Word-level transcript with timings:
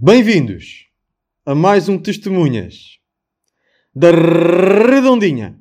Bem-vindos 0.00 0.86
a 1.44 1.56
mais 1.56 1.88
um 1.88 1.98
Testemunhas 1.98 3.00
da 3.92 4.12
Redondinha. 4.12 5.58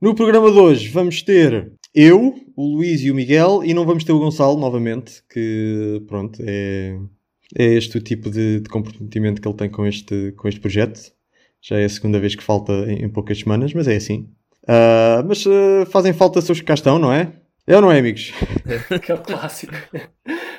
No 0.00 0.14
programa 0.14 0.52
de 0.52 0.58
hoje 0.60 0.88
vamos 0.90 1.22
ter 1.22 1.72
eu, 1.92 2.36
o 2.54 2.76
Luís 2.76 3.00
e 3.00 3.10
o 3.10 3.16
Miguel 3.16 3.64
e 3.64 3.74
não 3.74 3.84
vamos 3.84 4.04
ter 4.04 4.12
o 4.12 4.18
Gonçalo 4.20 4.56
novamente, 4.60 5.24
que 5.28 6.00
pronto, 6.06 6.40
é, 6.46 7.00
é 7.58 7.64
este 7.74 7.98
o 7.98 8.00
tipo 8.00 8.30
de, 8.30 8.60
de 8.60 8.68
que 8.70 9.48
ele 9.48 9.56
tem 9.56 9.68
com 9.68 9.84
este, 9.84 10.30
com 10.36 10.46
este 10.46 10.60
projeto. 10.60 11.12
Já 11.60 11.80
é 11.80 11.84
a 11.84 11.88
segunda 11.88 12.20
vez 12.20 12.36
que 12.36 12.44
falta 12.44 12.72
em, 12.86 13.06
em 13.06 13.08
poucas 13.08 13.40
semanas, 13.40 13.74
mas 13.74 13.88
é 13.88 13.96
assim. 13.96 14.30
Uh, 14.62 15.26
mas 15.26 15.44
uh, 15.46 15.84
fazem 15.90 16.12
falta 16.12 16.40
seus 16.40 16.60
que 16.60 16.66
cá 16.66 16.74
estão, 16.74 16.96
não 16.96 17.12
é? 17.12 17.32
É 17.68 17.76
ou 17.76 17.82
não 17.82 17.92
é, 17.92 17.98
amigos? 17.98 18.32
Aquele 18.90 19.18
clássico. 19.18 19.74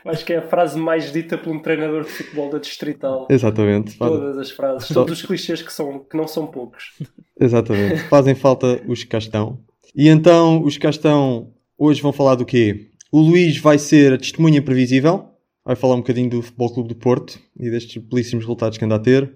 Acho 0.05 0.23
que 0.23 0.31
é 0.31 0.37
a 0.37 0.47
frase 0.47 0.79
mais 0.79 1.11
dita 1.11 1.39
por 1.39 1.51
um 1.51 1.59
treinador 1.59 2.03
de 2.03 2.09
futebol 2.11 2.51
da 2.51 2.59
Distrital. 2.59 3.27
Exatamente. 3.31 3.97
Todas 3.97 4.37
as 4.37 4.51
frases, 4.51 4.87
todos 4.89 5.19
os 5.19 5.25
clichês 5.25 5.59
que, 5.59 5.73
são, 5.73 6.05
que 6.05 6.15
não 6.15 6.27
são 6.27 6.45
poucos. 6.45 6.93
Exatamente. 7.39 8.03
Fazem 8.03 8.35
falta 8.35 8.79
os 8.87 9.03
que 9.03 9.09
cá 9.09 9.17
estão. 9.17 9.57
E 9.95 10.07
então, 10.07 10.63
os 10.63 10.75
que 10.75 10.83
cá 10.83 10.91
estão 10.91 11.51
hoje 11.75 11.99
vão 11.99 12.13
falar 12.13 12.35
do 12.35 12.45
quê? 12.45 12.89
O 13.11 13.19
Luís 13.19 13.57
vai 13.57 13.79
ser 13.79 14.13
a 14.13 14.17
testemunha 14.17 14.59
imprevisível. 14.59 15.29
Vai 15.65 15.75
falar 15.75 15.95
um 15.95 16.01
bocadinho 16.01 16.29
do 16.29 16.43
Futebol 16.43 16.71
Clube 16.71 16.89
do 16.89 16.95
Porto 16.95 17.39
e 17.59 17.71
destes 17.71 18.03
belíssimos 18.03 18.45
resultados 18.45 18.77
que 18.77 18.85
anda 18.85 18.95
a 18.95 18.99
ter. 18.99 19.33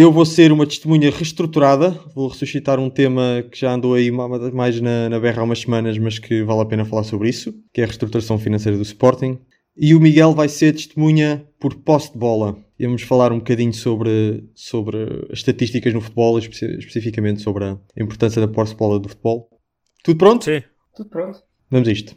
Eu 0.00 0.12
vou 0.12 0.24
ser 0.24 0.52
uma 0.52 0.64
testemunha 0.64 1.10
reestruturada, 1.10 1.90
vou 2.14 2.28
ressuscitar 2.28 2.78
um 2.78 2.88
tema 2.88 3.44
que 3.50 3.58
já 3.58 3.72
andou 3.72 3.94
aí 3.94 4.12
mais 4.12 4.80
na, 4.80 5.08
na 5.08 5.18
berra 5.18 5.40
há 5.40 5.44
umas 5.44 5.58
semanas, 5.58 5.98
mas 5.98 6.20
que 6.20 6.40
vale 6.44 6.60
a 6.60 6.66
pena 6.66 6.84
falar 6.84 7.02
sobre 7.02 7.28
isso, 7.28 7.52
que 7.74 7.80
é 7.80 7.84
a 7.84 7.86
reestruturação 7.88 8.38
financeira 8.38 8.78
do 8.78 8.84
Sporting. 8.84 9.40
E 9.76 9.96
o 9.96 10.00
Miguel 10.00 10.34
vai 10.34 10.48
ser 10.48 10.72
testemunha 10.72 11.44
por 11.58 11.74
posse 11.74 12.12
de 12.12 12.18
bola. 12.18 12.56
Vamos 12.78 13.02
falar 13.02 13.32
um 13.32 13.38
bocadinho 13.38 13.74
sobre, 13.74 14.48
sobre 14.54 14.98
as 15.32 15.40
estatísticas 15.40 15.92
no 15.92 16.00
futebol, 16.00 16.38
espe 16.38 16.64
especificamente 16.78 17.42
sobre 17.42 17.64
a 17.64 17.76
importância 17.96 18.40
da 18.40 18.46
posse 18.46 18.74
de 18.74 18.78
bola 18.78 19.00
do 19.00 19.08
futebol. 19.08 19.50
Tudo 20.04 20.16
pronto? 20.16 20.44
Sim. 20.44 20.62
Tudo 20.94 21.08
pronto. 21.10 21.42
Vamos 21.68 21.88
a 21.88 21.90
isto. 21.90 22.14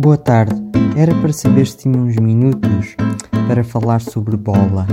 Boa 0.00 0.16
tarde. 0.16 0.54
Era 0.96 1.12
para 1.12 1.32
saber 1.32 1.66
se 1.66 1.78
tinha 1.78 1.98
uns 1.98 2.14
minutos 2.14 2.94
para 3.48 3.64
falar 3.64 4.00
sobre 4.00 4.36
bola. 4.36 4.86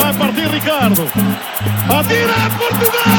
Vai 0.00 0.14
partir 0.14 0.48
Ricardo. 0.48 1.02
Atira 1.02 2.32
Portugal! 2.56 3.12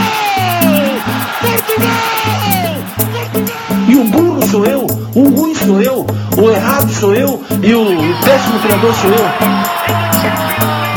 Portugal! 1.40 2.78
Portugal! 3.04 3.88
E 3.88 3.96
o 3.96 4.06
burro 4.06 4.48
sou 4.48 4.66
eu, 4.66 4.88
o 5.14 5.30
ruim 5.40 5.54
sou 5.54 5.80
eu, 5.80 6.08
o 6.42 6.50
errado 6.50 6.90
sou 6.90 7.14
eu 7.14 7.44
e 7.62 7.76
o 7.76 7.86
péssimo 8.26 8.60
treinador 8.60 8.96
sou 8.96 9.12
eu. 9.12 10.89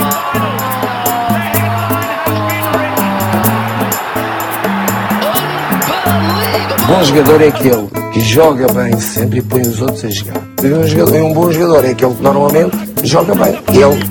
Bom 7.02 7.06
jogador 7.06 7.42
é 7.42 7.48
aquele 7.48 7.88
que 8.12 8.20
joga 8.20 8.72
bem 8.72 9.00
sempre 9.00 9.40
e 9.40 9.42
põe 9.42 9.60
os 9.62 9.80
outros 9.80 10.04
a 10.04 10.08
jogar. 10.08 10.40
E 10.62 10.66
um, 10.66 10.86
jogador, 10.86 11.16
um 11.16 11.34
bom 11.34 11.50
jogador 11.50 11.84
é 11.84 11.90
aquele 11.90 12.14
que 12.14 12.22
normalmente 12.22 12.76
joga 13.02 13.34
bem. 13.34 13.58
Ele. 13.70 14.04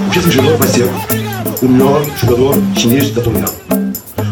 O 0.00 0.10
próximo 0.10 0.32
jogador 0.32 0.56
vai 0.58 0.68
ser 0.68 0.90
o 1.62 1.68
melhor 1.68 2.04
jogador 2.16 2.58
chinês 2.76 3.10
da 3.12 3.20
atualidade. 3.20 3.52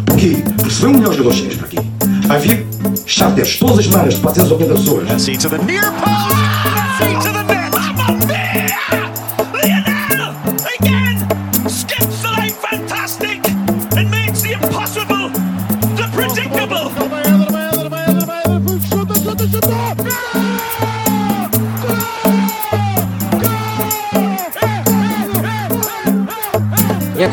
Porquê? 0.06 0.42
Porque 0.56 0.70
se 0.70 0.82
vem 0.82 0.90
o 0.90 0.98
melhor 0.98 1.12
jogador 1.12 1.32
chinês 1.32 1.54
para 1.54 1.66
aqui, 1.66 1.78
vai 2.26 2.40
vir 2.40 2.66
charters 3.06 3.56
todas 3.56 3.78
as 3.78 3.84
semanas 3.86 4.14
de 4.14 4.20
480 4.20 4.74
pessoas. 4.74 5.08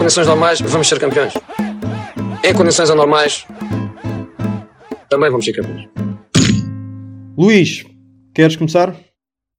Condições 0.07 0.27
normais, 0.27 0.61
vamos 0.61 0.87
ser 0.87 0.99
campeões. 1.01 1.33
Em 2.41 2.53
condições 2.53 2.89
anormais, 2.89 3.45
também 5.09 5.29
vamos 5.29 5.43
ser 5.43 5.51
campeões. 5.51 5.89
Luís, 7.37 7.85
queres 8.33 8.55
começar? 8.55 8.95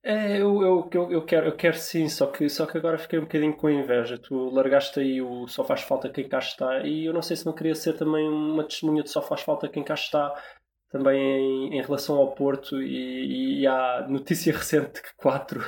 É, 0.02 0.40
eu, 0.40 0.62
eu, 0.62 0.90
eu, 0.90 1.12
eu 1.12 1.22
quero, 1.22 1.48
eu 1.48 1.52
quero 1.54 1.76
sim, 1.76 2.08
só 2.08 2.28
que, 2.28 2.48
só 2.48 2.64
que 2.64 2.78
agora 2.78 2.96
fiquei 2.96 3.18
um 3.18 3.22
bocadinho 3.22 3.52
com 3.54 3.68
inveja. 3.68 4.16
Tu 4.16 4.48
largaste 4.48 4.98
aí 5.00 5.20
o 5.20 5.46
só 5.46 5.62
faz 5.62 5.82
falta 5.82 6.08
quem 6.08 6.26
cá 6.26 6.38
está 6.38 6.80
e 6.80 7.04
eu 7.04 7.12
não 7.12 7.20
sei 7.20 7.36
se 7.36 7.44
não 7.44 7.52
queria 7.52 7.74
ser 7.74 7.92
também 7.92 8.26
uma 8.26 8.64
testemunha 8.64 9.02
de 9.02 9.10
só 9.10 9.20
faz 9.20 9.42
falta 9.42 9.68
quem 9.68 9.84
cá 9.84 9.92
está 9.92 10.32
também 10.90 11.20
em, 11.20 11.78
em 11.78 11.82
relação 11.82 12.16
ao 12.16 12.32
Porto 12.32 12.80
e, 12.82 13.60
e 13.60 13.66
há 13.66 14.06
notícia 14.08 14.52
recente 14.56 15.02
que 15.02 15.14
quatro, 15.16 15.62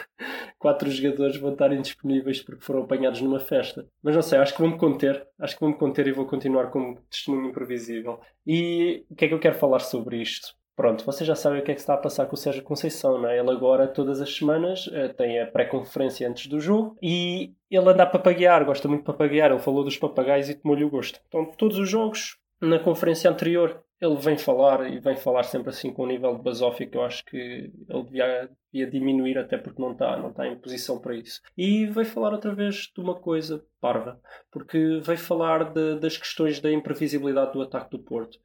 quatro 0.59 0.91
jogadores 0.91 1.37
vão 1.37 1.53
estar 1.53 1.73
indisponíveis 1.73 2.41
porque 2.43 2.65
foram 2.65 2.83
apanhados 2.83 3.21
numa 3.21 3.41
festa. 3.41 3.87
Mas 4.03 4.15
não 4.15 4.23
sei, 4.23 4.39
acho 4.39 4.55
que 4.55 4.61
vou-me 4.61 4.79
conter, 4.79 5.27
acho 5.39 5.55
que 5.55 5.61
vou-me 5.61 5.77
conter 5.77 6.07
e 6.07 6.13
vou 6.13 6.27
continuar 6.27 6.71
como 6.71 7.01
testemunho 7.11 7.51
imprevisível. 7.51 8.21
E 8.47 9.05
o 9.11 9.15
que 9.15 9.25
é 9.25 9.29
que 9.29 9.35
eu 9.35 9.41
quero 9.41 9.59
falar 9.59 9.81
sobre 9.81 10.17
isto? 10.21 10.59
Pronto, 10.81 11.05
vocês 11.05 11.27
já 11.27 11.35
sabem 11.35 11.61
o 11.61 11.63
que 11.63 11.73
é 11.73 11.75
que 11.75 11.81
está 11.81 11.93
a 11.93 11.99
passar 11.99 12.25
com 12.25 12.35
o 12.35 12.39
Sérgio 12.39 12.63
Conceição, 12.63 13.21
não 13.21 13.29
é? 13.29 13.39
Ele 13.39 13.51
agora, 13.51 13.87
todas 13.87 14.19
as 14.19 14.35
semanas, 14.35 14.89
eh, 14.91 15.09
tem 15.09 15.39
a 15.39 15.47
pré-conferência 15.47 16.27
antes 16.27 16.47
do 16.47 16.59
jogo 16.59 16.97
e 17.03 17.53
ele 17.71 17.91
anda 17.91 18.05
a 18.05 18.07
papaguear, 18.07 18.65
gosta 18.65 18.89
muito 18.89 19.03
de 19.03 19.07
papaguear. 19.07 19.51
Ele 19.51 19.61
falou 19.61 19.85
dos 19.85 19.99
papagaios 19.99 20.49
e 20.49 20.55
tomou-lhe 20.55 20.83
o 20.83 20.89
gosto. 20.89 21.21
Então, 21.29 21.45
todos 21.45 21.79
os 21.79 21.87
jogos, 21.87 22.39
na 22.63 22.79
conferência 22.79 23.31
anterior, 23.31 23.85
ele 24.00 24.16
vem 24.16 24.38
falar 24.38 24.91
e 24.91 24.99
vem 24.99 25.16
falar 25.16 25.43
sempre 25.43 25.69
assim 25.71 25.93
com 25.93 26.05
um 26.05 26.06
nível 26.06 26.34
de 26.34 26.43
basófia 26.43 26.87
que 26.87 26.97
eu 26.97 27.03
acho 27.03 27.25
que 27.25 27.71
ele 27.88 28.03
devia, 28.05 28.50
devia 28.72 28.91
diminuir, 28.91 29.37
até 29.37 29.59
porque 29.59 29.81
não 29.81 29.93
está, 29.93 30.16
não 30.16 30.31
está 30.31 30.47
em 30.47 30.56
posição 30.59 30.99
para 30.99 31.15
isso. 31.15 31.41
E 31.56 31.87
veio 31.87 32.06
falar 32.06 32.33
outra 32.33 32.55
vez 32.55 32.91
de 32.94 33.00
uma 33.00 33.15
coisa 33.15 33.65
parva, 33.81 34.19
porque 34.50 35.00
veio 35.03 35.19
falar 35.19 35.72
de, 35.72 35.99
das 36.00 36.16
questões 36.16 36.60
da 36.60 36.72
imprevisibilidade 36.72 37.53
do 37.53 37.62
ataque 37.62 37.91
do 37.91 37.99
Porto. 37.99 38.39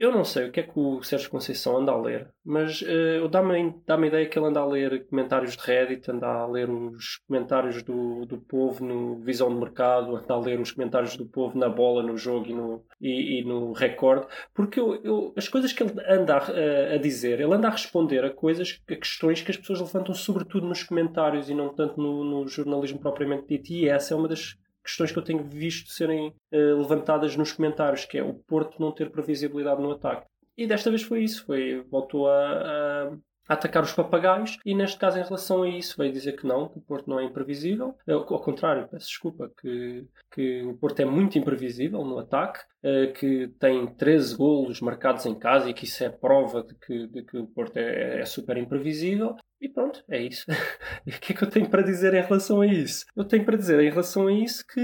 Eu 0.00 0.10
não 0.10 0.24
sei 0.24 0.48
o 0.48 0.50
que 0.50 0.60
é 0.60 0.62
que 0.62 0.72
o 0.74 1.02
Sérgio 1.02 1.28
Conceição 1.28 1.76
anda 1.76 1.92
a 1.92 2.00
ler, 2.00 2.32
mas 2.42 2.80
uh, 2.80 3.28
dá-me 3.28 3.74
dá 3.86 3.96
a 3.96 4.06
ideia 4.06 4.26
que 4.26 4.38
ele 4.38 4.46
anda 4.46 4.58
a 4.58 4.64
ler 4.64 5.06
comentários 5.06 5.54
de 5.54 5.62
Reddit, 5.62 6.10
anda 6.10 6.26
a 6.26 6.46
ler 6.46 6.70
os 6.70 7.18
comentários 7.28 7.82
do, 7.82 8.24
do 8.24 8.38
povo 8.38 8.82
no 8.82 9.20
Visão 9.20 9.50
de 9.50 9.60
Mercado, 9.60 10.16
anda 10.16 10.32
a 10.32 10.40
ler 10.40 10.58
os 10.58 10.72
comentários 10.72 11.18
do 11.18 11.26
povo 11.26 11.58
na 11.58 11.68
bola, 11.68 12.02
no 12.02 12.16
jogo 12.16 12.46
e 12.46 12.54
no, 12.54 12.82
e, 12.98 13.40
e 13.40 13.44
no 13.44 13.72
recorde, 13.72 14.26
porque 14.54 14.80
eu, 14.80 14.94
eu, 15.04 15.34
as 15.36 15.48
coisas 15.48 15.70
que 15.70 15.82
ele 15.82 15.92
anda 16.08 16.38
a, 16.38 16.94
a, 16.94 16.96
dizer, 16.96 17.38
ele 17.38 17.52
anda 17.52 17.68
a 17.68 17.72
responder 17.72 18.24
a 18.24 18.30
coisas, 18.30 18.80
a 18.90 18.96
questões 18.96 19.42
que 19.42 19.50
as 19.50 19.58
pessoas 19.58 19.80
levantam 19.80 20.14
sobretudo 20.14 20.66
nos 20.66 20.82
comentários 20.82 21.50
e 21.50 21.54
não 21.54 21.74
tanto 21.74 22.00
no, 22.00 22.24
no 22.24 22.48
jornalismo 22.48 22.98
propriamente 22.98 23.48
dito, 23.48 23.70
e 23.70 23.86
essa 23.86 24.14
é 24.14 24.16
uma 24.16 24.28
das 24.28 24.56
questões 24.84 25.12
que 25.12 25.18
eu 25.18 25.22
tenho 25.22 25.42
visto 25.44 25.90
serem 25.90 26.28
uh, 26.28 26.78
levantadas 26.78 27.36
nos 27.36 27.52
comentários, 27.52 28.04
que 28.04 28.18
é 28.18 28.22
o 28.22 28.34
Porto 28.34 28.80
não 28.80 28.92
ter 28.92 29.10
previsibilidade 29.10 29.80
no 29.80 29.92
ataque. 29.92 30.26
E 30.56 30.66
desta 30.66 30.90
vez 30.90 31.02
foi 31.02 31.22
isso, 31.24 31.44
foi, 31.46 31.82
voltou 31.90 32.28
a, 32.28 33.12
atacar 33.50 33.82
os 33.82 33.92
papagaios 33.92 34.58
e 34.64 34.74
neste 34.74 34.96
caso 34.96 35.18
em 35.18 35.24
relação 35.24 35.64
a 35.64 35.68
isso 35.68 35.96
veio 35.98 36.12
dizer 36.12 36.36
que 36.36 36.46
não, 36.46 36.68
que 36.68 36.78
o 36.78 36.80
Porto 36.80 37.10
não 37.10 37.18
é 37.18 37.24
imprevisível. 37.24 37.96
Ao 38.08 38.40
contrário, 38.40 38.86
peço 38.88 39.08
desculpa, 39.08 39.50
que, 39.60 40.06
que 40.32 40.62
o 40.62 40.74
Porto 40.74 41.00
é 41.00 41.04
muito 41.04 41.36
imprevisível 41.36 42.04
no 42.04 42.20
ataque, 42.20 42.60
uh, 42.84 43.12
que 43.12 43.48
tem 43.58 43.86
13 43.86 44.36
golos 44.36 44.80
marcados 44.80 45.26
em 45.26 45.34
casa 45.34 45.68
e 45.68 45.74
que 45.74 45.84
isso 45.84 46.04
é 46.04 46.08
prova 46.08 46.62
de 46.62 46.74
que, 46.76 47.08
de 47.08 47.24
que 47.24 47.38
o 47.38 47.46
Porto 47.48 47.76
é, 47.76 48.20
é 48.20 48.24
super 48.24 48.56
imprevisível. 48.56 49.34
E 49.60 49.68
pronto, 49.68 50.02
é 50.08 50.22
isso. 50.22 50.46
e 51.04 51.10
o 51.10 51.20
que 51.20 51.32
é 51.32 51.36
que 51.36 51.42
eu 51.42 51.50
tenho 51.50 51.68
para 51.68 51.82
dizer 51.82 52.14
em 52.14 52.22
relação 52.22 52.60
a 52.60 52.66
isso? 52.66 53.04
Eu 53.16 53.24
tenho 53.24 53.44
para 53.44 53.56
dizer 53.56 53.80
em 53.80 53.90
relação 53.90 54.28
a 54.28 54.32
isso 54.32 54.64
que 54.64 54.80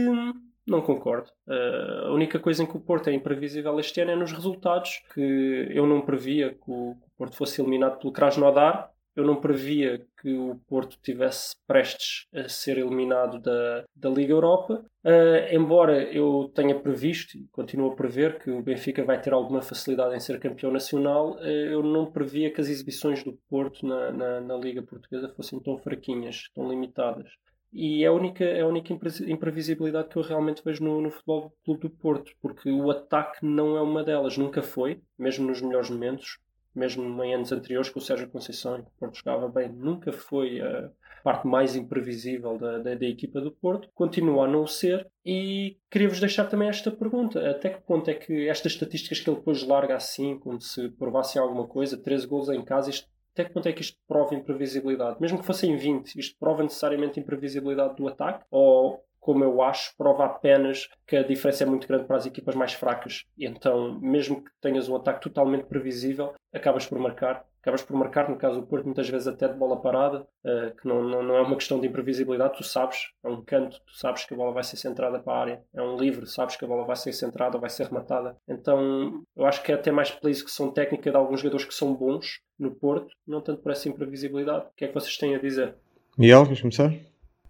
não 0.66 0.82
concordo. 0.82 1.30
Uh, 1.46 2.06
a 2.08 2.12
única 2.12 2.40
coisa 2.40 2.64
em 2.64 2.66
que 2.66 2.76
o 2.76 2.80
Porto 2.80 3.08
é 3.08 3.12
imprevisível 3.12 3.78
este 3.78 4.00
ano 4.00 4.10
é 4.10 4.16
nos 4.16 4.32
resultados, 4.32 5.00
que 5.14 5.68
eu 5.70 5.86
não 5.86 6.04
previa 6.04 6.50
que 6.50 6.68
o 6.70 6.96
Porto 7.16 7.36
fosse 7.36 7.60
eliminado 7.60 7.98
pelo 7.98 8.12
Krasnodar, 8.12 8.90
eu 9.16 9.24
não 9.24 9.40
previa 9.40 10.06
que 10.20 10.36
o 10.36 10.60
Porto 10.68 10.98
tivesse 11.02 11.56
prestes 11.66 12.26
a 12.34 12.48
ser 12.50 12.76
eliminado 12.76 13.40
da, 13.40 13.84
da 13.96 14.10
Liga 14.10 14.34
Europa. 14.34 14.84
Uh, 15.02 15.54
embora 15.54 16.02
eu 16.12 16.52
tenha 16.54 16.78
previsto 16.78 17.38
e 17.38 17.48
continuo 17.50 17.90
a 17.90 17.96
prever 17.96 18.38
que 18.38 18.50
o 18.50 18.62
Benfica 18.62 19.02
vai 19.04 19.18
ter 19.20 19.32
alguma 19.32 19.62
facilidade 19.62 20.14
em 20.14 20.20
ser 20.20 20.38
campeão 20.38 20.70
nacional, 20.70 21.36
uh, 21.36 21.46
eu 21.46 21.82
não 21.82 22.04
previa 22.04 22.52
que 22.52 22.60
as 22.60 22.68
exibições 22.68 23.24
do 23.24 23.38
Porto 23.48 23.86
na, 23.86 24.12
na, 24.12 24.40
na, 24.42 24.56
Liga 24.56 24.82
Portuguesa 24.82 25.32
fossem 25.34 25.58
tão 25.60 25.78
fraquinhas, 25.78 26.50
tão 26.54 26.68
limitadas. 26.68 27.30
E 27.72 28.04
é 28.04 28.08
a 28.08 28.12
única, 28.12 28.44
é 28.44 28.60
a 28.60 28.66
única 28.66 28.92
impre- 28.92 29.32
imprevisibilidade 29.32 30.08
que 30.08 30.16
eu 30.16 30.22
realmente 30.22 30.62
vejo 30.62 30.84
no, 30.84 31.00
no 31.00 31.10
Futebol 31.10 31.52
Clube 31.64 31.80
do 31.80 31.90
Porto, 31.90 32.32
porque 32.42 32.70
o 32.70 32.90
ataque 32.90 33.44
não 33.44 33.78
é 33.78 33.80
uma 33.80 34.04
delas, 34.04 34.36
nunca 34.36 34.62
foi, 34.62 35.00
mesmo 35.18 35.46
nos 35.46 35.62
melhores 35.62 35.88
momentos, 35.88 36.38
mesmo 36.78 37.22
em 37.24 37.34
anos 37.34 37.52
anteriores 37.52 37.90
com 37.90 37.98
o 37.98 38.02
Sérgio 38.02 38.28
Conceição, 38.28 38.82
que 38.82 38.88
o 38.88 38.98
Porto 38.98 39.16
jogava 39.16 39.48
bem, 39.48 39.68
nunca 39.68 40.12
foi 40.12 40.60
a 40.60 40.90
parte 41.24 41.46
mais 41.46 41.74
imprevisível 41.74 42.56
da, 42.56 42.78
da, 42.78 42.94
da 42.94 43.06
equipa 43.06 43.40
do 43.40 43.50
Porto, 43.50 43.88
continua 43.94 44.44
a 44.44 44.48
não 44.48 44.66
ser, 44.66 45.08
e 45.24 45.76
queria-vos 45.90 46.20
deixar 46.20 46.44
também 46.44 46.68
esta 46.68 46.90
pergunta, 46.90 47.50
até 47.50 47.70
que 47.70 47.80
ponto 47.80 48.08
é 48.08 48.14
que 48.14 48.48
estas 48.48 48.72
estatísticas 48.72 49.20
que 49.20 49.28
ele 49.28 49.38
depois 49.38 49.62
larga 49.62 49.96
assim, 49.96 50.38
como 50.38 50.60
se 50.60 50.88
provassem 50.90 51.42
alguma 51.42 51.66
coisa, 51.66 51.96
13 51.96 52.26
gols 52.26 52.48
em 52.48 52.64
casa, 52.64 52.90
isto 52.90 53.08
até 53.36 53.44
que 53.44 53.52
ponto 53.52 53.68
é 53.68 53.72
que 53.74 53.82
isto 53.82 53.98
prova 54.08 54.34
imprevisibilidade? 54.34 55.20
Mesmo 55.20 55.38
que 55.38 55.44
fossem 55.44 55.76
20, 55.76 56.18
isto 56.18 56.38
prova 56.38 56.62
necessariamente 56.62 57.20
imprevisibilidade 57.20 57.94
do 57.94 58.08
ataque? 58.08 58.42
Ou, 58.50 59.04
como 59.26 59.42
eu 59.42 59.60
acho, 59.60 59.92
prova 59.98 60.24
apenas 60.24 60.88
que 61.04 61.16
a 61.16 61.24
diferença 61.24 61.64
é 61.64 61.66
muito 61.66 61.88
grande 61.88 62.04
para 62.04 62.14
as 62.14 62.26
equipas 62.26 62.54
mais 62.54 62.74
fracas? 62.74 63.24
E 63.36 63.44
então, 63.44 63.98
mesmo 64.00 64.44
que 64.44 64.50
tenhas 64.60 64.88
um 64.88 64.94
ataque 64.94 65.20
totalmente 65.20 65.64
previsível, 65.64 66.32
acabas 66.54 66.86
por 66.86 66.96
marcar. 67.00 67.44
Acabas 67.60 67.82
por 67.82 67.96
marcar, 67.96 68.30
no 68.30 68.36
caso 68.36 68.60
do 68.60 68.66
Porto, 68.68 68.84
muitas 68.84 69.08
vezes 69.08 69.26
até 69.26 69.48
de 69.48 69.58
bola 69.58 69.80
parada, 69.82 70.20
uh, 70.20 70.76
que 70.80 70.86
não, 70.86 71.02
não, 71.02 71.24
não, 71.24 71.34
é 71.34 71.42
uma 71.42 71.56
questão 71.56 71.80
de 71.80 71.88
imprevisibilidade, 71.88 72.56
tu 72.56 72.62
sabes, 72.62 73.08
é 73.24 73.28
um 73.28 73.42
canto, 73.44 73.80
tu 73.84 73.98
sabes 73.98 74.24
que 74.24 74.32
a 74.32 74.36
bola 74.36 74.52
vai 74.52 74.62
ser 74.62 74.76
centrada 74.76 75.18
para 75.18 75.32
a 75.32 75.40
área, 75.40 75.62
é 75.74 75.82
um 75.82 75.96
livre, 75.96 76.24
sabes 76.28 76.54
que 76.54 76.64
a 76.64 76.68
bola 76.68 76.86
vai 76.86 76.94
ser 76.94 77.12
centrada 77.12 77.56
ou 77.56 77.60
vai 77.60 77.68
ser 77.68 77.88
rematada. 77.88 78.36
Então, 78.48 79.24
eu 79.36 79.44
acho 79.44 79.60
que 79.64 79.72
é 79.72 79.74
até 79.74 79.90
mais 79.90 80.12
pela 80.12 80.30
execução 80.30 80.70
técnica 80.70 81.10
de 81.10 81.16
alguns 81.16 81.40
jogadores 81.40 81.66
que 81.66 81.74
são 81.74 81.92
bons 81.92 82.40
no 82.56 82.70
Porto, 82.70 83.12
não 83.26 83.40
tanto 83.40 83.60
por 83.60 83.72
essa 83.72 83.88
imprevisibilidade. 83.88 84.66
O 84.66 84.76
que 84.76 84.84
é 84.84 84.88
que 84.88 84.94
vocês 84.94 85.16
têm 85.16 85.34
a 85.34 85.40
dizer? 85.40 85.74
Miguel, 86.16 86.44
queres 86.44 86.60
começar? 86.60 86.92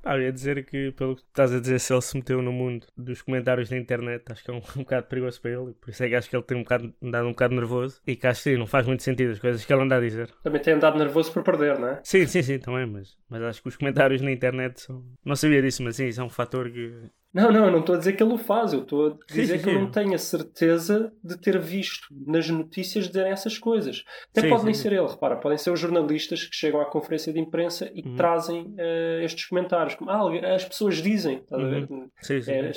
Ah, 0.06 0.16
eu 0.16 0.22
ia 0.22 0.32
dizer 0.32 0.64
que, 0.64 0.92
pelo 0.92 1.16
que 1.16 1.22
estás 1.22 1.52
a 1.52 1.58
dizer, 1.58 1.80
se 1.80 1.92
ele 1.92 2.00
se 2.00 2.16
meteu 2.16 2.40
no 2.40 2.52
mundo 2.52 2.86
dos 2.96 3.22
comentários 3.22 3.68
na 3.70 3.76
internet, 3.76 4.22
acho 4.30 4.44
que 4.44 4.50
é 4.52 4.54
um, 4.54 4.58
um 4.76 4.82
bocado 4.84 5.08
perigoso 5.08 5.40
para 5.40 5.50
ele. 5.50 5.74
Por 5.80 5.90
isso 5.90 6.04
é 6.04 6.08
que 6.08 6.14
acho 6.14 6.30
que 6.30 6.36
ele 6.36 6.44
tem 6.44 6.56
um 6.56 6.62
bocado, 6.62 6.94
andado 7.02 7.26
um 7.26 7.30
bocado 7.30 7.54
nervoso. 7.56 8.00
E 8.06 8.14
que 8.14 8.24
acho 8.24 8.40
que 8.44 8.50
sim, 8.50 8.56
não 8.56 8.68
faz 8.68 8.86
muito 8.86 9.02
sentido 9.02 9.32
as 9.32 9.40
coisas 9.40 9.64
que 9.64 9.72
ele 9.72 9.82
anda 9.82 9.96
a 9.96 10.00
dizer. 10.00 10.30
Também 10.44 10.62
tem 10.62 10.74
andado 10.74 10.96
nervoso 10.96 11.32
por 11.32 11.42
perder, 11.42 11.76
não 11.76 11.88
é? 11.88 12.00
Sim, 12.04 12.24
sim, 12.28 12.40
sim, 12.40 12.58
também. 12.60 12.86
Mas, 12.86 13.16
mas 13.28 13.42
acho 13.42 13.60
que 13.60 13.68
os 13.68 13.76
comentários 13.76 14.22
na 14.22 14.30
internet 14.30 14.80
são. 14.80 15.04
Não 15.24 15.34
sabia 15.34 15.60
disso, 15.60 15.82
mas 15.82 15.96
sim, 15.96 16.06
isso 16.06 16.20
é 16.20 16.24
um 16.24 16.30
fator 16.30 16.70
que. 16.70 17.10
Não, 17.36 17.52
não, 17.52 17.66
eu 17.66 17.70
não 17.70 17.80
estou 17.80 17.94
a 17.94 17.98
dizer 17.98 18.14
que 18.14 18.22
ele 18.22 18.32
o 18.32 18.38
faz, 18.38 18.72
eu 18.72 18.80
estou 18.80 19.08
a 19.08 19.16
dizer 19.30 19.58
sim, 19.58 19.62
que 19.62 19.68
eu 19.68 19.78
não 19.78 19.90
tenho 19.90 20.14
a 20.14 20.18
certeza 20.18 21.12
de 21.22 21.36
ter 21.36 21.58
visto 21.58 22.08
nas 22.26 22.48
notícias 22.48 23.08
dizerem 23.08 23.30
essas 23.30 23.58
coisas. 23.58 24.04
Até 24.30 24.40
sim, 24.40 24.48
pode 24.48 24.64
nem 24.64 24.72
ser 24.72 24.94
ele, 24.94 25.06
repara, 25.06 25.36
podem 25.36 25.58
ser 25.58 25.70
os 25.70 25.78
jornalistas 25.78 26.46
que 26.46 26.56
chegam 26.56 26.80
à 26.80 26.86
conferência 26.86 27.34
de 27.34 27.38
imprensa 27.38 27.90
e 27.94 28.00
uhum. 28.00 28.16
trazem 28.16 28.62
uh, 28.62 29.22
estes 29.22 29.44
comentários. 29.44 29.94
Como, 29.96 30.10
ah, 30.10 30.54
as 30.54 30.64
pessoas 30.64 30.96
dizem, 31.02 31.36
estás 31.36 31.62
a 31.62 31.68
ver? 31.68 31.86
Uhum. 31.90 32.08
Sim, 32.22 32.40
sim. 32.40 32.52
É, 32.52 32.72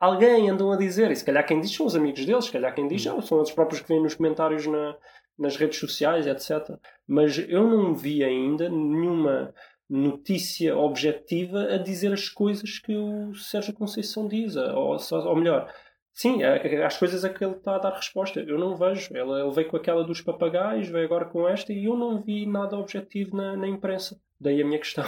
alguém 0.00 0.50
andam 0.50 0.72
a 0.72 0.76
dizer, 0.76 1.12
e 1.12 1.14
se 1.14 1.24
calhar 1.24 1.46
quem 1.46 1.60
diz 1.60 1.72
são 1.72 1.86
os 1.86 1.94
amigos 1.94 2.26
deles, 2.26 2.46
se 2.46 2.50
calhar 2.50 2.74
quem 2.74 2.88
diz 2.88 3.06
uhum. 3.06 3.22
são 3.22 3.40
os 3.40 3.52
próprios 3.52 3.80
que 3.80 3.88
vêm 3.88 4.02
nos 4.02 4.14
comentários 4.14 4.66
na, 4.66 4.96
nas 5.38 5.56
redes 5.56 5.78
sociais, 5.78 6.26
etc. 6.26 6.76
Mas 7.06 7.38
eu 7.38 7.68
não 7.68 7.94
vi 7.94 8.24
ainda 8.24 8.68
nenhuma 8.68 9.54
notícia 9.90 10.76
objetiva 10.76 11.74
a 11.74 11.76
dizer 11.76 12.12
as 12.12 12.28
coisas 12.28 12.78
que 12.78 12.96
o 12.96 13.34
Sérgio 13.34 13.74
Conceição 13.74 14.28
diz, 14.28 14.54
ou, 14.54 14.96
ou 15.12 15.36
melhor, 15.36 15.68
sim, 16.12 16.44
as 16.44 16.96
coisas 16.96 17.24
a 17.24 17.28
que 17.28 17.44
ele 17.44 17.56
está 17.56 17.74
a 17.74 17.78
dar 17.78 17.96
resposta. 17.96 18.40
Eu 18.40 18.58
não 18.58 18.76
vejo. 18.76 19.08
Ele, 19.10 19.42
ele 19.42 19.50
veio 19.50 19.68
com 19.68 19.76
aquela 19.76 20.04
dos 20.04 20.20
papagaios, 20.20 20.88
veio 20.88 21.04
agora 21.04 21.24
com 21.24 21.48
esta, 21.48 21.72
e 21.72 21.86
eu 21.86 21.96
não 21.96 22.22
vi 22.22 22.46
nada 22.46 22.78
objetivo 22.78 23.36
na, 23.36 23.56
na 23.56 23.66
imprensa. 23.66 24.20
Daí 24.40 24.62
a 24.62 24.64
minha 24.64 24.78
questão. 24.78 25.04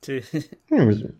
Sim. 0.00 0.20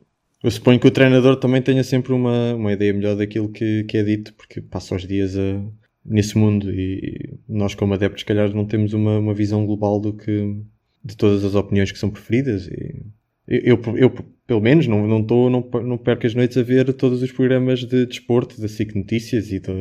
eu 0.43 0.50
suponho 0.50 0.81
que 0.81 0.88
o 0.88 0.90
treinador 0.90 1.37
também 1.37 1.60
tenha 1.60 1.84
sempre 1.84 2.12
uma, 2.12 2.54
uma 2.54 2.72
ideia 2.72 2.94
melhor 2.94 3.14
daquilo 3.14 3.52
que, 3.52 3.84
que 3.84 3.98
é 3.98 4.02
dito, 4.02 4.32
porque 4.34 4.62
passa 4.62 4.94
os 4.94 5.06
dias 5.06 5.37
a, 5.37 5.62
nesse 6.02 6.38
mundo 6.38 6.70
e 6.72 7.38
nós, 7.46 7.75
como 7.75 7.93
adeptos, 7.93 8.20
se 8.20 8.26
calhar 8.26 8.52
não 8.54 8.64
temos 8.64 8.94
uma, 8.94 9.19
uma 9.19 9.34
visão 9.34 9.66
global 9.66 10.00
do 10.00 10.14
que 10.14 10.62
de 11.06 11.17
todas 11.17 11.44
as 11.44 11.55
opiniões 11.55 11.93
que 11.93 11.99
são 11.99 12.11
preferidas. 12.11 12.67
E 12.67 13.03
eu, 13.47 13.81
eu, 13.85 13.97
eu, 13.97 14.11
pelo 14.47 14.61
menos, 14.61 14.87
não, 14.88 15.06
não, 15.06 15.23
tô, 15.23 15.49
não, 15.49 15.61
não 15.82 15.97
perco 15.97 16.26
as 16.26 16.35
noites 16.35 16.56
a 16.56 16.62
ver 16.62 16.93
todos 16.94 17.23
os 17.23 17.31
programas 17.31 17.85
de 17.85 18.05
desporto, 18.05 18.56
de 18.56 18.62
da 18.62 18.69
SIC 18.69 18.94
Notícias 18.94 19.53
e 19.53 19.61
da, 19.61 19.73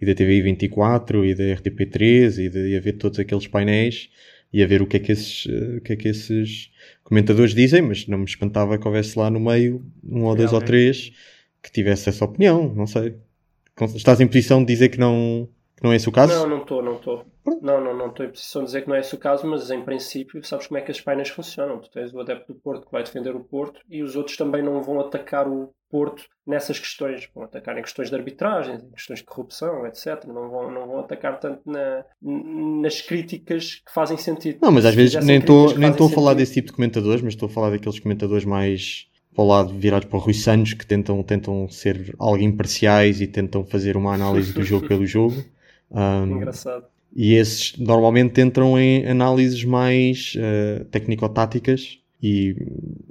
e 0.00 0.06
da 0.06 0.14
TVI 0.14 0.42
24 0.42 1.24
e 1.24 1.34
da 1.34 1.44
RTP3 1.44 2.38
e, 2.38 2.48
de, 2.48 2.68
e 2.68 2.76
a 2.76 2.80
ver 2.80 2.92
todos 2.92 3.18
aqueles 3.18 3.48
painéis 3.48 4.08
e 4.52 4.62
a 4.62 4.66
ver 4.66 4.80
o 4.80 4.86
que 4.86 4.96
é 4.96 5.00
que 5.00 5.12
esses, 5.12 5.46
o 5.46 5.80
que 5.80 5.92
é 5.92 5.96
que 5.96 6.08
esses 6.08 6.70
comentadores 7.02 7.54
dizem, 7.54 7.82
mas 7.82 8.06
não 8.06 8.18
me 8.18 8.24
espantava 8.24 8.78
que 8.78 8.86
houvesse 8.86 9.18
lá 9.18 9.28
no 9.28 9.40
meio 9.40 9.84
um 10.04 10.22
ou 10.22 10.36
dois 10.36 10.52
ou 10.52 10.60
três 10.60 11.12
que 11.60 11.72
tivesse 11.72 12.08
essa 12.08 12.24
opinião, 12.24 12.72
não 12.74 12.86
sei. 12.86 13.16
Estás 13.94 14.20
em 14.20 14.26
posição 14.26 14.60
de 14.60 14.72
dizer 14.72 14.88
que 14.88 14.98
não, 14.98 15.48
que 15.78 15.84
não 15.84 15.92
é 15.92 15.96
esse 15.96 16.08
o 16.08 16.12
caso? 16.12 16.34
Não, 16.34 16.48
não 16.48 16.62
estou, 16.62 16.82
não 16.82 16.96
estou. 16.96 17.24
Não, 17.62 17.80
não, 17.80 17.96
não 17.96 18.08
estou 18.08 18.26
em 18.26 18.30
posição 18.30 18.62
de 18.62 18.66
dizer 18.66 18.82
que 18.82 18.88
não 18.88 18.96
é 18.96 19.00
esse 19.00 19.14
o 19.14 19.18
caso, 19.18 19.46
mas 19.46 19.70
em 19.70 19.80
princípio 19.80 20.44
sabes 20.44 20.66
como 20.66 20.78
é 20.78 20.80
que 20.80 20.90
as 20.90 21.00
painas 21.00 21.28
funcionam. 21.28 21.78
Tu 21.78 21.88
tens 21.90 22.12
o 22.12 22.20
adepto 22.20 22.52
do 22.52 22.58
Porto 22.58 22.86
que 22.86 22.92
vai 22.92 23.04
defender 23.04 23.34
o 23.36 23.40
Porto 23.40 23.80
e 23.88 24.02
os 24.02 24.16
outros 24.16 24.36
também 24.36 24.60
não 24.60 24.82
vão 24.82 24.98
atacar 24.98 25.48
o 25.48 25.72
Porto 25.88 26.24
nessas 26.44 26.80
questões. 26.80 27.28
Vão 27.32 27.44
atacar 27.44 27.78
em 27.78 27.82
questões 27.82 28.10
de 28.10 28.16
arbitragem, 28.16 28.74
em 28.74 28.90
questões 28.90 29.20
de 29.20 29.24
corrupção, 29.24 29.86
etc. 29.86 30.24
Não 30.26 30.50
vão, 30.50 30.70
não 30.70 30.86
vão 30.88 30.98
atacar 30.98 31.38
tanto 31.38 31.60
na, 31.64 32.04
nas 32.20 33.00
críticas 33.00 33.76
que 33.76 33.92
fazem 33.92 34.16
sentido. 34.16 34.58
Não, 34.60 34.72
mas 34.72 34.84
às 34.84 34.96
vezes 34.96 35.24
nem 35.24 35.38
estou 35.38 35.78
nem 35.78 35.90
a 35.90 36.08
falar 36.08 36.34
desse 36.34 36.54
tipo 36.54 36.66
de 36.66 36.72
comentadores, 36.72 37.22
mas 37.22 37.34
estou 37.34 37.48
a 37.48 37.52
falar 37.52 37.70
daqueles 37.70 38.00
comentadores 38.00 38.44
mais 38.44 39.06
para 39.32 39.44
o 39.44 39.46
lado 39.46 39.78
virados 39.78 40.08
para 40.08 40.18
o 40.18 40.20
Rui 40.20 40.34
Santos 40.34 40.74
que 40.74 40.84
tentam, 40.84 41.22
tentam 41.22 41.68
ser 41.68 42.12
algo 42.18 42.42
imparciais 42.42 43.20
e 43.20 43.26
tentam 43.28 43.64
fazer 43.64 43.96
uma 43.96 44.12
análise 44.12 44.52
do 44.52 44.64
jogo 44.64 44.88
pelo 44.88 45.06
jogo. 45.06 45.36
Um, 45.90 46.36
Engraçado. 46.36 46.86
E 47.14 47.34
esses 47.34 47.76
normalmente 47.78 48.40
entram 48.40 48.78
em 48.78 49.06
análises 49.06 49.64
mais 49.64 50.34
uh, 50.36 50.84
técnico-táticas 50.86 51.98
e, 52.22 52.54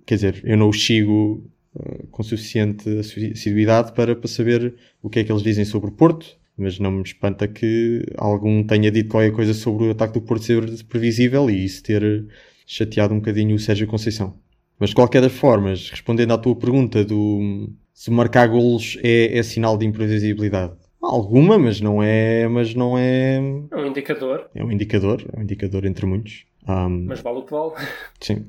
quer 0.06 0.16
dizer, 0.16 0.42
eu 0.44 0.56
não 0.56 0.70
os 0.70 0.86
sigo 0.86 1.44
uh, 1.76 2.08
com 2.08 2.24
suficiente 2.24 2.88
assiduidade 3.00 3.94
para, 3.94 4.16
para 4.16 4.28
saber 4.28 4.76
o 5.02 5.10
que 5.10 5.20
é 5.20 5.24
que 5.24 5.32
eles 5.32 5.44
dizem 5.44 5.66
sobre 5.66 5.90
o 5.90 5.94
Porto, 5.94 6.38
mas 6.56 6.80
não 6.80 6.92
me 6.92 7.04
espanta 7.04 7.48
que 7.48 8.04
algum 8.18 8.64
tenha 8.64 8.92
dito 8.92 9.10
qualquer 9.10 9.32
coisa 9.32 9.54
sobre 9.54 9.86
o 9.86 9.92
ataque 9.92 10.14
do 10.14 10.22
Porto 10.22 10.44
ser 10.44 10.84
previsível 10.86 11.50
e 11.50 11.66
isso 11.66 11.84
ter 11.84 12.26
chateado 12.66 13.14
um 13.14 13.18
bocadinho 13.18 13.56
o 13.56 13.60
Sérgio 13.60 13.88
Conceição. 13.88 14.36
Mas 14.80 14.90
de 14.90 14.96
qualquer 14.96 15.22
das 15.22 15.32
formas, 15.32 15.90
respondendo 15.90 16.34
à 16.34 16.38
tua 16.38 16.56
pergunta 16.56 17.04
do 17.04 17.70
se 17.94 18.12
marcar 18.12 18.48
golos 18.48 18.98
é, 19.02 19.38
é 19.38 19.44
sinal 19.44 19.76
de 19.76 19.86
imprevisibilidade, 19.88 20.76
Alguma, 21.07 21.57
mas 21.57 21.80
não 21.80 22.04
é. 22.04 22.48
Mas 22.48 22.75
não 22.75 22.98
é. 22.98 23.37
É 23.71 23.76
um 23.76 23.87
indicador. 23.87 24.49
É 24.54 24.64
um 24.64 24.71
indicador, 24.71 25.23
é 25.33 25.40
um 25.40 25.44
indicador 25.44 25.85
entre 25.85 26.06
muitos. 26.06 26.45
Um, 26.68 27.06
mas 27.06 27.21
vale 27.21 27.40
o 27.40 27.44
que 27.44 27.52
vale. 27.52 27.71
Sim. 28.19 28.45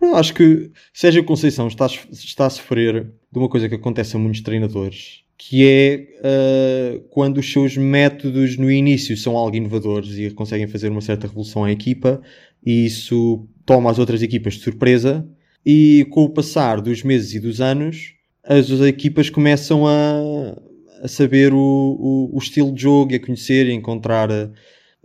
Não, 0.00 0.14
acho 0.14 0.32
que 0.32 0.70
Sérgio 0.94 1.24
Conceição 1.24 1.66
está, 1.66 1.86
está 1.86 2.46
a 2.46 2.50
sofrer 2.50 3.02
de 3.32 3.38
uma 3.38 3.48
coisa 3.48 3.68
que 3.68 3.74
acontece 3.74 4.14
a 4.14 4.18
muitos 4.18 4.40
treinadores, 4.40 5.24
que 5.36 5.66
é 5.66 6.06
uh, 6.20 7.00
quando 7.10 7.38
os 7.38 7.52
seus 7.52 7.76
métodos 7.76 8.56
no 8.56 8.70
início 8.70 9.16
são 9.16 9.36
algo 9.36 9.56
inovadores 9.56 10.16
e 10.16 10.30
conseguem 10.30 10.68
fazer 10.68 10.88
uma 10.88 11.00
certa 11.00 11.26
revolução 11.26 11.64
à 11.64 11.72
equipa, 11.72 12.22
e 12.64 12.86
isso 12.86 13.46
toma 13.66 13.90
as 13.90 13.98
outras 13.98 14.22
equipas 14.22 14.54
de 14.54 14.60
surpresa, 14.60 15.28
e 15.64 16.06
com 16.10 16.22
o 16.22 16.30
passar 16.30 16.80
dos 16.80 17.02
meses 17.02 17.34
e 17.34 17.40
dos 17.40 17.60
anos, 17.60 18.14
as, 18.44 18.70
as 18.70 18.80
equipas 18.82 19.28
começam 19.28 19.86
a, 19.86 20.56
a 21.06 21.08
saber 21.08 21.54
o, 21.54 21.56
o, 21.58 22.36
o, 22.36 22.38
estilo 22.38 22.72
de 22.72 22.82
jogo 22.82 23.12
e 23.12 23.14
a 23.14 23.20
conhecer 23.20 23.68
e 23.68 23.72
encontrar 23.72 24.28
a, 24.30 24.50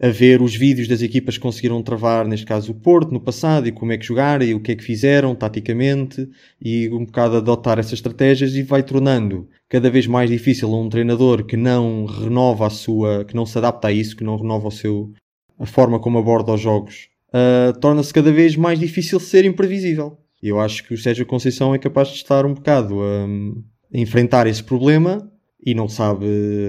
a, 0.01 0.09
ver 0.09 0.41
os 0.41 0.55
vídeos 0.55 0.87
das 0.87 1.03
equipas 1.03 1.35
que 1.35 1.43
conseguiram 1.43 1.81
travar, 1.83 2.27
neste 2.27 2.45
caso 2.45 2.71
o 2.71 2.75
Porto, 2.75 3.11
no 3.11 3.19
passado, 3.19 3.67
e 3.67 3.71
como 3.71 3.91
é 3.91 3.99
que 3.99 4.05
jogaram 4.05 4.43
e 4.43 4.55
o 4.55 4.59
que 4.59 4.71
é 4.71 4.75
que 4.75 4.83
fizeram 4.83 5.35
taticamente 5.35 6.27
e 6.59 6.89
um 6.89 7.05
bocado 7.05 7.37
adotar 7.37 7.77
essas 7.77 7.93
estratégias 7.93 8.55
e 8.55 8.63
vai 8.63 8.81
tornando 8.81 9.47
cada 9.69 9.91
vez 9.91 10.07
mais 10.07 10.27
difícil 10.27 10.73
a 10.73 10.81
um 10.81 10.89
treinador 10.89 11.45
que 11.45 11.55
não 11.55 12.05
renova 12.05 12.65
a 12.65 12.71
sua, 12.71 13.23
que 13.23 13.35
não 13.35 13.45
se 13.45 13.59
adapta 13.59 13.89
a 13.89 13.91
isso, 13.91 14.17
que 14.17 14.23
não 14.23 14.37
renova 14.37 14.69
o 14.69 14.71
seu, 14.71 15.11
a 15.59 15.67
forma 15.67 15.99
como 15.99 16.17
aborda 16.17 16.51
os 16.51 16.59
jogos, 16.59 17.09
uh, 17.29 17.79
torna-se 17.79 18.11
cada 18.11 18.31
vez 18.31 18.55
mais 18.55 18.79
difícil 18.79 19.19
ser 19.19 19.45
imprevisível. 19.45 20.17
Eu 20.41 20.59
acho 20.59 20.83
que 20.83 20.95
o 20.95 20.97
Sérgio 20.97 21.27
Conceição 21.27 21.75
é 21.75 21.77
capaz 21.77 22.07
de 22.07 22.15
estar 22.15 22.43
um 22.43 22.55
bocado 22.55 23.03
a 23.03 23.27
enfrentar 23.93 24.47
esse 24.47 24.63
problema 24.63 25.30
e 25.63 25.73
não 25.73 25.87
sabe, 25.87 26.25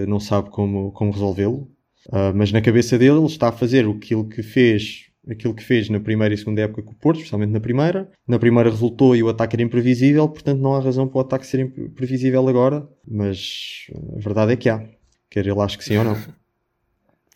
não 0.07 0.21
sabe 0.21 0.51
como, 0.51 0.93
como 0.93 1.13
resolvê-lo. 1.13 1.71
Uh, 2.09 2.35
mas 2.35 2.51
na 2.51 2.61
cabeça 2.61 2.99
dele 2.99 3.19
ele 3.19 3.27
está 3.27 3.49
a 3.49 3.53
fazer 3.53 3.87
aquilo 3.89 4.29
que 4.29 4.43
fez 4.43 5.13
aquilo 5.31 5.55
que 5.55 5.63
fez 5.63 5.89
na 5.89 6.01
primeira 6.01 6.35
e 6.35 6.39
segunda 6.39 6.63
época 6.63 6.83
com 6.83 6.91
o 6.91 6.97
Porto, 6.97 7.19
especialmente 7.19 7.53
na 7.53 7.61
primeira. 7.61 8.11
Na 8.27 8.39
primeira 8.39 8.71
resultou 8.71 9.15
e 9.15 9.23
o 9.23 9.29
ataque 9.29 9.57
era 9.57 9.63
imprevisível, 9.63 10.29
portanto 10.29 10.61
não 10.61 10.75
há 10.75 10.81
razão 10.81 11.07
para 11.07 11.19
o 11.19 11.21
ataque 11.21 11.47
ser 11.47 11.61
imprevisível 11.61 12.49
agora, 12.49 12.89
mas 13.07 13.87
a 14.17 14.21
verdade 14.21 14.53
é 14.53 14.57
que 14.57 14.69
há. 14.69 14.85
Quer 15.31 15.47
ele 15.47 15.61
acho 15.61 15.79
que 15.79 15.85
sim 15.85 15.97
ou 15.97 16.05
não. 16.05 16.17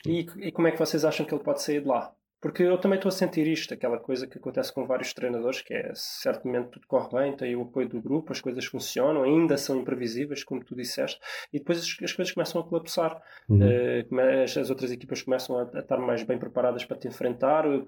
E, 0.08 0.24
e, 0.38 0.52
como 0.52 0.68
é 0.68 0.70
que 0.70 0.78
vocês 0.78 1.04
acham 1.04 1.26
que 1.26 1.34
ele 1.34 1.42
pode 1.42 1.60
sair 1.60 1.80
de 1.80 1.88
lá? 1.88 2.12
Porque 2.40 2.62
eu 2.62 2.78
também 2.78 2.96
estou 2.96 3.08
a 3.08 3.12
sentir 3.12 3.46
isto, 3.46 3.72
aquela 3.72 3.98
coisa 3.98 4.26
que 4.26 4.38
acontece 4.38 4.72
com 4.72 4.86
vários 4.86 5.12
treinadores, 5.14 5.62
que 5.62 5.72
é 5.72 5.90
certamente 5.94 6.70
tudo 6.70 6.86
corre 6.86 7.08
bem, 7.10 7.36
tem 7.36 7.56
o 7.56 7.62
apoio 7.62 7.88
do 7.88 8.00
grupo, 8.00 8.32
as 8.32 8.40
coisas 8.40 8.64
funcionam, 8.66 9.22
ainda 9.22 9.56
são 9.56 9.76
imprevisíveis, 9.76 10.44
como 10.44 10.62
tu 10.62 10.76
disseste, 10.76 11.18
e 11.52 11.58
depois 11.58 11.78
as, 11.78 11.96
as 12.02 12.12
coisas 12.12 12.32
começam 12.32 12.60
a 12.60 12.64
colapsar. 12.64 13.20
Uhum. 13.48 13.60
Uh, 13.60 14.42
as, 14.44 14.56
as, 14.56 14.70
outras 14.70 14.92
equipas 14.92 15.22
começam 15.22 15.58
a, 15.58 15.62
a, 15.74 15.80
estar 15.80 15.98
mais 15.98 16.22
bem 16.22 16.38
preparadas 16.38 16.84
para 16.84 16.96
te 16.96 17.08
enfrentar, 17.08 17.66
uh, 17.66 17.86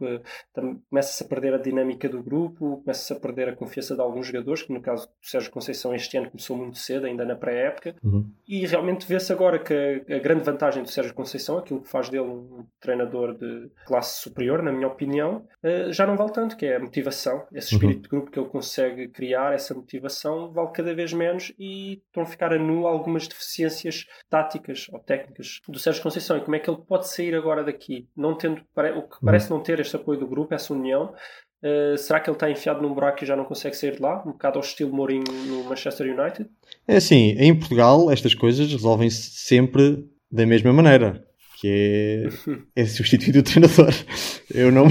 começa-se 0.89 1.23
a 1.23 1.27
perder 1.27 1.55
a 1.55 1.59
dinâmica 1.59 2.09
do 2.09 2.23
grupo, 2.23 2.79
começa-se 2.83 3.13
a 3.13 3.17
perder 3.17 3.51
a 3.51 3.57
confiança 3.57 3.95
de 3.95 4.01
alguns 4.01 4.27
jogadores, 4.27 4.63
que 4.63 4.73
no 4.73 4.81
caso 4.81 5.07
do 5.07 5.13
Sérgio 5.23 5.51
Conceição 5.51 5.95
este 5.95 6.17
ano 6.17 6.31
começou 6.31 6.57
muito 6.57 6.79
cedo, 6.79 7.07
ainda 7.07 7.25
na 7.25 7.37
pré-época, 7.37 7.95
uhum. 8.03 8.31
e 8.47 8.67
realmente 8.67 9.07
vê-se 9.07 9.33
agora 9.33 9.59
que 9.59 9.75
a, 9.75 10.17
a, 10.17 10.19
grande 10.19 10.43
vantagem 10.43 10.83
do 10.83 10.89
Sérgio 10.89 11.15
Conceição, 11.15 11.59
aquilo 11.59 11.83
que 11.83 11.89
faz 11.89 12.09
dele 12.09 12.25
um 12.25 12.65
treinador 12.81 13.37
de 13.37 13.71
classe 13.87 14.23
superior, 14.23 14.38
na 14.63 14.73
minha 14.73 14.89
opinião, 14.89 15.47
uh, 15.63 15.93
já 15.93 16.07
não 16.07 16.17
vale 16.17 16.33
tanto, 16.33 16.57
que 16.57 16.67
é 16.67 16.77
a 16.77 16.81
motivação, 16.81 17.47
esse 17.53 17.75
espírito 17.75 17.97
uhum. 17.97 18.03
de 18.03 18.09
grupo 18.09 18.31
que 18.31 18.39
ele 18.39 18.49
consegue 18.49 19.09
criar, 19.09 19.55
essa 19.55 19.75
motivação, 19.75 20.53
vale 20.53 20.71
cada 20.73 20.95
vez 20.95 21.13
menos 21.13 21.53
e 21.59 22.03
estão 22.07 22.23
a 22.23 22.27
ficar 22.27 22.53
a 22.53 22.59
nu 22.59 22.87
algumas 22.87 23.27
deficiências 23.27 24.07
táticas 24.29 24.87
ou 24.93 24.99
técnicas 25.01 25.61
do 25.69 25.79
Sérgio 25.79 26.03
Conceição 26.03 26.37
e 26.37 26.41
como 26.41 26.57
é 26.57 26.59
que 26.59 26.71
ele 26.71 26.81
pode 26.87 27.09
sair 27.09 27.35
agora 27.35 27.65
daqui, 27.65 28.09
não 28.17 28.37
tendo, 28.37 28.63
o 28.97 29.03
que 29.03 29.25
parece 29.25 29.51
não 29.51 29.61
ter 29.61 29.81
este 29.81 29.97
apoio 29.97 30.19
do 30.19 30.27
grupo, 30.27 30.55
essa 30.55 30.73
união, 30.73 31.15
Uh, 31.61 31.99
será 31.99 32.21
que 32.21 32.31
ele 32.31 32.37
está 32.37 32.49
enfiado 32.49 32.81
num 32.81 32.95
buraco 32.95 33.25
e 33.25 33.27
já 33.27 33.35
não 33.35 33.45
consegue 33.45 33.77
sair 33.77 33.97
de 33.97 34.01
lá? 34.01 34.23
Um 34.25 34.31
bocado 34.31 34.59
ao 34.59 34.65
estilo 34.65 34.93
Mourinho 34.93 35.25
no 35.47 35.65
Manchester 35.65 36.07
United? 36.07 36.49
É 36.87 36.97
assim, 36.97 37.35
em 37.37 37.59
Portugal 37.59 38.11
estas 38.13 38.33
coisas 38.33 38.71
resolvem-se 38.71 39.31
sempre 39.31 40.09
da 40.31 40.47
mesma 40.47 40.73
maneira, 40.73 41.27
que 41.61 42.29
é, 42.77 42.83
é 42.83 42.87
substituir 42.87 43.37
o 43.37 43.43
treinador. 43.43 43.93
Eu 44.55 44.71
não, 44.71 44.87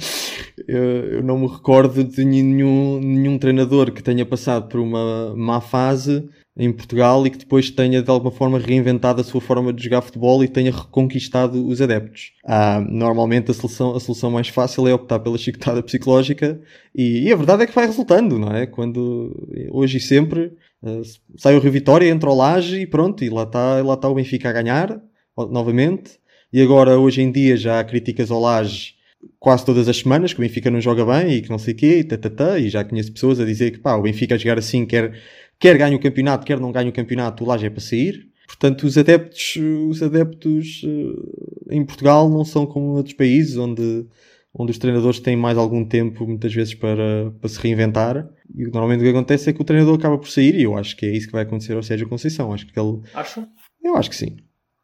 eu, 0.66 0.82
eu, 1.12 1.22
não 1.22 1.38
me 1.38 1.46
recordo 1.46 2.02
de 2.02 2.24
nenhum, 2.24 2.98
nenhum 2.98 3.38
treinador 3.38 3.92
que 3.92 4.02
tenha 4.02 4.24
passado 4.24 4.68
por 4.68 4.80
uma 4.80 5.34
má 5.36 5.60
fase 5.60 6.26
em 6.56 6.72
Portugal 6.72 7.24
e 7.26 7.30
que 7.30 7.38
depois 7.38 7.70
tenha 7.70 8.02
de 8.02 8.10
alguma 8.10 8.32
forma 8.32 8.58
reinventado 8.58 9.20
a 9.20 9.24
sua 9.24 9.40
forma 9.40 9.72
de 9.72 9.84
jogar 9.84 10.00
futebol 10.00 10.42
e 10.42 10.48
tenha 10.48 10.72
reconquistado 10.72 11.64
os 11.68 11.80
adeptos. 11.80 12.32
Ah, 12.44 12.80
normalmente 12.80 13.50
a 13.50 13.54
solução, 13.54 13.94
a 13.94 14.00
solução 14.00 14.30
mais 14.30 14.48
fácil 14.48 14.88
é 14.88 14.94
optar 14.94 15.20
pela 15.20 15.38
chicotada 15.38 15.82
psicológica 15.82 16.58
e, 16.94 17.28
e, 17.28 17.32
a 17.32 17.36
verdade 17.36 17.62
é 17.62 17.66
que 17.66 17.74
vai 17.74 17.86
resultando, 17.86 18.38
não 18.38 18.50
é? 18.50 18.66
Quando 18.66 19.46
hoje 19.70 19.98
e 19.98 20.00
sempre 20.00 20.52
uh, 20.82 21.02
sai 21.36 21.54
o 21.54 21.60
Rio 21.60 21.70
Vitória, 21.70 22.08
entra 22.08 22.30
o 22.30 22.34
Laje 22.34 22.80
e 22.80 22.86
pronto, 22.86 23.22
e 23.22 23.28
lá 23.28 23.42
está 23.42 23.82
lá 23.82 23.96
tá 23.96 24.08
o 24.08 24.14
Benfica 24.14 24.48
a 24.48 24.52
ganhar 24.52 25.00
novamente. 25.46 26.18
E 26.52 26.62
agora, 26.62 26.98
hoje 26.98 27.22
em 27.22 27.30
dia, 27.30 27.56
já 27.56 27.78
há 27.78 27.84
críticas 27.84 28.30
ao 28.30 28.40
Laje 28.40 28.94
quase 29.38 29.64
todas 29.64 29.88
as 29.88 29.98
semanas 29.98 30.32
que 30.32 30.40
o 30.40 30.42
Benfica 30.42 30.70
não 30.70 30.80
joga 30.80 31.04
bem 31.04 31.34
e 31.34 31.42
que 31.42 31.50
não 31.50 31.58
sei 31.58 31.74
o 31.74 31.76
quê, 31.76 31.98
e, 31.98 32.04
tatata, 32.04 32.58
e 32.58 32.68
já 32.68 32.84
conheço 32.84 33.12
pessoas 33.12 33.40
a 33.40 33.44
dizer 33.44 33.72
que 33.72 33.78
pá, 33.78 33.96
o 33.96 34.02
Benfica 34.02 34.34
a 34.34 34.38
jogar 34.38 34.58
assim 34.58 34.86
quer 34.86 35.12
quer 35.58 35.76
ganhe 35.76 35.96
o 35.96 36.00
campeonato, 36.00 36.46
quer 36.46 36.60
não 36.60 36.70
ganhe 36.70 36.88
o 36.88 36.92
campeonato, 36.92 37.42
o 37.42 37.46
Laje 37.46 37.66
é 37.66 37.70
para 37.70 37.80
sair. 37.80 38.28
Portanto, 38.46 38.84
os 38.84 38.96
adeptos, 38.96 39.56
os 39.88 40.02
adeptos 40.02 40.82
uh, 40.84 41.70
em 41.70 41.84
Portugal 41.84 42.30
não 42.30 42.44
são 42.44 42.64
como 42.64 42.96
outros 42.96 43.14
países 43.14 43.58
onde, 43.58 44.06
onde 44.54 44.70
os 44.70 44.78
treinadores 44.78 45.20
têm 45.20 45.36
mais 45.36 45.58
algum 45.58 45.84
tempo, 45.84 46.26
muitas 46.26 46.54
vezes, 46.54 46.74
para, 46.74 47.30
para 47.40 47.48
se 47.48 47.60
reinventar. 47.60 48.26
E 48.56 48.64
normalmente 48.64 49.00
o 49.00 49.02
que 49.02 49.10
acontece 49.10 49.50
é 49.50 49.52
que 49.52 49.60
o 49.60 49.64
treinador 49.64 49.96
acaba 49.98 50.16
por 50.16 50.30
sair, 50.30 50.54
e 50.54 50.62
eu 50.62 50.78
acho 50.78 50.96
que 50.96 51.04
é 51.04 51.10
isso 51.10 51.26
que 51.26 51.32
vai 51.32 51.42
acontecer 51.42 51.74
ao 51.74 51.82
Sérgio 51.82 52.08
Conceição. 52.08 52.52
Acho 52.52 52.66
que 52.66 52.78
ele. 52.78 53.00
Acho? 53.12 53.46
Eu 53.82 53.96
acho 53.96 54.08
que 54.08 54.16
sim. 54.16 54.36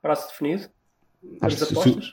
Prazo 0.05 0.29
definido? 0.29 0.69
Acho 1.41 1.57
que 1.57 1.65
se, 1.65 2.13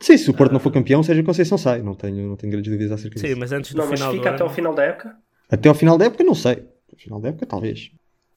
sim, 0.00 0.18
se 0.18 0.30
o 0.30 0.34
Porto 0.34 0.50
não 0.50 0.58
for 0.58 0.72
campeão, 0.72 1.02
Sérgio 1.02 1.24
Conceição 1.24 1.56
sai. 1.56 1.80
Não 1.80 1.94
tenho, 1.94 2.28
não 2.28 2.36
tenho 2.36 2.50
grandes 2.50 2.70
dúvidas 2.70 2.98
acerca 2.98 3.14
disso. 3.14 3.26
Sim, 3.26 3.38
mas 3.38 3.52
antes 3.52 3.72
do 3.72 3.78
não, 3.78 3.84
final 3.84 4.08
mas 4.08 4.16
fica 4.16 4.30
até 4.30 4.42
ano... 4.42 4.48
ao 4.48 4.54
final 4.54 4.74
da 4.74 4.82
época? 4.82 5.16
Até 5.48 5.68
ao 5.68 5.74
final 5.74 5.96
da 5.96 6.06
época, 6.06 6.24
não 6.24 6.34
sei 6.34 6.66
final 7.00 7.20
da 7.20 7.28
época, 7.30 7.46
talvez. 7.46 7.90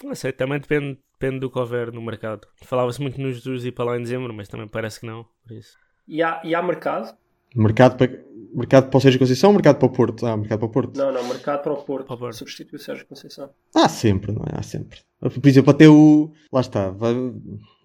Não 0.03 0.15
sei, 0.15 0.31
também 0.31 0.59
depende, 0.59 0.99
depende 1.13 1.39
do 1.39 1.51
que 1.51 1.59
houver 1.59 1.91
no 1.91 2.01
mercado. 2.01 2.47
Falava-se 2.63 3.01
muito 3.01 3.19
nos 3.21 3.35
Jesus 3.35 3.65
ir 3.65 3.71
para 3.71 3.85
lá 3.85 3.97
em 3.97 4.01
dezembro, 4.01 4.33
mas 4.33 4.47
também 4.47 4.67
parece 4.67 5.01
que 5.01 5.05
não. 5.05 5.25
Por 5.45 5.55
isso. 5.55 5.77
E, 6.07 6.21
há, 6.23 6.41
e 6.43 6.55
há 6.55 6.61
mercado? 6.61 7.15
Mercado 7.55 7.97
para, 7.97 8.11
mercado 8.53 8.89
para 8.89 8.97
o 8.97 9.01
Sérgio 9.01 9.19
Conceição 9.19 9.49
ou 9.49 9.53
mercado 9.53 9.77
para 9.77 9.85
o 9.87 9.91
Porto? 9.91 10.25
Ah, 10.25 10.37
mercado 10.37 10.59
para 10.59 10.67
o 10.67 10.71
Porto. 10.71 10.97
Não, 10.97 11.11
não, 11.11 11.27
mercado 11.27 11.63
para 11.63 11.73
o 11.73 11.77
Porto. 11.77 12.05
Para 12.05 12.15
o 12.15 12.19
Porto. 12.19 12.35
Substitui 12.35 12.77
o 12.77 12.81
Sérgio 12.81 13.05
Conceição. 13.07 13.49
Há 13.75 13.89
sempre, 13.89 14.31
não 14.31 14.43
é? 14.43 14.57
Há 14.57 14.63
sempre. 14.63 14.99
Por 15.19 15.47
exemplo, 15.47 15.71
até 15.71 15.87
o. 15.87 16.31
Lá 16.51 16.61
está. 16.61 16.89
Vai, 16.89 17.13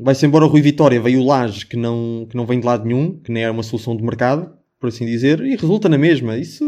vai-se 0.01 0.27
embora 0.27 0.45
o 0.45 0.49
Rui 0.49 0.61
Vitória, 0.61 1.01
veio 1.01 1.21
o 1.21 1.27
Laje 1.27 1.67
que 1.67 1.77
não, 1.77 2.27
que 2.29 2.37
não 2.37 2.47
vem 2.47 2.61
de 2.61 2.67
lado 2.67 2.85
nenhum, 2.85 3.19
que 3.19 3.31
nem 3.31 3.45
é 3.45 3.51
uma 3.51 3.63
solução 3.63 3.97
de 3.97 4.03
mercado, 4.03 4.53
por 4.81 4.89
assim 4.89 5.07
dizer, 5.07 5.41
e 5.41 5.57
resulta 5.57 5.89
na 5.89 5.99
mesma. 5.99 6.37
Isso 6.37 6.65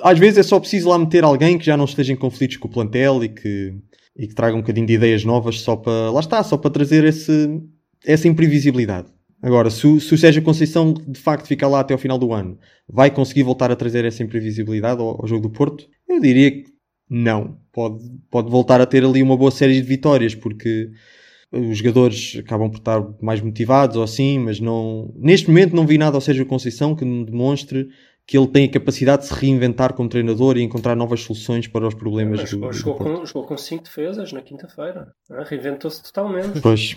às 0.00 0.18
vezes 0.18 0.38
é 0.38 0.42
só 0.42 0.58
preciso 0.58 0.88
lá 0.88 0.98
meter 0.98 1.24
alguém 1.24 1.58
que 1.58 1.64
já 1.64 1.76
não 1.76 1.84
esteja 1.84 2.12
em 2.12 2.16
conflitos 2.16 2.56
com 2.56 2.68
o 2.68 2.70
plantel 2.70 3.22
e 3.24 3.28
que, 3.28 3.74
e 4.16 4.26
que 4.26 4.34
traga 4.34 4.56
um 4.56 4.60
bocadinho 4.60 4.86
de 4.86 4.94
ideias 4.94 5.24
novas 5.24 5.60
só 5.60 5.76
para, 5.76 6.10
lá 6.10 6.20
está, 6.20 6.42
só 6.42 6.56
para 6.56 6.70
trazer 6.70 7.04
esse, 7.04 7.60
essa 8.04 8.26
imprevisibilidade. 8.26 9.08
Agora, 9.42 9.68
se, 9.70 9.84
o, 9.86 10.00
se 10.00 10.14
o 10.14 10.18
Sérgio 10.18 10.42
Conceição 10.42 10.94
de 10.94 11.18
facto 11.18 11.46
ficar 11.46 11.66
lá 11.66 11.80
até 11.80 11.92
ao 11.92 11.98
final 11.98 12.16
do 12.16 12.32
ano, 12.32 12.56
vai 12.88 13.10
conseguir 13.10 13.42
voltar 13.42 13.72
a 13.72 13.76
trazer 13.76 14.04
essa 14.04 14.22
imprevisibilidade 14.22 15.00
ao, 15.00 15.20
ao 15.20 15.26
jogo 15.26 15.48
do 15.48 15.50
Porto? 15.50 15.88
Eu 16.08 16.20
diria 16.20 16.50
que 16.50 16.72
não. 17.10 17.58
Pode, 17.72 18.04
pode 18.30 18.50
voltar 18.50 18.80
a 18.80 18.86
ter 18.86 19.04
ali 19.04 19.22
uma 19.22 19.36
boa 19.36 19.50
série 19.50 19.74
de 19.74 19.82
vitórias, 19.82 20.34
porque 20.34 20.90
os 21.50 21.78
jogadores 21.78 22.36
acabam 22.38 22.70
por 22.70 22.78
estar 22.78 23.04
mais 23.20 23.40
motivados 23.40 23.96
ou 23.96 24.02
assim, 24.02 24.38
mas 24.38 24.60
não, 24.60 25.12
neste 25.16 25.48
momento 25.48 25.74
não 25.74 25.86
vi 25.86 25.98
nada 25.98 26.16
ao 26.16 26.20
Sérgio 26.20 26.46
Conceição 26.46 26.94
que 26.94 27.04
me 27.04 27.24
demonstre 27.24 27.88
que 28.26 28.38
ele 28.38 28.46
tem 28.46 28.66
a 28.66 28.70
capacidade 28.70 29.22
de 29.22 29.28
se 29.28 29.34
reinventar 29.34 29.92
como 29.94 30.08
treinador 30.08 30.56
e 30.56 30.62
encontrar 30.62 30.94
novas 30.94 31.20
soluções 31.20 31.66
para 31.66 31.86
os 31.86 31.94
problemas 31.94 32.40
Mas, 32.40 32.50
do, 32.50 32.72
jogou, 32.72 32.72
do 32.72 32.94
com, 32.94 33.26
jogou 33.26 33.46
com 33.48 33.56
cinco 33.58 33.84
defesas 33.84 34.32
na 34.32 34.40
quinta-feira. 34.40 35.12
É? 35.30 35.42
Reinventou-se 35.42 36.02
totalmente. 36.02 36.60
Pois. 36.60 36.96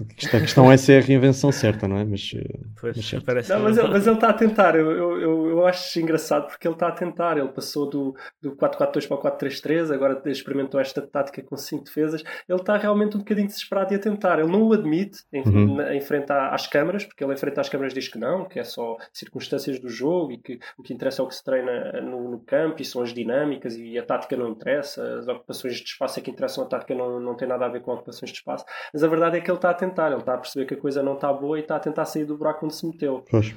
A 0.00 0.40
questão 0.40 0.70
é 0.70 0.76
se 0.76 0.92
é 0.92 0.98
a 0.98 1.00
reinvenção 1.02 1.52
certa, 1.52 1.86
não 1.86 1.98
é? 1.98 2.04
Mas, 2.04 2.32
eh, 2.34 2.58
pois, 2.80 2.96
mas, 2.96 3.22
parece 3.24 3.50
não, 3.52 3.60
mas, 3.60 3.76
ele, 3.76 3.88
mas 3.88 4.06
ele 4.06 4.16
está 4.16 4.28
a 4.30 4.32
tentar. 4.32 4.74
Eu, 4.76 4.90
eu, 4.90 5.46
eu 5.50 5.66
acho 5.66 6.00
engraçado 6.00 6.46
porque 6.48 6.66
ele 6.66 6.74
está 6.74 6.88
a 6.88 6.92
tentar. 6.92 7.36
Ele 7.38 7.48
passou 7.48 7.88
do, 7.88 8.14
do 8.40 8.52
4-4-2 8.56 9.06
para 9.08 9.16
o 9.16 9.20
4-3-3, 9.38 9.92
agora 9.94 10.20
experimentou 10.26 10.80
esta 10.80 11.02
tática 11.02 11.42
com 11.42 11.56
5 11.56 11.84
defesas. 11.84 12.22
Ele 12.48 12.58
está 12.60 12.76
realmente 12.76 13.16
um 13.16 13.20
bocadinho 13.20 13.46
desesperado 13.46 13.92
e 13.92 13.96
a 13.96 13.98
tentar. 13.98 14.38
Ele 14.38 14.50
não 14.50 14.62
o 14.62 14.72
admite 14.72 15.20
em, 15.32 15.42
Uhum. 15.42 15.76
na- 15.76 15.94
em 15.94 16.00
frente 16.00 16.30
às 16.32 16.66
câmaras, 16.66 17.04
porque 17.04 17.22
ele 17.22 17.32
em 17.32 17.36
frente 17.36 17.58
às 17.60 17.68
câmaras 17.68 17.92
diz 17.92 18.08
que 18.08 18.18
não, 18.18 18.44
que 18.44 18.58
é 18.58 18.64
só 18.64 18.96
circunstâncias 19.12 19.78
do 19.78 19.88
jogo 19.88 20.32
e 20.32 20.38
que 20.38 20.58
o 20.78 20.82
que 20.82 20.92
interessa 20.94 21.20
é 21.20 21.24
o 21.24 21.28
que 21.28 21.34
se 21.34 21.44
treina 21.44 22.00
no, 22.00 22.30
no 22.30 22.38
campo 22.40 22.80
e 22.80 22.84
são 22.84 23.02
as 23.02 23.12
dinâmicas 23.12 23.76
e 23.76 23.98
a 23.98 24.02
tática 24.02 24.36
não 24.36 24.48
interessa, 24.48 25.18
as 25.18 25.28
ocupações 25.28 25.76
de 25.76 25.82
espaço 25.84 26.18
é 26.18 26.22
que 26.22 26.30
interessam, 26.30 26.64
a 26.64 26.66
tática 26.66 26.94
não, 26.94 27.20
não 27.20 27.34
tem 27.36 27.46
nada 27.48 27.66
a 27.66 27.68
ver 27.68 27.80
com 27.82 27.92
ocupações 27.92 28.30
de 28.30 28.38
espaço. 28.38 28.64
Mas 28.92 29.02
a 29.04 29.08
verdade 29.08 29.36
é 29.36 29.40
que 29.40 29.50
ele 29.50 29.58
está 29.58 29.70
a 29.70 29.74
tentar, 29.82 30.08
ele 30.10 30.20
está 30.20 30.34
a 30.34 30.38
perceber 30.38 30.66
que 30.66 30.74
a 30.74 30.80
coisa 30.84 31.02
não 31.02 31.14
está 31.14 31.32
boa 31.32 31.58
e 31.58 31.62
está 31.62 31.76
a 31.76 31.80
tentar 31.80 32.04
sair 32.04 32.24
do 32.24 32.36
buraco 32.36 32.64
onde 32.64 32.74
se 32.74 32.86
meteu. 32.86 33.24
Pois. 33.30 33.54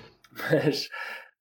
Mas, 0.52 0.90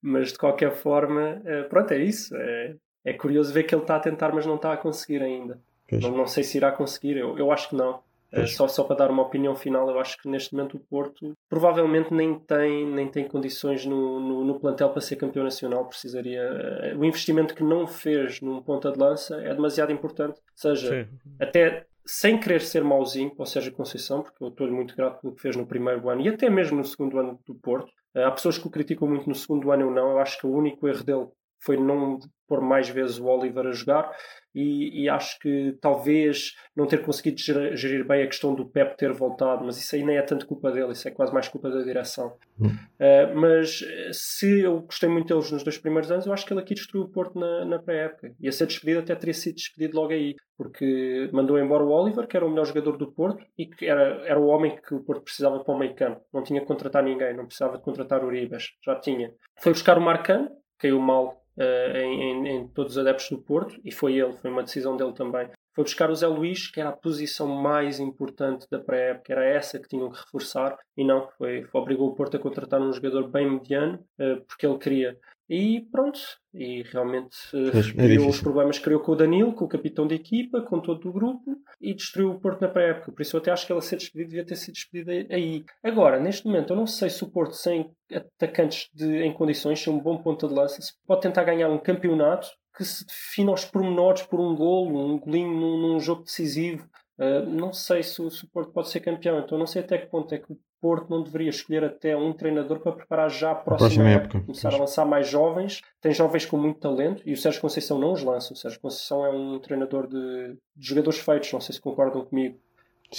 mas 0.00 0.32
de 0.32 0.38
qualquer 0.38 0.72
forma, 0.72 1.40
eh, 1.44 1.62
pronto, 1.64 1.92
é 1.92 1.98
isso. 1.98 2.34
É, 2.36 2.74
é 3.04 3.12
curioso 3.12 3.52
ver 3.52 3.64
que 3.64 3.74
ele 3.74 3.82
está 3.82 3.96
a 3.96 4.00
tentar, 4.00 4.32
mas 4.34 4.46
não 4.46 4.56
está 4.56 4.72
a 4.72 4.76
conseguir 4.76 5.22
ainda. 5.22 5.58
Não, 5.92 6.10
não 6.10 6.26
sei 6.26 6.42
se 6.44 6.56
irá 6.58 6.70
conseguir, 6.72 7.16
eu, 7.16 7.36
eu 7.38 7.50
acho 7.50 7.68
que 7.70 7.76
não. 7.76 7.94
Eh, 8.32 8.40
Pois. 8.40 8.56
Só, 8.56 8.66
só 8.66 8.82
para 8.84 8.96
dar 8.96 9.10
uma 9.10 9.22
opinião 9.22 9.54
final, 9.54 9.88
eu 9.88 9.98
acho 10.00 10.16
que 10.20 10.28
neste 10.28 10.54
momento 10.54 10.76
o 10.76 10.80
Porto 10.80 11.32
provavelmente 11.48 12.12
nem 12.12 12.38
tem, 12.38 12.84
nem 12.86 13.06
tem 13.08 13.28
condições 13.28 13.86
no, 13.86 14.18
no, 14.20 14.44
no 14.44 14.58
plantel 14.60 14.90
para 14.90 15.00
ser 15.00 15.16
campeão 15.16 15.44
nacional. 15.44 15.86
Precisaria. 15.86 16.40
eh, 16.42 16.94
O 16.96 17.04
investimento 17.04 17.54
que 17.54 17.62
não 17.62 17.86
fez 17.86 18.40
num 18.40 18.60
ponta 18.60 18.90
de 18.92 18.98
lança 18.98 19.40
é 19.40 19.54
demasiado 19.54 19.92
importante. 19.92 20.40
Seja, 20.54 20.88
Sim. 20.90 21.08
até 21.40 21.86
sem 22.06 22.38
querer 22.38 22.60
ser 22.60 22.84
mauzinho 22.84 23.34
para 23.34 23.44
o 23.44 23.46
Sérgio 23.46 23.72
Conceição, 23.72 24.22
porque 24.22 24.42
eu 24.42 24.48
estou-lhe 24.48 24.72
muito 24.72 24.94
grato 24.94 25.20
pelo 25.20 25.34
que 25.34 25.42
fez 25.42 25.56
no 25.56 25.66
primeiro 25.66 26.08
ano 26.08 26.20
e 26.22 26.28
até 26.28 26.50
mesmo 26.50 26.76
no 26.78 26.84
segundo 26.84 27.18
ano 27.18 27.38
do 27.46 27.54
Porto. 27.54 27.90
Eh, 28.14 28.24
Há 28.24 28.30
pessoas 28.30 28.58
que 28.58 28.66
o 28.66 28.70
criticam 28.70 29.08
muito 29.08 29.28
no 29.28 29.34
segundo 29.34 29.70
ano, 29.70 29.82
eu 29.84 29.90
não. 29.90 30.10
Eu 30.10 30.18
acho 30.18 30.38
que 30.38 30.46
o 30.46 30.52
único 30.52 30.86
erro 30.86 31.04
dele 31.04 31.26
foi 31.60 31.76
não 31.76 32.18
pôr 32.46 32.60
mais 32.60 32.88
vezes 32.88 33.18
o 33.18 33.24
Oliver 33.24 33.66
a 33.66 33.72
jogar 33.72 34.10
e, 34.54 35.02
e 35.02 35.08
acho 35.08 35.38
que 35.40 35.76
talvez 35.80 36.54
não 36.76 36.86
ter 36.86 37.02
conseguido 37.02 37.40
ger- 37.40 37.76
gerir 37.76 38.06
bem 38.06 38.22
a 38.22 38.26
questão 38.26 38.54
do 38.54 38.66
Pep 38.66 38.96
ter 38.96 39.12
voltado, 39.12 39.64
mas 39.64 39.78
isso 39.78 39.94
aí 39.94 40.04
nem 40.04 40.16
é 40.16 40.22
tanto 40.22 40.46
culpa 40.46 40.70
dele, 40.70 40.92
isso 40.92 41.08
é 41.08 41.10
quase 41.10 41.32
mais 41.32 41.48
culpa 41.48 41.70
da 41.70 41.82
direção. 41.82 42.36
Hum. 42.60 42.68
Uh, 42.68 43.34
mas 43.34 43.82
eh, 43.82 44.10
se 44.12 44.60
eu 44.60 44.80
gostei 44.82 45.08
muito 45.08 45.28
deles 45.28 45.50
nos 45.50 45.64
dois 45.64 45.78
primeiros 45.78 46.10
anos, 46.10 46.26
eu 46.26 46.32
acho 46.32 46.46
que 46.46 46.52
ele 46.52 46.60
aqui 46.60 46.74
destruiu 46.74 47.04
o 47.04 47.08
Porto 47.08 47.38
na, 47.38 47.64
na 47.64 47.78
pré-época. 47.78 48.32
E 48.40 48.48
a 48.48 48.52
ser 48.52 48.66
despedido 48.66 49.00
até 49.00 49.14
teria 49.14 49.34
sido 49.34 49.56
despedido 49.56 49.96
logo 49.96 50.12
aí, 50.12 50.34
porque 50.56 51.28
mandou 51.32 51.58
embora 51.58 51.82
o 51.82 51.90
Oliver, 51.90 52.26
que 52.26 52.36
era 52.36 52.46
o 52.46 52.50
melhor 52.50 52.66
jogador 52.66 52.96
do 52.96 53.12
Porto 53.12 53.44
e 53.58 53.66
que 53.66 53.86
era, 53.86 54.22
era 54.26 54.38
o 54.38 54.46
homem 54.46 54.76
que 54.76 54.94
o 54.94 55.00
Porto 55.00 55.22
precisava 55.22 55.62
para 55.62 55.74
o 55.74 55.78
meio 55.78 55.94
campo. 55.94 56.20
Não 56.32 56.42
tinha 56.42 56.60
que 56.60 56.66
contratar 56.66 57.02
ninguém, 57.02 57.34
não 57.36 57.46
precisava 57.46 57.76
de 57.76 57.82
contratar 57.82 58.24
Uribas, 58.24 58.70
já 58.84 58.94
tinha. 58.96 59.32
Foi 59.58 59.72
buscar 59.72 59.98
o 59.98 60.00
Marcano, 60.00 60.50
caiu 60.78 61.00
mal 61.00 61.43
em, 61.58 62.22
em- 62.22 62.48
em 62.48 62.68
todos 62.68 62.92
os 62.92 62.98
adeptos 62.98 63.30
do 63.30 63.38
Porto, 63.38 63.80
e 63.84 63.92
foi 63.92 64.14
ele, 64.16 64.32
foi 64.34 64.50
uma 64.50 64.62
decisão 64.62 64.96
dele 64.96 65.12
também. 65.12 65.48
Foi 65.74 65.84
buscar 65.84 66.10
o 66.10 66.14
Zé 66.14 66.26
Luís, 66.26 66.70
que 66.70 66.80
era 66.80 66.90
a 66.90 66.96
posição 66.96 67.48
mais 67.48 67.98
importante 67.98 68.66
da 68.70 68.78
pré-época, 68.78 69.32
era 69.32 69.44
essa 69.44 69.78
que 69.78 69.88
tinham 69.88 70.10
que 70.10 70.18
reforçar, 70.18 70.78
e 70.96 71.04
não, 71.04 71.28
foi, 71.36 71.64
foi 71.64 71.80
obrigou 71.80 72.08
o 72.08 72.14
Porto 72.14 72.36
a 72.36 72.40
contratar 72.40 72.80
um 72.80 72.92
jogador 72.92 73.28
bem 73.28 73.50
mediano, 73.50 73.98
uh, 74.20 74.40
porque 74.46 74.66
ele 74.66 74.78
queria. 74.78 75.18
E 75.48 75.82
pronto, 75.92 76.18
e 76.54 76.82
realmente 76.84 77.36
uh, 77.52 77.68
é 77.68 77.92
criou 77.92 78.28
os 78.28 78.40
problemas 78.40 78.78
que 78.78 78.84
criou 78.84 79.00
com 79.00 79.12
o 79.12 79.16
Danilo, 79.16 79.52
com 79.52 79.66
o 79.66 79.68
capitão 79.68 80.06
da 80.06 80.14
equipa, 80.14 80.62
com 80.62 80.80
todo 80.80 81.06
o 81.08 81.12
grupo, 81.12 81.58
e 81.80 81.92
destruiu 81.92 82.30
o 82.30 82.40
Porto 82.40 82.62
na 82.62 82.68
pré-época. 82.68 83.12
Por 83.12 83.20
isso 83.20 83.36
eu 83.36 83.40
até 83.40 83.50
acho 83.50 83.66
que 83.66 83.72
ele 83.72 83.78
a 83.78 83.82
ser 83.82 83.96
despedido 83.96 84.30
devia 84.30 84.46
ter 84.46 84.56
sido 84.56 84.74
despedido 84.74 85.10
aí. 85.10 85.64
Agora, 85.82 86.18
neste 86.18 86.46
momento, 86.46 86.72
eu 86.72 86.76
não 86.76 86.86
sei 86.86 87.10
se 87.10 87.22
o 87.22 87.30
Porto, 87.30 87.54
sem 87.54 87.90
atacantes 88.10 88.88
de, 88.94 89.22
em 89.22 89.32
condições, 89.34 89.82
sem 89.82 89.92
um 89.92 90.00
bom 90.00 90.16
ponto 90.16 90.48
de 90.48 90.54
lança, 90.54 90.80
pode 91.06 91.20
tentar 91.20 91.44
ganhar 91.44 91.68
um 91.68 91.78
campeonato 91.78 92.48
que 92.76 92.84
se 92.84 93.06
define 93.06 93.50
aos 93.50 93.64
pormenores 93.64 94.22
por 94.22 94.40
um 94.40 94.54
golo, 94.54 95.14
um 95.14 95.18
golinho 95.18 95.52
num, 95.52 95.78
num 95.78 96.00
jogo 96.00 96.24
decisivo. 96.24 96.88
Uh, 97.16 97.48
não 97.48 97.72
sei 97.72 98.02
se 98.02 98.20
o, 98.20 98.28
se 98.28 98.44
o, 98.44 98.48
Porto 98.48 98.72
pode 98.72 98.88
ser 98.88 98.98
campeão, 98.98 99.38
então 99.38 99.56
não 99.56 99.68
sei 99.68 99.82
até 99.82 99.96
que 99.96 100.06
ponto 100.06 100.34
é 100.34 100.38
que 100.38 100.52
o 100.52 100.58
Porto 100.80 101.08
não 101.08 101.22
deveria 101.22 101.48
escolher 101.48 101.84
até 101.84 102.16
um 102.16 102.32
treinador 102.32 102.80
para 102.80 102.90
preparar 102.92 103.30
já 103.30 103.52
a 103.52 103.54
próxima, 103.54 103.74
a 103.74 103.78
próxima 103.78 104.10
época. 104.10 104.40
Começar 104.40 104.74
a 104.74 104.76
lançar 104.76 105.04
mais 105.06 105.28
jovens. 105.28 105.80
Tem 106.00 106.12
jovens 106.12 106.44
com 106.44 106.56
muito 106.56 106.80
talento 106.80 107.22
e 107.24 107.32
o 107.32 107.36
Sérgio 107.36 107.60
Conceição 107.60 107.98
não 107.98 108.12
os 108.12 108.22
lança. 108.22 108.52
O 108.52 108.56
Sérgio 108.56 108.80
Conceição 108.80 109.24
é 109.24 109.30
um 109.30 109.58
treinador 109.60 110.08
de, 110.08 110.56
de 110.76 110.86
jogadores 110.88 111.20
feitos, 111.20 111.52
não 111.52 111.60
sei 111.60 111.74
se 111.74 111.80
concordam 111.80 112.24
comigo. 112.24 112.58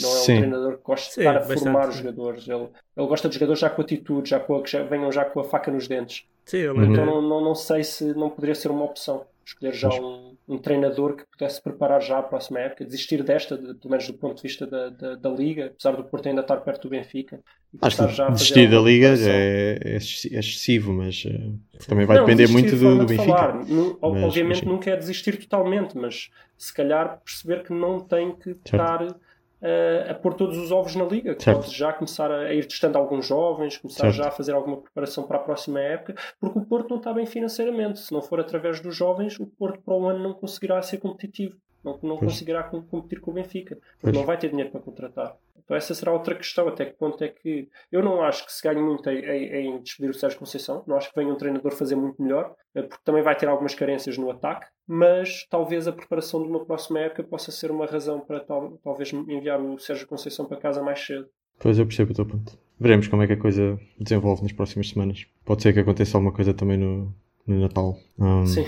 Não 0.02 0.10
é 0.10 0.14
um 0.14 0.18
Sim. 0.18 0.38
treinador 0.40 0.78
que 0.78 0.84
gosta 0.84 1.06
de 1.06 1.22
estar 1.22 1.38
a 1.38 1.40
bastante. 1.40 1.60
formar 1.60 1.90
os 1.90 1.96
jogadores. 1.96 2.48
Ele, 2.50 2.68
ele 2.98 3.08
gosta 3.08 3.30
de 3.30 3.36
jogadores 3.36 3.60
já 3.62 3.70
com 3.70 3.82
atitude, 3.82 4.30
já 4.30 4.40
com 4.42 4.58
a, 4.58 4.62
que 4.62 4.70
já, 4.70 4.84
venham 4.84 5.12
já 5.12 5.24
com 5.24 5.40
a 5.40 5.44
faca 5.46 5.72
nos 5.72 5.88
dentes. 5.88 6.26
Sim, 6.46 6.64
então 6.64 7.06
não, 7.06 7.22
não, 7.22 7.42
não 7.42 7.56
sei 7.56 7.84
se 7.84 8.14
não 8.14 8.30
poderia 8.30 8.54
ser 8.54 8.70
uma 8.70 8.84
opção 8.84 9.26
escolher 9.46 9.74
já 9.74 9.90
um, 9.90 10.36
um, 10.48 10.58
treinador 10.58 11.16
que 11.16 11.24
pudesse 11.26 11.62
preparar 11.62 12.02
já 12.02 12.18
a 12.18 12.24
próxima 12.24 12.60
época, 12.60 12.84
desistir 12.84 13.22
desta, 13.24 13.56
de, 13.56 13.76
pelo 13.76 13.92
menos 13.92 14.08
do 14.08 14.14
ponto 14.16 14.38
de 14.38 14.42
vista 14.42 14.66
da, 14.66 14.90
da, 14.90 15.16
da, 15.16 15.30
Liga, 15.30 15.68
apesar 15.68 15.96
do 15.96 16.04
Porto 16.04 16.28
ainda 16.28 16.42
estar 16.42 16.58
perto 16.58 16.84
do 16.84 16.90
Benfica. 16.90 17.40
Acho 17.82 18.08
que 18.08 18.32
desistir 18.32 18.70
da 18.70 18.80
Liga 18.80 19.14
é, 19.18 19.80
é, 19.84 19.96
excessivo, 19.98 20.94
mas 20.94 21.26
uh, 21.26 21.60
também 21.88 22.06
vai 22.06 22.18
não, 22.18 22.26
depender 22.26 22.52
muito 22.52 22.76
do, 22.76 23.00
do 23.00 23.06
Benfica. 23.06 23.24
Falar. 23.24 23.56
mas, 23.56 23.96
obviamente 24.02 24.66
mas, 24.66 24.74
nunca 24.74 24.90
é 24.90 24.96
desistir 24.96 25.38
totalmente, 25.38 25.96
mas 25.96 26.30
se 26.58 26.74
calhar 26.74 27.22
perceber 27.24 27.64
que 27.64 27.72
não 27.72 28.00
tem 28.00 28.36
que 28.36 28.56
certo. 28.56 28.66
estar 28.66 29.16
a, 29.62 30.12
a 30.12 30.16
pôr 30.16 30.34
todos 30.34 30.58
os 30.58 30.72
ovos 30.72 30.96
na 30.96 31.06
liga. 31.06 31.36
Certo. 31.40 31.62
Pode 31.62 31.76
já 31.76 31.94
começar 31.94 32.32
a, 32.32 32.54
ir 32.54 32.66
testando 32.66 32.98
alguns 32.98 33.26
jovens, 33.26 33.78
começar 33.78 34.04
certo. 34.04 34.16
já 34.16 34.28
a 34.28 34.32
fazer 34.32 34.54
alguma 34.54 34.78
preparação 34.78 35.26
para 35.26 35.38
a 35.38 35.42
próxima 35.42 35.80
época, 35.80 36.16
porque 36.40 36.60
o 36.60 36.66
Porto 36.66 36.90
não 36.90 36.98
está 36.98 37.14
bem 37.14 37.26
financeiramente. 37.26 38.00
Se 38.00 38.14
não 38.14 38.22
for 38.22 38.40
através 38.40 38.80
dos 38.80 38.96
jovens, 38.96 39.40
o 39.40 39.46
Porto 39.46 39.80
para 39.82 39.94
o 39.94 40.08
ano 40.08 40.20
não 40.20 40.34
conseguirá 40.34 40.82
ser 40.82 40.98
competitivo. 40.98 41.56
Não, 41.84 42.00
não 42.02 42.18
conseguirá 42.18 42.64
competir 42.64 43.22
com 43.22 43.30
o 43.30 43.34
Benfica, 43.36 43.76
porque 43.76 43.98
pois. 44.02 44.16
não 44.16 44.26
vai 44.26 44.38
ter 44.40 44.50
dinheiro 44.50 44.72
para 44.72 44.82
contratar. 44.82 45.38
Então 45.66 45.76
essa 45.76 45.94
será 45.94 46.14
outra 46.14 46.36
questão, 46.36 46.68
até 46.68 46.86
que 46.86 46.94
ponto 46.94 47.22
é 47.24 47.28
que... 47.28 47.68
Eu 47.92 48.04
não 48.04 48.22
acho 48.22 48.46
que 48.46 48.54
se 48.54 48.64
ganhe 48.64 48.82
muito 48.82 49.10
em, 49.10 49.20
em, 49.20 49.68
em 49.68 49.82
despedir 49.82 50.12
o 50.12 50.14
Sérgio 50.14 50.40
Conceição, 50.40 50.84
não 50.88 50.96
acho 50.96 51.10
que 51.10 51.20
venha 51.20 51.34
um 51.34 51.38
treinador 51.38 51.72
fazer 51.72 51.96
muito 51.96 52.22
melhor, 52.22 52.56
eh, 52.74 52.84
porque 52.84 53.04
também 53.04 53.24
vai 53.24 53.36
ter 53.36 53.48
algumas 53.48 53.74
carências 53.74 54.18
no 54.18 54.30
ataque, 54.30 54.68
mas 54.88 55.46
talvez 55.50 55.88
a 55.88 55.92
preparação 55.92 56.42
de 56.44 56.50
uma 56.50 56.64
próxima 56.64 57.00
época 57.00 57.24
possa 57.24 57.52
ser 57.52 57.72
uma 57.72 57.88
razão 57.88 58.20
para 58.20 58.40
tal, 58.40 58.80
talvez 58.84 59.12
enviar 59.12 59.60
o 59.60 59.78
Sérgio 59.80 60.08
Conceição 60.08 60.46
para 60.46 60.58
casa 60.58 60.84
mais 60.84 61.04
cedo. 61.04 61.28
Pois 61.60 61.80
eu 61.80 61.86
percebo 61.86 62.12
o 62.12 62.16
teu 62.16 62.26
ponto. 62.26 62.58
Veremos 62.80 63.08
como 63.08 63.24
é 63.24 63.28
que 63.28 63.34
a 63.34 63.38
coisa 63.38 63.80
desenvolve 64.00 64.44
nas 64.44 64.52
próximas 64.52 64.90
semanas. 64.90 65.26
Pode 65.46 65.64
ser 65.64 65.74
que 65.74 65.80
aconteça 65.80 66.18
alguma 66.18 66.34
coisa 66.34 66.54
também 66.54 66.78
no, 66.78 67.14
no 67.48 67.62
Natal. 67.62 67.98
Um, 68.20 68.46
Sim. 68.46 68.66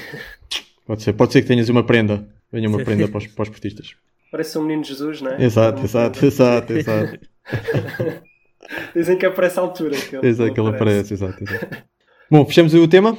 Pode 0.86 1.04
ser. 1.04 1.13
Pode 1.13 1.34
ser 1.34 1.42
que 1.42 1.48
tenhas 1.48 1.68
uma 1.68 1.86
prenda. 1.86 2.25
Venha 2.51 2.70
uma 2.70 2.82
prenda 2.82 3.08
para 3.10 3.18
os, 3.18 3.27
para 3.27 3.44
os 3.44 3.50
portistas. 3.50 3.98
Parece 4.32 4.58
um 4.58 4.64
menino 4.64 4.84
Jesus, 4.84 5.22
não 5.22 5.32
é? 5.32 5.44
Exato, 5.44 5.84
exato, 5.84 6.26
exato, 6.26 6.74
exato. 6.74 7.20
Dizem 8.94 9.18
que 9.18 9.26
aparece 9.26 9.60
à 9.60 9.62
altura. 9.62 9.96
Que 9.96 10.16
ele, 10.18 10.28
exato, 10.28 10.54
que 10.54 10.60
ele 10.60 10.70
aparece, 10.70 11.14
exato, 11.14 11.44
exato. 11.44 11.84
Bom, 12.30 12.46
fechamos 12.46 12.74
o 12.74 12.88
tema? 12.88 13.16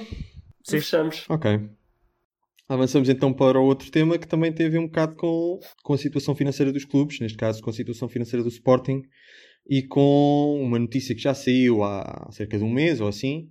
Sim. 0.62 0.80
Fechamos. 0.80 1.24
Ok. 1.28 1.68
Avançamos 2.68 3.08
então 3.08 3.32
para 3.32 3.58
o 3.58 3.64
outro 3.64 3.90
tema 3.90 4.18
que 4.18 4.28
também 4.28 4.52
teve 4.52 4.78
um 4.78 4.86
bocado 4.86 5.16
com, 5.16 5.58
com 5.82 5.94
a 5.94 5.98
situação 5.98 6.34
financeira 6.34 6.70
dos 6.70 6.84
clubes, 6.84 7.18
neste 7.18 7.38
caso 7.38 7.62
com 7.62 7.70
a 7.70 7.72
situação 7.72 8.08
financeira 8.10 8.42
do 8.42 8.50
Sporting 8.50 9.02
e 9.66 9.82
com 9.82 10.60
uma 10.62 10.78
notícia 10.78 11.14
que 11.14 11.22
já 11.22 11.32
saiu 11.32 11.82
há 11.82 12.28
cerca 12.30 12.58
de 12.58 12.64
um 12.64 12.70
mês 12.70 13.00
ou 13.00 13.08
assim 13.08 13.50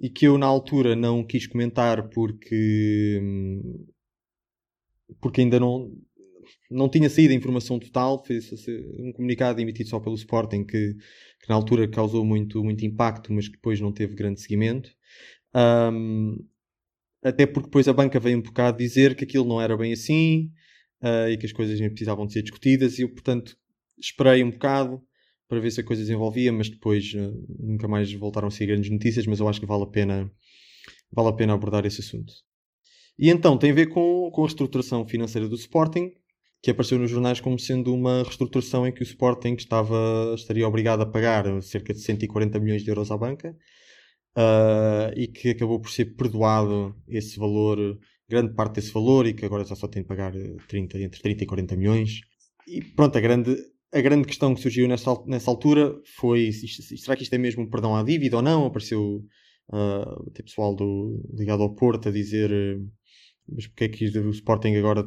e 0.00 0.08
que 0.08 0.26
eu 0.26 0.38
na 0.38 0.46
altura 0.46 0.94
não 0.94 1.24
quis 1.24 1.46
comentar 1.46 2.08
porque 2.08 3.20
porque 5.20 5.40
ainda 5.40 5.58
não 5.58 5.92
não 6.72 6.88
tinha 6.88 7.08
saído 7.08 7.32
a 7.32 7.36
informação 7.36 7.78
total, 7.78 8.24
fez 8.24 8.50
um 8.98 9.12
comunicado 9.12 9.60
emitido 9.60 9.88
só 9.88 10.00
pelo 10.00 10.14
Sporting 10.14 10.64
que, 10.64 10.94
que, 10.94 11.48
na 11.48 11.54
altura 11.54 11.88
causou 11.88 12.24
muito, 12.24 12.62
muito 12.64 12.84
impacto, 12.84 13.32
mas 13.32 13.46
que 13.46 13.54
depois 13.54 13.80
não 13.80 13.92
teve 13.92 14.14
grande 14.14 14.40
seguimento. 14.40 14.90
Um, 15.54 16.36
até 17.22 17.46
porque 17.46 17.68
depois 17.68 17.86
a 17.86 17.92
banca 17.92 18.18
veio 18.18 18.38
um 18.38 18.42
bocado 18.42 18.78
dizer 18.78 19.14
que 19.14 19.24
aquilo 19.24 19.46
não 19.46 19.60
era 19.60 19.76
bem 19.76 19.92
assim 19.92 20.50
uh, 21.02 21.28
e 21.30 21.36
que 21.36 21.46
as 21.46 21.52
coisas 21.52 21.78
precisavam 21.78 22.26
de 22.26 22.32
ser 22.32 22.42
discutidas 22.42 22.98
e 22.98 23.02
eu, 23.02 23.08
portanto, 23.08 23.56
esperei 23.98 24.42
um 24.42 24.50
bocado 24.50 25.00
para 25.48 25.60
ver 25.60 25.70
se 25.70 25.80
a 25.80 25.84
coisa 25.84 26.02
desenvolvia, 26.02 26.52
mas 26.52 26.68
depois 26.68 27.12
uh, 27.14 27.46
nunca 27.60 27.86
mais 27.86 28.12
voltaram 28.12 28.48
a 28.48 28.50
ser 28.50 28.66
grandes 28.66 28.90
notícias, 28.90 29.26
mas 29.26 29.38
eu 29.38 29.48
acho 29.48 29.60
que 29.60 29.66
vale 29.66 29.84
a 29.84 29.86
pena, 29.86 30.30
vale 31.12 31.28
a 31.28 31.32
pena 31.32 31.52
abordar 31.52 31.84
esse 31.86 32.00
assunto. 32.00 32.32
E 33.18 33.28
então 33.28 33.58
tem 33.58 33.70
a 33.70 33.74
ver 33.74 33.86
com, 33.88 34.30
com 34.32 34.40
a 34.40 34.44
reestruturação 34.46 35.06
financeira 35.06 35.48
do 35.48 35.54
Sporting, 35.54 36.10
que 36.62 36.70
apareceu 36.70 36.98
nos 36.98 37.10
jornais 37.10 37.40
como 37.40 37.58
sendo 37.58 37.92
uma 37.92 38.22
reestruturação 38.22 38.86
em 38.86 38.92
que 38.92 39.02
o 39.02 39.04
Sporting 39.04 39.54
estava, 39.54 40.32
estaria 40.36 40.66
obrigado 40.66 41.02
a 41.02 41.06
pagar 41.06 41.44
cerca 41.60 41.92
de 41.92 42.00
140 42.00 42.58
milhões 42.60 42.84
de 42.84 42.90
euros 42.90 43.10
à 43.10 43.16
banca 43.18 43.56
uh, 44.36 45.12
e 45.16 45.26
que 45.26 45.50
acabou 45.50 45.80
por 45.80 45.90
ser 45.90 46.14
perdoado 46.16 46.94
esse 47.08 47.36
valor, 47.36 47.98
grande 48.28 48.54
parte 48.54 48.76
desse 48.76 48.92
valor, 48.92 49.26
e 49.26 49.34
que 49.34 49.44
agora 49.44 49.64
já 49.64 49.74
só 49.74 49.88
tem 49.88 50.02
de 50.02 50.08
pagar 50.08 50.32
30, 50.68 51.00
entre 51.00 51.20
30 51.20 51.42
e 51.42 51.46
40 51.46 51.76
milhões. 51.76 52.20
E 52.68 52.80
pronto, 52.80 53.18
a 53.18 53.20
grande, 53.20 53.56
a 53.92 54.00
grande 54.00 54.26
questão 54.26 54.54
que 54.54 54.60
surgiu 54.60 54.86
nessa, 54.86 55.10
nessa 55.26 55.50
altura 55.50 55.94
foi: 56.16 56.50
será 56.52 57.16
que 57.16 57.24
isto 57.24 57.34
é 57.34 57.38
mesmo 57.38 57.64
um 57.64 57.70
perdão 57.70 57.96
à 57.96 58.04
dívida 58.04 58.36
ou 58.36 58.42
não? 58.42 58.66
Apareceu 58.66 59.24
uh, 59.72 60.30
pessoal 60.30 60.74
do, 60.76 61.20
ligado 61.34 61.62
ao 61.62 61.74
Porto 61.74 62.08
a 62.08 62.12
dizer. 62.12 62.50
Uh, 62.52 63.01
mas 63.48 63.66
porque 63.66 63.84
é 63.84 63.88
que 63.88 64.18
o 64.18 64.30
Sporting 64.30 64.74
agora 64.76 65.04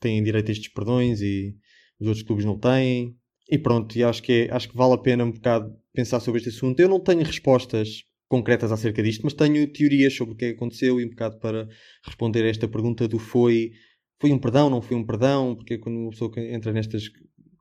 tem 0.00 0.22
direito 0.22 0.48
a 0.48 0.52
estes 0.52 0.72
perdões 0.72 1.20
e 1.20 1.54
os 2.00 2.06
outros 2.06 2.24
clubes 2.24 2.44
não 2.44 2.58
têm? 2.58 3.16
E 3.50 3.58
pronto, 3.58 3.96
e 3.96 4.04
acho 4.04 4.22
que, 4.22 4.32
é, 4.32 4.52
acho 4.52 4.68
que 4.68 4.76
vale 4.76 4.94
a 4.94 4.98
pena 4.98 5.24
um 5.24 5.32
bocado 5.32 5.74
pensar 5.92 6.20
sobre 6.20 6.38
este 6.38 6.50
assunto. 6.50 6.78
Eu 6.80 6.88
não 6.88 7.00
tenho 7.00 7.22
respostas 7.22 8.04
concretas 8.28 8.70
acerca 8.70 9.02
disto, 9.02 9.22
mas 9.24 9.32
tenho 9.32 9.66
teorias 9.72 10.14
sobre 10.14 10.34
o 10.34 10.36
que 10.36 10.46
aconteceu 10.46 11.00
e 11.00 11.04
um 11.04 11.08
bocado 11.08 11.38
para 11.38 11.66
responder 12.04 12.44
a 12.44 12.48
esta 12.48 12.68
pergunta 12.68 13.08
do 13.08 13.18
foi, 13.18 13.72
foi 14.20 14.30
um 14.32 14.38
perdão, 14.38 14.68
não 14.68 14.82
foi 14.82 14.96
um 14.96 15.04
perdão, 15.04 15.54
porque 15.56 15.78
quando 15.78 15.96
uma 15.96 16.10
pessoa 16.10 16.30
entra 16.36 16.72
nestas 16.72 17.10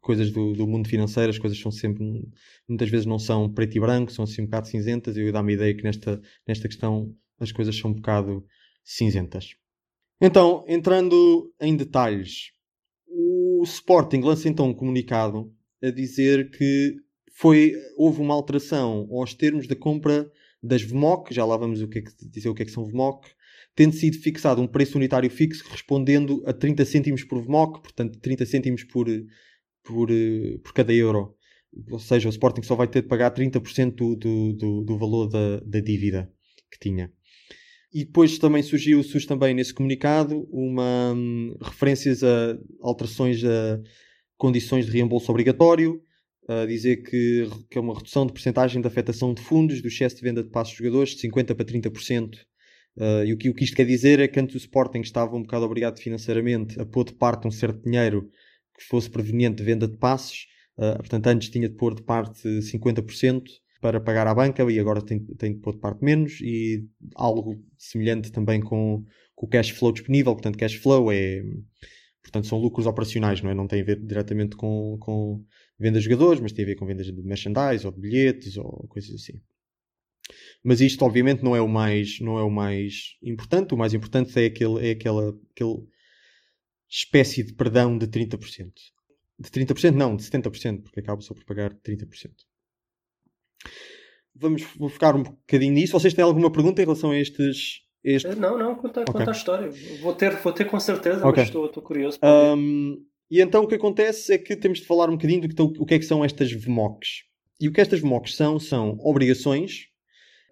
coisas 0.02 0.30
do, 0.32 0.54
do 0.54 0.68
mundo 0.68 0.88
financeiro, 0.88 1.30
as 1.30 1.40
coisas 1.40 1.58
são 1.58 1.72
sempre, 1.72 2.04
muitas 2.68 2.90
vezes 2.90 3.06
não 3.06 3.18
são 3.18 3.52
preto 3.52 3.78
e 3.78 3.80
branco, 3.80 4.12
são 4.12 4.24
assim 4.24 4.42
um 4.42 4.46
bocado 4.46 4.68
cinzentas, 4.68 5.16
e 5.16 5.22
eu 5.22 5.32
dá-me 5.32 5.54
a 5.54 5.56
ideia 5.56 5.74
que 5.74 5.84
nesta, 5.84 6.22
nesta 6.46 6.68
questão 6.68 7.14
as 7.40 7.52
coisas 7.52 7.76
são 7.78 7.92
um 7.92 7.94
bocado 7.94 8.44
cinzentas. 8.88 9.56
Então, 10.22 10.64
entrando 10.66 11.54
em 11.60 11.76
detalhes, 11.76 12.52
o 13.06 13.62
Sporting 13.64 14.22
lança 14.22 14.48
então 14.48 14.70
um 14.70 14.74
comunicado 14.74 15.54
a 15.84 15.92
dizer 15.92 16.50
que 16.52 16.96
foi, 17.36 17.74
houve 17.98 18.22
uma 18.22 18.34
alteração 18.34 19.08
aos 19.12 19.34
termos 19.34 19.68
da 19.68 19.76
compra 19.76 20.32
das 20.64 20.82
VMOC, 20.82 21.34
já 21.34 21.46
lá 21.46 21.58
vamos 21.58 21.82
o 21.82 21.88
que 21.88 22.00
é 22.00 22.02
que, 22.02 22.12
dizer 22.30 22.50
o 22.50 22.56
que 22.56 22.64
é 22.64 22.66
que 22.66 22.72
são 22.72 22.86
VMOC, 22.86 23.28
tendo 23.76 23.94
sido 23.94 24.18
fixado 24.18 24.62
um 24.62 24.68
preço 24.68 24.98
unitário 24.98 25.30
fixo 25.30 25.66
correspondendo 25.66 26.42
a 26.48 26.54
30 26.54 26.86
cêntimos 26.86 27.24
por 27.24 27.44
VMOC, 27.44 27.82
portanto 27.82 28.20
30 28.20 28.46
cêntimos 28.46 28.84
por, 28.86 29.08
por, 29.84 30.10
por 30.64 30.74
cada 30.74 30.94
euro. 30.94 31.36
Ou 31.92 32.00
seja, 32.00 32.28
o 32.28 32.32
Sporting 32.32 32.64
só 32.64 32.76
vai 32.76 32.88
ter 32.88 33.02
de 33.02 33.08
pagar 33.08 33.32
30% 33.32 33.94
do, 33.94 34.16
do, 34.16 34.54
do, 34.54 34.84
do 34.84 34.98
valor 34.98 35.28
da, 35.28 35.60
da 35.60 35.80
dívida 35.80 36.32
que 36.72 36.80
tinha. 36.80 37.14
E 37.94 38.04
depois 38.04 38.38
também 38.38 38.62
surgiu, 38.62 39.02
surge 39.02 39.26
também 39.26 39.54
nesse 39.54 39.74
comunicado 39.74 40.48
uma 40.52 41.14
hum, 41.16 41.56
referências 41.62 42.24
a 42.24 42.58
alterações 42.82 43.44
a 43.44 43.80
condições 44.38 44.86
de 44.86 44.92
reembolso 44.92 45.32
obrigatório, 45.32 46.02
a 46.48 46.66
dizer 46.66 46.98
que, 46.98 47.50
que 47.70 47.78
é 47.78 47.82
uma 47.82 47.96
redução 47.96 48.26
de 48.26 48.32
porcentagem 48.32 48.82
de 48.82 48.88
afetação 48.88 49.34
de 49.34 49.42
fundos 49.42 49.82
do 49.82 49.88
excesso 49.88 50.16
de 50.16 50.22
venda 50.22 50.44
de 50.44 50.50
passos 50.50 50.74
de 50.74 50.78
jogadores 50.78 51.16
de 51.16 51.28
50% 51.28 51.56
para 51.56 51.66
30%. 51.66 52.36
Uh, 52.96 53.24
e 53.26 53.34
o 53.34 53.38
que, 53.38 53.50
o 53.50 53.54
que 53.54 53.64
isto 53.64 53.76
quer 53.76 53.86
dizer 53.86 54.20
é 54.20 54.28
que 54.28 54.40
antes 54.40 54.56
o 54.56 54.58
Sporting 54.58 55.02
estava 55.02 55.36
um 55.36 55.44
bocado 55.44 55.66
obrigado 55.66 56.00
financeiramente 56.00 56.80
a 56.82 56.86
pôr 56.86 57.06
de 57.06 57.14
parte 57.14 57.48
um 57.48 57.52
certo 57.52 57.84
dinheiro 57.84 58.28
que 58.76 58.84
fosse 58.84 59.10
proveniente 59.10 59.58
de 59.58 59.64
venda 59.64 59.88
de 59.88 59.98
passos, 59.98 60.48
uh, 60.78 60.98
portanto 60.98 61.28
antes 61.28 61.50
tinha 61.50 61.70
de 61.70 61.76
pôr 61.76 61.94
de 61.94 62.02
parte 62.02 62.42
50%, 62.48 63.44
para 63.82 64.02
pagar 64.02 64.28
à 64.28 64.34
banca 64.34 64.64
e 64.72 64.80
agora 64.80 65.02
tem, 65.02 65.20
tem 65.20 65.54
de 65.54 65.60
pôr 65.60 65.74
de 65.74 65.80
parte 65.80 66.04
menos 66.04 66.40
e 66.42 66.86
algo 67.16 67.56
semelhante 67.78 68.32
também 68.32 68.60
com, 68.60 69.04
com 69.36 69.46
o 69.46 69.50
cash 69.50 69.70
flow 69.70 69.92
disponível, 69.92 70.34
portanto 70.34 70.58
cash 70.58 70.76
flow 70.76 71.12
é 71.12 71.44
Portanto, 72.28 72.48
são 72.48 72.60
lucros 72.60 72.86
operacionais, 72.86 73.42
não 73.42 73.50
é? 73.50 73.54
Não 73.54 73.68
tem 73.68 73.82
a 73.82 73.86
ver 73.86 74.06
diretamente 74.06 74.58
com, 74.58 74.98
com 75.00 75.46
vendas 75.80 76.04
de 76.04 76.10
jogadores, 76.10 76.42
mas 76.42 76.52
tem 76.52 76.64
a 76.64 76.68
ver 76.68 76.76
com 76.76 76.86
vendas 76.86 77.06
de 77.06 77.14
merchandise 77.24 77.86
ou 77.86 77.92
de 77.92 78.02
bilhetes 78.02 78.58
ou 78.58 78.86
coisas 78.90 79.16
assim. 79.16 79.42
Mas 80.62 80.82
isto, 80.82 81.06
obviamente, 81.06 81.42
não 81.42 81.56
é 81.56 81.62
o 81.62 81.70
mais, 81.70 82.20
não 82.20 82.38
é 82.38 82.44
o 82.44 82.50
mais 82.50 83.16
importante. 83.24 83.74
O 83.74 83.78
mais 83.78 83.94
importante 83.94 84.38
é, 84.38 84.48
aquele, 84.48 84.90
é 84.90 84.92
aquela, 84.92 85.30
aquele 85.52 85.88
espécie 86.90 87.44
de 87.44 87.54
perdão 87.54 87.98
de 87.98 88.08
30%. 88.08 88.74
De 89.40 89.50
30% 89.50 89.94
não, 89.94 90.18
de 90.18 90.24
70%, 90.24 90.82
porque 90.84 91.00
acaba 91.00 91.22
só 91.22 91.34
por 91.34 91.46
pagar 91.46 91.74
30%. 91.76 92.32
Vamos 94.36 94.64
vou 94.78 94.90
ficar 94.90 95.16
um 95.16 95.24
bocadinho 95.24 95.74
nisso. 95.74 95.94
Vocês 95.94 96.14
têm 96.14 96.24
alguma 96.24 96.52
pergunta 96.52 96.82
em 96.82 96.86
relação 96.86 97.12
a 97.12 97.20
estes. 97.20 97.82
Este? 98.04 98.36
Não, 98.36 98.58
não, 98.58 98.76
conta, 98.76 99.02
Ok. 99.02 99.14
conta 99.14 99.32
a 99.32 99.34
história. 99.34 99.70
Vou 100.02 100.14
ter, 100.14 100.36
vou 100.38 100.54
ter 100.54 100.66
com 100.66 100.80
certeza, 100.80 101.26
Ok. 101.28 101.42
mas 101.42 101.50
estou, 101.50 101.66
estou 101.66 101.84
curioso. 101.84 102.20
Um, 102.24 103.04
e 103.30 103.42
então 103.42 103.64
o 103.64 103.68
que 103.68 103.76
acontece 103.76 104.34
é 104.34 104.38
que 104.38 104.56
temos 104.56 104.80
de 104.80 104.86
falar 104.86 105.10
um 105.10 105.14
bocadinho 105.14 105.42
do 105.42 105.50
que, 105.50 105.82
o 105.82 105.86
que 105.86 105.96
é 105.96 106.00
que 106.00 106.06
são 106.06 106.24
estas 106.24 106.52
VMOCs. 106.52 107.24
E 107.60 107.68
o 107.68 107.74
que 107.74 107.82
estas 107.82 108.00
VMOCs 108.00 108.36
são, 108.36 108.60
são 108.60 108.98
obrigações 109.02 109.88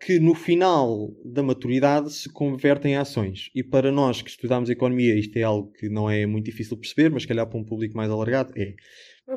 que 0.01 0.19
no 0.19 0.35
final 0.35 1.11
da 1.23 1.41
maturidade 1.41 2.11
se 2.11 2.29
convertem 2.29 2.93
em 2.93 2.97
ações. 2.97 3.49
E 3.55 3.63
para 3.63 3.91
nós 3.91 4.21
que 4.21 4.29
estudamos 4.29 4.69
economia, 4.69 5.17
isto 5.17 5.37
é 5.37 5.43
algo 5.43 5.71
que 5.71 5.87
não 5.87 6.09
é 6.09 6.25
muito 6.25 6.45
difícil 6.45 6.75
de 6.75 6.81
perceber, 6.81 7.09
mas 7.09 7.21
se 7.21 7.27
calhar 7.27 7.47
para 7.47 7.57
um 7.57 7.63
público 7.63 7.95
mais 7.95 8.11
alargado 8.11 8.51
é. 8.57 8.73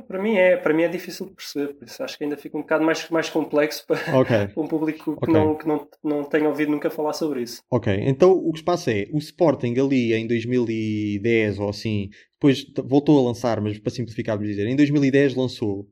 Para 0.07 0.23
mim 0.23 0.35
é, 0.35 0.55
para 0.57 0.75
mim 0.75 0.83
é 0.83 0.89
difícil 0.89 1.27
de 1.27 1.33
perceber, 1.33 1.73
por 1.73 1.87
isso 1.87 2.03
acho 2.03 2.19
que 2.19 2.25
ainda 2.25 2.37
fica 2.37 2.59
um 2.59 2.61
bocado 2.61 2.85
mais, 2.85 3.09
mais 3.09 3.31
complexo 3.31 3.87
para, 3.87 4.19
Ok. 4.19 4.49
para 4.49 4.53
um 4.63 4.69
público 4.69 5.17
que, 5.17 5.25
Ok. 5.31 5.33
não, 5.33 5.57
que 5.57 5.67
não, 5.67 5.89
não 6.05 6.25
tenha 6.25 6.47
ouvido 6.47 6.71
nunca 6.71 6.91
falar 6.91 7.15
sobre 7.15 7.43
isso. 7.43 7.63
Ok, 7.71 7.91
então 8.03 8.33
o 8.33 8.53
que 8.53 8.59
se 8.59 8.65
passa 8.65 8.93
é, 8.93 9.09
o 9.11 9.19
Sporting 9.19 9.75
ali 9.79 10.13
em 10.13 10.27
2010 10.27 11.59
ou 11.59 11.71
assim, 11.71 12.11
depois 12.35 12.67
voltou 12.85 13.19
a 13.19 13.29
lançar, 13.29 13.63
mas 13.63 13.79
para 13.79 13.91
simplificar 13.91 14.37
vos 14.37 14.47
dizer, 14.47 14.67
em 14.67 14.77
2010 14.77 15.35
lançou 15.35 15.89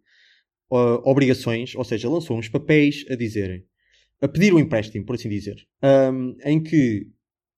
uh, 0.71 1.01
obrigações, 1.05 1.75
ou 1.75 1.85
seja, 1.85 2.09
lançou 2.11 2.37
uns 2.37 2.51
papéis 2.51 3.05
a 3.11 3.17
dizerem, 3.17 3.65
a 4.21 4.29
pedir 4.29 4.53
um 4.53 4.59
empréstimo, 4.59 5.07
por 5.07 5.15
assim 5.15 5.31
dizer, 5.31 5.57
um, 6.13 6.37
em 6.45 6.63
que 6.63 7.07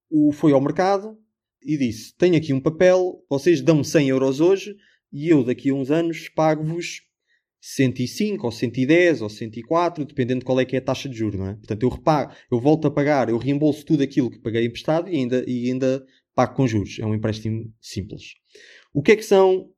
o 0.09 0.31
foi 0.31 0.53
ao 0.53 0.61
mercado 0.61 1.19
e 1.61 1.77
disse, 1.77 2.15
tenho 2.17 2.37
aqui 2.37 2.53
um 2.53 2.61
papel, 2.61 3.25
vocês 3.29 3.61
dão 3.61 3.83
100 3.83 4.09
euros 4.09 4.41
hoje 4.41 4.77
e 5.13 5.29
eu 5.29 5.43
daqui 5.43 5.71
a 5.71 5.75
uns 5.75 5.91
anos 5.91 6.29
pago-vos 6.29 7.03
105 7.61 8.47
ou 8.47 8.53
110 8.53 9.23
ou 9.23 9.29
104, 9.29 10.05
dependendo 10.05 10.41
de 10.41 10.45
qual 10.45 10.61
é 10.61 10.65
que 10.65 10.77
é 10.77 10.79
a 10.79 10.83
taxa 10.83 11.09
de 11.09 11.17
juros, 11.17 11.39
não 11.39 11.49
é? 11.49 11.55
Portanto, 11.55 11.83
eu 11.83 11.89
repago, 11.89 12.33
eu 12.51 12.61
volto 12.61 12.87
a 12.87 12.91
pagar, 12.91 13.29
eu 13.29 13.37
reembolso 13.37 13.85
tudo 13.85 14.03
aquilo 14.03 14.31
que 14.31 14.39
paguei 14.39 14.65
emprestado 14.65 15.09
e 15.09 15.17
ainda, 15.17 15.45
e 15.47 15.71
ainda 15.71 16.05
pago 16.35 16.55
com 16.55 16.67
juros. 16.67 16.99
É 17.01 17.07
um 17.07 17.15
empréstimo 17.15 17.73
simples. 17.81 18.35
O 18.93 19.03
que 19.03 19.13
é 19.13 19.17
que 19.17 19.25
são... 19.25 19.69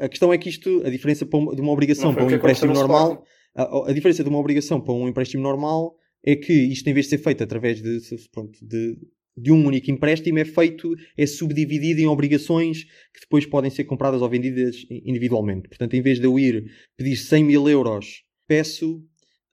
A 0.00 0.08
questão 0.08 0.32
é 0.32 0.38
que 0.38 0.48
isto, 0.48 0.82
a 0.84 0.90
diferença 0.90 1.24
de 1.24 1.60
uma 1.60 1.70
obrigação 1.70 2.12
para 2.12 2.24
um 2.24 2.30
empréstimo 2.30 2.72
no 2.72 2.80
normal, 2.80 3.22
a, 3.54 3.90
a 3.90 3.92
diferença 3.92 4.24
de 4.24 4.28
uma 4.28 4.38
obrigação 4.38 4.80
para 4.80 4.92
um 4.92 5.06
empréstimo 5.06 5.42
normal 5.42 5.94
é 6.24 6.34
que 6.34 6.52
isto, 6.52 6.88
em 6.88 6.94
vez 6.94 7.06
de 7.06 7.10
ser 7.10 7.18
feito 7.18 7.44
através 7.44 7.80
de, 7.80 8.00
pronto, 8.32 8.58
de, 8.60 8.96
de 9.36 9.50
um 9.50 9.66
único 9.66 9.90
empréstimo, 9.90 10.38
é 10.38 10.44
feito, 10.44 10.94
é 11.16 11.26
subdividido 11.26 12.00
em 12.00 12.06
obrigações 12.06 12.84
que 12.84 13.20
depois 13.20 13.44
podem 13.46 13.70
ser 13.70 13.84
compradas 13.84 14.22
ou 14.22 14.28
vendidas 14.28 14.76
individualmente. 14.90 15.68
Portanto, 15.68 15.94
em 15.94 16.02
vez 16.02 16.18
de 16.18 16.26
eu 16.26 16.38
ir 16.38 16.70
pedir 16.96 17.16
100 17.16 17.44
mil 17.44 17.68
euros, 17.68 18.22
peço 18.46 19.02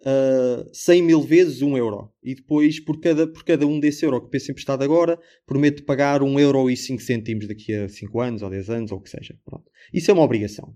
ah, 0.05 0.65
100 0.73 1.03
mil 1.03 1.21
vezes 1.21 1.61
1 1.61 1.77
euro. 1.77 2.11
E 2.23 2.35
depois, 2.35 2.79
por 2.79 2.99
cada, 2.99 3.27
por 3.27 3.43
cada 3.43 3.65
um 3.67 3.79
desse 3.79 4.05
euro 4.05 4.21
que 4.21 4.29
peço 4.29 4.51
emprestado 4.51 4.83
agora, 4.83 5.19
prometo 5.45 5.83
pagar 5.83 6.23
1 6.23 6.39
euro 6.39 6.69
e 6.69 6.77
5 6.77 7.01
cêntimos 7.01 7.47
daqui 7.47 7.73
a 7.73 7.87
5 7.87 8.19
anos 8.19 8.41
ou 8.41 8.49
10 8.49 8.69
anos 8.69 8.91
ou 8.91 8.97
o 8.97 9.01
que 9.01 9.09
seja. 9.09 9.37
Pronto. 9.45 9.69
Isso 9.93 10.09
é 10.09 10.13
uma 10.13 10.23
obrigação. 10.23 10.73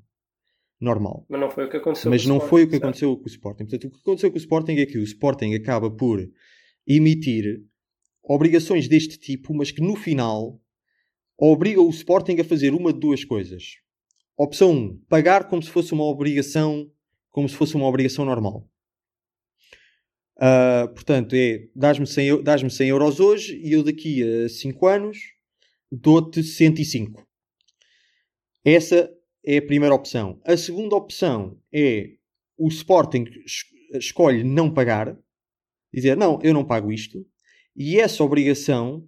Normal. 0.80 1.26
Mas 1.30 1.40
não 1.40 1.50
foi 1.50 1.66
o 1.66 1.70
que 1.70 1.78
aconteceu 1.78 2.12
Mas 2.12 2.24
com 2.24 2.30
não 2.30 2.40
foi 2.40 2.64
o 2.64 2.68
que 2.68 2.76
aconteceu 2.76 3.16
com 3.16 3.24
o 3.24 3.28
Sporting. 3.28 3.64
Portanto, 3.64 3.88
o 3.88 3.92
que 3.92 3.98
aconteceu 3.98 4.30
com 4.30 4.36
o 4.36 4.40
Sporting 4.40 4.74
é 4.74 4.86
que 4.86 4.98
o 4.98 5.04
Sporting 5.04 5.54
acaba 5.56 5.90
por 5.90 6.20
emitir 6.86 7.64
obrigações 8.28 8.88
deste 8.88 9.18
tipo, 9.18 9.54
mas 9.54 9.72
que 9.72 9.82
no 9.82 9.96
final 9.96 10.60
obriga 11.38 11.82
o 11.82 11.90
Sporting 11.90 12.40
a 12.40 12.44
fazer 12.44 12.74
uma 12.74 12.92
de 12.94 13.00
duas 13.00 13.24
coisas. 13.24 13.78
Opção 14.38 14.72
1, 14.72 14.98
pagar 15.08 15.48
como 15.48 15.62
se 15.62 15.70
fosse 15.70 15.94
uma 15.94 16.04
obrigação, 16.04 16.92
como 17.32 17.48
se 17.48 17.56
fosse 17.56 17.76
uma 17.76 17.88
obrigação 17.88 18.26
normal. 18.26 18.68
Ah, 20.38 20.88
portanto, 20.94 21.34
é 21.34 21.68
dás-me 21.76 22.06
100, 22.06 22.28
eu- 22.28 22.44
dás-me 22.44 22.70
100 22.70 22.90
euros 22.90 23.20
hoje 23.20 23.58
e 23.64 23.72
eu 23.72 23.84
daqui 23.84 24.22
a 24.24 24.50
5 24.50 24.88
anos 24.88 25.18
dou-te 25.92 26.44
105. 26.44 27.26
Essa 28.64 29.10
é 29.46 29.58
a 29.58 29.62
primeira 29.66 29.96
opção. 29.96 30.42
A 30.44 30.58
segunda 30.58 30.96
opção 30.96 31.58
é 31.74 32.16
o 32.58 32.68
Sporting 32.68 33.26
es- 33.46 33.64
escolhe 33.94 34.44
não 34.44 34.74
pagar, 34.74 35.18
dizer 35.94 36.18
não, 36.18 36.40
eu 36.42 36.54
não 36.54 36.66
pago 36.66 36.92
isto, 36.92 37.26
e 37.76 38.00
essa 38.00 38.24
obrigação 38.24 39.08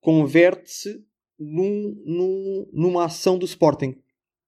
converte-se 0.00 1.02
num- 1.38 1.94
num- 2.04 2.70
numa 2.72 3.04
ação 3.06 3.38
do 3.38 3.44
Sporting. 3.44 3.94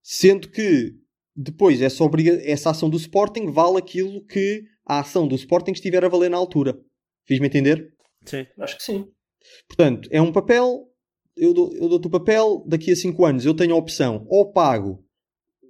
Sendo 0.03 0.49
que 0.49 0.95
depois 1.35 1.81
essa, 1.83 2.03
obriga- 2.03 2.41
essa 2.45 2.71
ação 2.71 2.89
do 2.89 2.97
Sporting 2.97 3.51
vale 3.51 3.79
aquilo 3.79 4.25
que 4.25 4.65
a 4.85 5.01
ação 5.01 5.27
do 5.29 5.35
Sporting 5.35 5.73
estiver 5.73 6.05
a 6.05 6.09
valer 6.09 6.31
na 6.31 6.37
altura. 6.37 6.79
Fiz-me 7.27 7.47
entender? 7.47 7.93
Sim. 8.25 8.47
Acho 8.59 8.77
que 8.77 8.83
sim. 8.83 9.07
Portanto, 9.67 10.09
é 10.13 10.21
um 10.21 10.33
papel, 10.33 10.89
eu, 11.37 11.53
dou, 11.55 11.73
eu 11.75 11.89
dou-te 11.89 12.07
o 12.07 12.11
papel, 12.11 12.65
daqui 12.67 12.91
a 12.91 12.97
5 12.97 13.25
anos 13.25 13.45
eu 13.45 13.55
tenho 13.55 13.75
a 13.75 13.79
opção, 13.79 14.27
ou 14.29 14.51
pago 14.53 15.05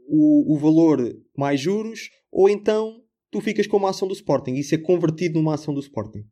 o, 0.06 0.54
o 0.54 0.58
valor 0.58 0.98
mais 1.36 1.60
juros, 1.60 2.10
ou 2.30 2.48
então 2.48 3.02
tu 3.30 3.40
ficas 3.40 3.66
com 3.66 3.76
uma 3.76 3.90
ação 3.90 4.08
do 4.08 4.14
Sporting. 4.14 4.52
Isso 4.54 4.74
é 4.74 4.78
convertido 4.78 5.38
numa 5.38 5.54
ação 5.54 5.74
do 5.74 5.80
Sporting. 5.80 6.24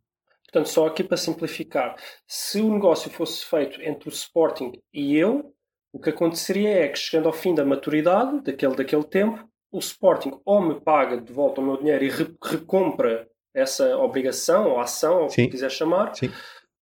Portanto, 0.56 0.72
só 0.72 0.86
aqui 0.86 1.04
para 1.04 1.18
simplificar, 1.18 1.96
se 2.26 2.62
o 2.62 2.72
negócio 2.72 3.10
fosse 3.10 3.44
feito 3.44 3.78
entre 3.82 4.08
o 4.08 4.10
Sporting 4.12 4.72
e 4.90 5.14
eu, 5.14 5.52
o 5.92 6.00
que 6.00 6.08
aconteceria 6.08 6.70
é 6.70 6.88
que 6.88 6.98
chegando 6.98 7.26
ao 7.26 7.32
fim 7.34 7.54
da 7.54 7.62
maturidade 7.62 8.40
daquele, 8.42 8.74
daquele 8.74 9.04
tempo, 9.04 9.46
o 9.70 9.78
Sporting 9.78 10.32
ou 10.46 10.62
me 10.62 10.80
paga 10.80 11.20
de 11.20 11.30
volta 11.30 11.60
o 11.60 11.64
meu 11.64 11.76
dinheiro 11.76 12.04
e 12.04 12.08
re- 12.08 12.34
recompra 12.42 13.28
essa 13.54 13.98
obrigação 13.98 14.70
ou 14.70 14.80
ação, 14.80 15.20
ou 15.20 15.26
o 15.26 15.28
que 15.28 15.46
quiser 15.48 15.70
chamar, 15.70 16.14
Sim. 16.14 16.30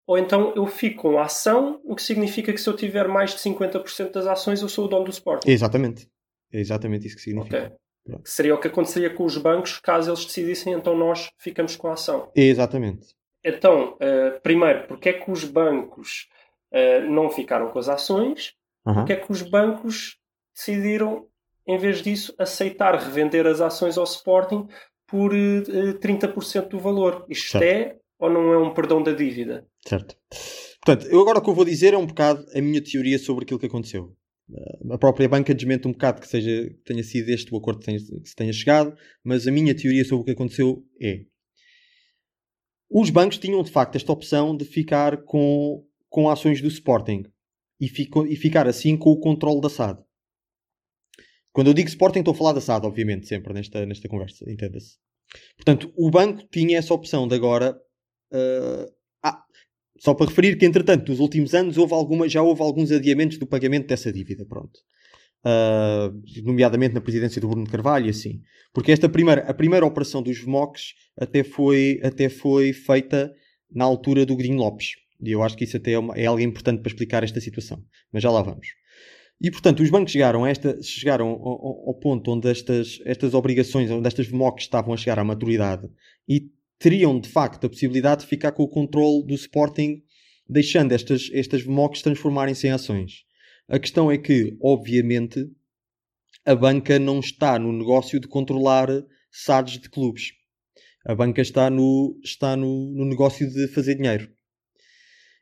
ou 0.06 0.20
então 0.20 0.54
eu 0.56 0.68
fico 0.68 1.02
com 1.02 1.18
a 1.18 1.24
ação, 1.24 1.82
o 1.84 1.96
que 1.96 2.04
significa 2.04 2.54
que 2.54 2.62
se 2.62 2.70
eu 2.70 2.76
tiver 2.76 3.08
mais 3.08 3.32
de 3.32 3.38
50% 3.38 4.12
das 4.12 4.28
ações, 4.28 4.62
eu 4.62 4.70
sou 4.70 4.86
o 4.86 4.88
dono 4.88 5.06
do 5.06 5.12
Sporting. 5.12 5.50
Exatamente. 5.50 6.08
É 6.52 6.60
exatamente 6.60 7.08
isso 7.08 7.16
que 7.16 7.24
significa. 7.24 7.58
Ok. 7.58 7.72
Pronto. 8.06 8.24
Que 8.24 8.30
seria 8.30 8.54
o 8.54 8.60
que 8.60 8.68
aconteceria 8.68 9.10
com 9.10 9.24
os 9.26 9.36
bancos 9.38 9.80
caso 9.80 10.12
eles 10.12 10.24
decidissem, 10.26 10.74
então 10.74 10.96
nós 10.96 11.32
ficamos 11.40 11.76
com 11.76 11.88
a 11.88 11.94
ação. 11.94 12.30
Exatamente. 12.36 13.08
Então, 13.44 13.98
eh, 14.00 14.40
primeiro, 14.42 14.88
porque 14.88 15.10
é 15.10 15.14
que 15.14 15.30
os 15.30 15.44
bancos 15.44 16.28
eh, 16.72 17.02
não 17.02 17.30
ficaram 17.30 17.70
com 17.72 17.80
as 17.80 17.90
ações? 17.90 18.54
Aham. 18.86 18.96
Porque 19.02 19.14
é 19.14 19.16
que 19.18 19.32
os 19.32 19.42
bancos 19.42 20.18
decidiram, 20.56 21.28
em 21.68 21.78
vez 21.78 22.02
disso, 22.02 22.34
aceitar 22.38 22.96
revender 22.96 23.46
as 23.46 23.62
ações 23.62 23.98
ao 23.98 24.04
Sporting 24.06 24.68
por 25.08 25.34
eh, 25.34 25.64
eh, 25.68 25.94
30% 26.00 26.70
do 26.70 26.80
valor? 26.80 27.26
Isto 27.30 27.52
Certo. 27.60 27.64
é 27.64 27.98
ou 28.20 28.30
não 28.30 28.54
é 28.54 28.58
um 28.58 28.74
perdão 28.74 29.04
da 29.04 29.12
dívida? 29.12 29.68
Certo. 29.86 30.16
Portanto, 30.86 31.08
eu 31.12 31.20
agora 31.22 31.40
o 31.40 31.42
que 31.42 31.50
eu 31.50 31.54
vou 31.54 31.66
dizer 31.66 31.94
é 31.94 31.98
um 31.98 32.06
bocado 32.06 32.46
a 32.56 32.62
minha 32.62 32.82
teoria 32.82 33.20
sobre 33.20 33.44
aquilo 33.44 33.60
que 33.60 33.66
aconteceu. 33.66 34.16
Uh, 34.50 34.94
A 34.94 34.98
própria 34.98 35.28
banca 35.30 35.54
desmente 35.54 35.88
um 35.88 35.92
bocado 35.92 36.22
que, 36.22 36.28
seja, 36.28 36.70
que 36.70 36.84
tenha 36.86 37.04
sido 37.04 37.30
este 37.30 37.54
o 37.54 37.58
acordo 37.58 37.80
que, 37.80 37.86
tenha, 37.86 37.98
que 37.98 38.30
se 38.30 38.36
tenha 38.36 38.52
chegado, 38.52 38.94
mas 39.24 39.48
a 39.48 39.52
minha 39.52 39.76
teoria 39.76 40.04
sobre 40.04 40.22
o 40.22 40.26
que 40.26 40.32
aconteceu 40.32 40.84
é 41.02 41.22
os 42.94 43.10
bancos 43.10 43.40
tinham 43.40 43.64
de 43.64 43.72
facto 43.72 43.96
esta 43.96 44.12
opção 44.12 44.56
de 44.56 44.66
ficar 44.66 45.24
com, 45.24 45.84
com 46.10 46.30
ações 46.30 46.62
do 46.62 46.68
Sporting 46.68 47.24
e, 47.82 47.90
fico, 47.90 48.26
e 48.28 48.36
ficar 48.36 48.68
assim 48.68 48.96
com 48.96 49.10
o 49.10 49.20
controle 49.20 49.60
da 49.60 49.70
SAD. 49.70 50.00
Quando 51.52 51.68
eu 51.68 51.74
digo 51.74 51.90
Sporting, 51.90 52.20
estou 52.20 52.34
a 52.34 52.38
falar 52.38 52.54
da 52.54 52.62
SAD, 52.62 52.86
obviamente, 52.86 53.28
sempre 53.28 53.54
nesta, 53.54 53.86
nesta 53.86 54.08
conversa, 54.08 54.50
entenda-se. 54.50 54.98
Portanto, 55.56 55.92
o 55.98 56.12
banco 56.12 56.48
tinha 56.52 56.78
essa 56.78 56.94
opção 56.94 57.28
de 57.28 57.36
agora. 57.36 57.76
uh, 58.32 58.94
ah, 59.24 59.44
só 59.98 60.14
para 60.14 60.28
referir 60.28 60.58
que, 60.58 60.66
entretanto, 60.66 61.10
nos 61.10 61.20
últimos 61.20 61.54
anos 61.56 61.78
houve 61.78 61.94
alguma, 61.94 62.30
já 62.30 62.44
houve 62.44 62.62
alguns 62.62 62.92
adiamentos 62.92 63.38
do 63.38 63.48
pagamento 63.48 63.88
dessa 63.88 64.14
dívida, 64.14 64.46
pronto. 64.46 64.80
Uh, 65.46 66.22
nomeadamente 66.44 66.94
na 66.94 67.02
presidência 67.02 67.42
do 67.42 67.50
Bruno 67.50 67.70
Carvalho 67.70 68.08
e 68.08 68.10
assim. 68.10 68.42
Porque 68.74 68.92
esta 68.94 69.10
primeira, 69.10 69.42
a 69.42 69.54
primeira 69.54 69.86
operação 69.86 70.24
dos 70.24 70.40
VMOCs 70.40 70.94
até 71.18 71.44
foi, 71.44 72.00
até 72.02 72.30
foi 72.30 72.72
feita 72.72 73.34
na 73.70 73.84
altura 73.84 74.26
do 74.26 74.36
Godinho 74.36 74.58
Lopes. 74.58 74.92
E 75.22 75.32
eu 75.32 75.44
acho 75.44 75.58
que 75.58 75.66
isso 75.66 75.76
até 75.78 75.92
é, 75.92 76.00
uma- 76.00 76.16
é 76.16 76.26
algo 76.26 76.42
importante 76.42 76.82
para 76.82 76.90
explicar 76.90 77.24
esta 77.24 77.42
situação. 77.42 77.84
Mas 78.12 78.24
já 78.24 78.32
lá 78.32 78.42
vamos. 78.42 78.68
E, 79.42 79.52
portanto, 79.52 79.84
os 79.84 79.90
bancos 79.90 80.14
chegaram, 80.14 80.48
esta, 80.48 80.82
chegaram 80.82 81.28
ao- 81.28 81.90
ao 81.90 81.94
ponto 82.00 82.32
onde 82.32 82.48
estas, 82.50 83.00
estas 83.06 83.34
obrigações, 83.34 83.92
onde 83.92 84.08
estas 84.08 84.28
VMOCs 84.28 84.64
estavam 84.64 84.94
a 84.94 84.98
chegar 84.98 85.20
à 85.20 85.24
maturidade 85.26 85.90
e 86.28 86.50
teriam, 86.80 87.20
de 87.20 87.28
facto, 87.28 87.66
a 87.66 87.70
possibilidade 87.70 88.22
de 88.22 88.28
ficar 88.28 88.54
com 88.54 88.64
o 88.64 88.68
controle 88.70 89.26
do 89.26 89.34
Sporting, 89.34 90.02
deixando 90.48 90.94
estas, 90.94 91.30
estas 91.34 91.64
VMOCs 91.64 92.02
transformarem-se 92.02 92.68
em 92.68 92.72
ações. 92.72 93.24
A 93.68 93.80
questão 93.80 94.12
é 94.12 94.18
que, 94.18 94.58
obviamente, 94.62 95.50
a 96.46 96.56
banca 96.56 97.00
não 97.00 97.20
está 97.20 97.58
no 97.58 97.72
negócio 97.72 98.20
de 98.20 98.28
controlar 98.28 98.88
SADs 99.32 99.80
de 99.80 99.90
clubes. 99.90 100.34
A 101.06 101.16
banca 101.16 101.42
está 101.42 101.70
no, 101.70 102.20
está 102.24 102.56
no, 102.56 102.92
no 102.92 103.06
negócio 103.06 103.50
de 103.50 103.68
fazer 103.70 103.96
dinheiro. 103.96 104.30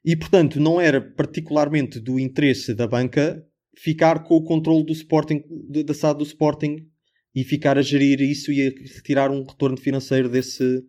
E, 0.03 0.15
portanto, 0.15 0.59
não 0.59 0.81
era 0.81 0.99
particularmente 0.99 1.99
do 1.99 2.19
interesse 2.19 2.73
da 2.73 2.87
banca 2.87 3.45
ficar 3.77 4.23
com 4.23 4.35
o 4.35 4.43
controle 4.43 4.83
do 4.83 4.91
Sporting, 4.91 5.43
da 5.85 5.93
SAD 5.93 6.17
do 6.17 6.23
Sporting 6.23 6.87
e 7.33 7.43
ficar 7.43 7.77
a 7.77 7.81
gerir 7.81 8.19
isso 8.21 8.51
e 8.51 8.67
a 8.67 8.69
retirar 8.69 9.31
um 9.31 9.43
retorno 9.43 9.77
financeiro 9.77 10.27
desse, 10.27 10.83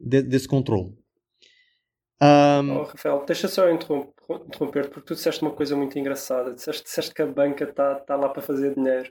de, 0.00 0.22
desse 0.22 0.48
controle. 0.48 0.94
Um, 2.20 2.70
oh, 2.70 2.82
Rafael, 2.84 3.24
deixa 3.26 3.46
só 3.46 3.70
interromper, 3.70 4.15
porque 4.26 5.00
tu 5.06 5.14
disseste 5.14 5.42
uma 5.42 5.52
coisa 5.52 5.76
muito 5.76 5.98
engraçada. 5.98 6.52
Disseste, 6.54 6.84
disseste 6.84 7.14
que 7.14 7.22
a 7.22 7.26
banca 7.26 7.64
está 7.64 7.94
tá 7.96 8.16
lá 8.16 8.28
para 8.28 8.42
fazer 8.42 8.74
dinheiro. 8.74 9.10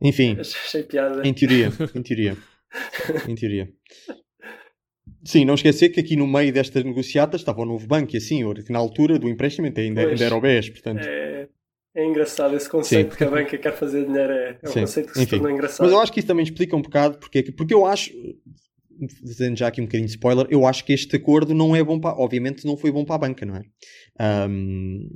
Enfim, 0.00 0.36
Achei 0.40 0.82
piada. 0.82 1.26
em 1.26 1.32
teoria, 1.32 1.70
em 1.94 2.02
teoria, 2.02 2.36
em 3.28 3.34
teoria. 3.34 3.72
Sim, 5.24 5.44
não 5.44 5.54
esquecer 5.54 5.88
que 5.88 5.98
aqui 6.00 6.14
no 6.16 6.26
meio 6.26 6.52
destas 6.52 6.84
negociatas 6.84 7.40
estava 7.40 7.60
o 7.62 7.64
novo 7.64 7.86
banco 7.86 8.14
e 8.14 8.18
assim, 8.18 8.42
na 8.70 8.78
altura 8.78 9.18
do 9.18 9.28
empréstimo 9.28 9.66
ainda, 9.66 9.80
ainda 9.80 10.24
era 10.24 10.36
o 10.36 10.40
BES, 10.40 10.70
portanto. 10.70 11.00
É, 11.04 11.48
é 11.94 12.04
engraçado 12.04 12.54
esse 12.54 12.68
conceito 12.68 13.12
Sim. 13.12 13.16
que 13.18 13.24
a 13.24 13.30
banca 13.30 13.58
quer 13.58 13.72
fazer 13.72 14.04
dinheiro. 14.06 14.32
É, 14.32 14.58
é 14.62 14.68
um 14.68 14.72
Sim, 14.72 14.80
conceito 14.80 15.06
que 15.08 15.14
se 15.14 15.22
enfim. 15.24 15.30
tornou 15.38 15.50
engraçado. 15.50 15.86
Mas 15.86 15.92
eu 15.92 16.00
acho 16.00 16.12
que 16.12 16.20
isso 16.20 16.28
também 16.28 16.44
explica 16.44 16.76
um 16.76 16.82
bocado 16.82 17.18
porque, 17.18 17.38
é 17.38 17.42
que- 17.42 17.52
porque 17.52 17.74
eu 17.74 17.84
acho, 17.86 18.12
dizendo 19.22 19.56
já 19.58 19.68
aqui 19.68 19.80
um 19.80 19.84
bocadinho 19.84 20.06
de 20.06 20.14
spoiler, 20.14 20.46
eu 20.50 20.66
acho 20.66 20.84
que 20.84 20.92
este 20.92 21.16
acordo 21.16 21.54
não 21.54 21.74
é 21.76 21.82
bom 21.82 21.98
para, 22.00 22.16
obviamente 22.18 22.64
não 22.64 22.76
foi 22.76 22.90
bom 22.90 23.04
para 23.04 23.16
a 23.16 23.18
banca, 23.18 23.44
não 23.46 23.56
é? 23.56 23.62
Ahm, 24.18 25.08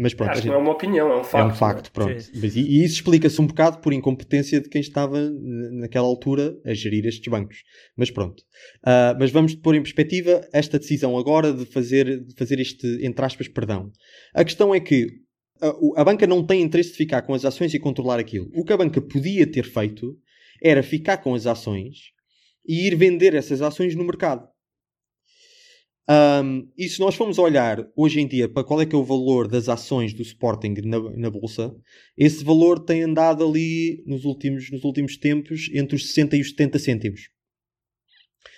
mas 0.00 0.14
pronto, 0.14 0.30
acho 0.30 0.42
que 0.42 0.46
gente- 0.46 0.54
não 0.54 0.60
é 0.60 0.62
uma 0.62 0.72
opinião, 0.72 1.10
é 1.10 1.16
um 1.20 1.24
facto. 1.24 1.44
é 1.44 1.52
um 1.52 1.54
facto, 1.56 1.92
pronto. 1.92 2.20
Sim. 2.20 2.30
Mas, 2.40 2.54
e, 2.54 2.60
e 2.60 2.84
isso 2.84 2.94
explica-se 2.94 3.40
um 3.40 3.46
bocado 3.48 3.78
por 3.78 3.92
incompetência 3.92 4.60
de 4.60 4.68
quem 4.68 4.80
estava 4.80 5.28
naquela 5.72 6.06
altura 6.06 6.56
a 6.64 6.72
gerir 6.72 7.04
estes 7.04 7.26
bancos. 7.28 7.64
Mas 7.96 8.08
pronto. 8.10 8.44
Ah, 8.84 9.16
mas 9.18 9.32
vamos 9.32 9.56
pôr 9.56 9.74
em 9.74 9.82
perspectiva 9.82 10.46
esta 10.52 10.78
decisão 10.78 11.18
agora 11.18 11.52
de 11.52 11.64
fazer, 11.66 12.22
de 12.24 12.32
fazer 12.36 12.60
este, 12.60 12.86
entre 13.04 13.24
aspas, 13.24 13.48
perdão. 13.48 13.90
A 14.32 14.44
questão 14.44 14.72
é 14.72 14.78
que 14.78 15.08
a, 15.60 16.00
a 16.00 16.04
banca 16.04 16.28
não 16.28 16.46
tem 16.46 16.62
interesse 16.62 16.90
de 16.92 16.96
ficar 16.96 17.22
com 17.22 17.34
as 17.34 17.44
ações 17.44 17.74
e 17.74 17.78
controlar 17.80 18.20
aquilo. 18.20 18.48
O 18.54 18.64
que 18.64 18.72
a 18.72 18.76
banca 18.76 19.00
podia 19.00 19.50
ter 19.50 19.64
feito 19.64 20.16
era 20.62 20.80
ficar 20.82 21.16
com 21.18 21.34
as 21.34 21.44
ações 21.44 21.96
e 22.68 22.86
ir 22.86 22.94
vender 22.94 23.34
essas 23.34 23.62
ações 23.62 23.94
no 23.94 24.04
mercado. 24.04 24.46
Um, 26.10 26.70
e 26.76 26.88
se 26.88 27.00
nós 27.00 27.14
formos 27.14 27.38
olhar 27.38 27.86
hoje 27.94 28.18
em 28.18 28.26
dia 28.26 28.48
para 28.48 28.64
qual 28.64 28.80
é 28.80 28.86
que 28.86 28.94
é 28.94 28.98
o 28.98 29.04
valor 29.04 29.46
das 29.46 29.68
ações 29.68 30.14
do 30.14 30.22
Sporting 30.22 30.74
na, 30.84 30.98
na 31.16 31.30
Bolsa, 31.30 31.74
esse 32.16 32.42
valor 32.42 32.78
tem 32.78 33.02
andado 33.02 33.46
ali 33.46 34.02
nos 34.06 34.24
últimos, 34.24 34.70
nos 34.70 34.84
últimos 34.84 35.18
tempos 35.18 35.68
entre 35.74 35.96
os 35.96 36.06
60 36.08 36.36
e 36.36 36.40
os 36.40 36.50
70 36.50 36.78
cêntimos. 36.78 37.28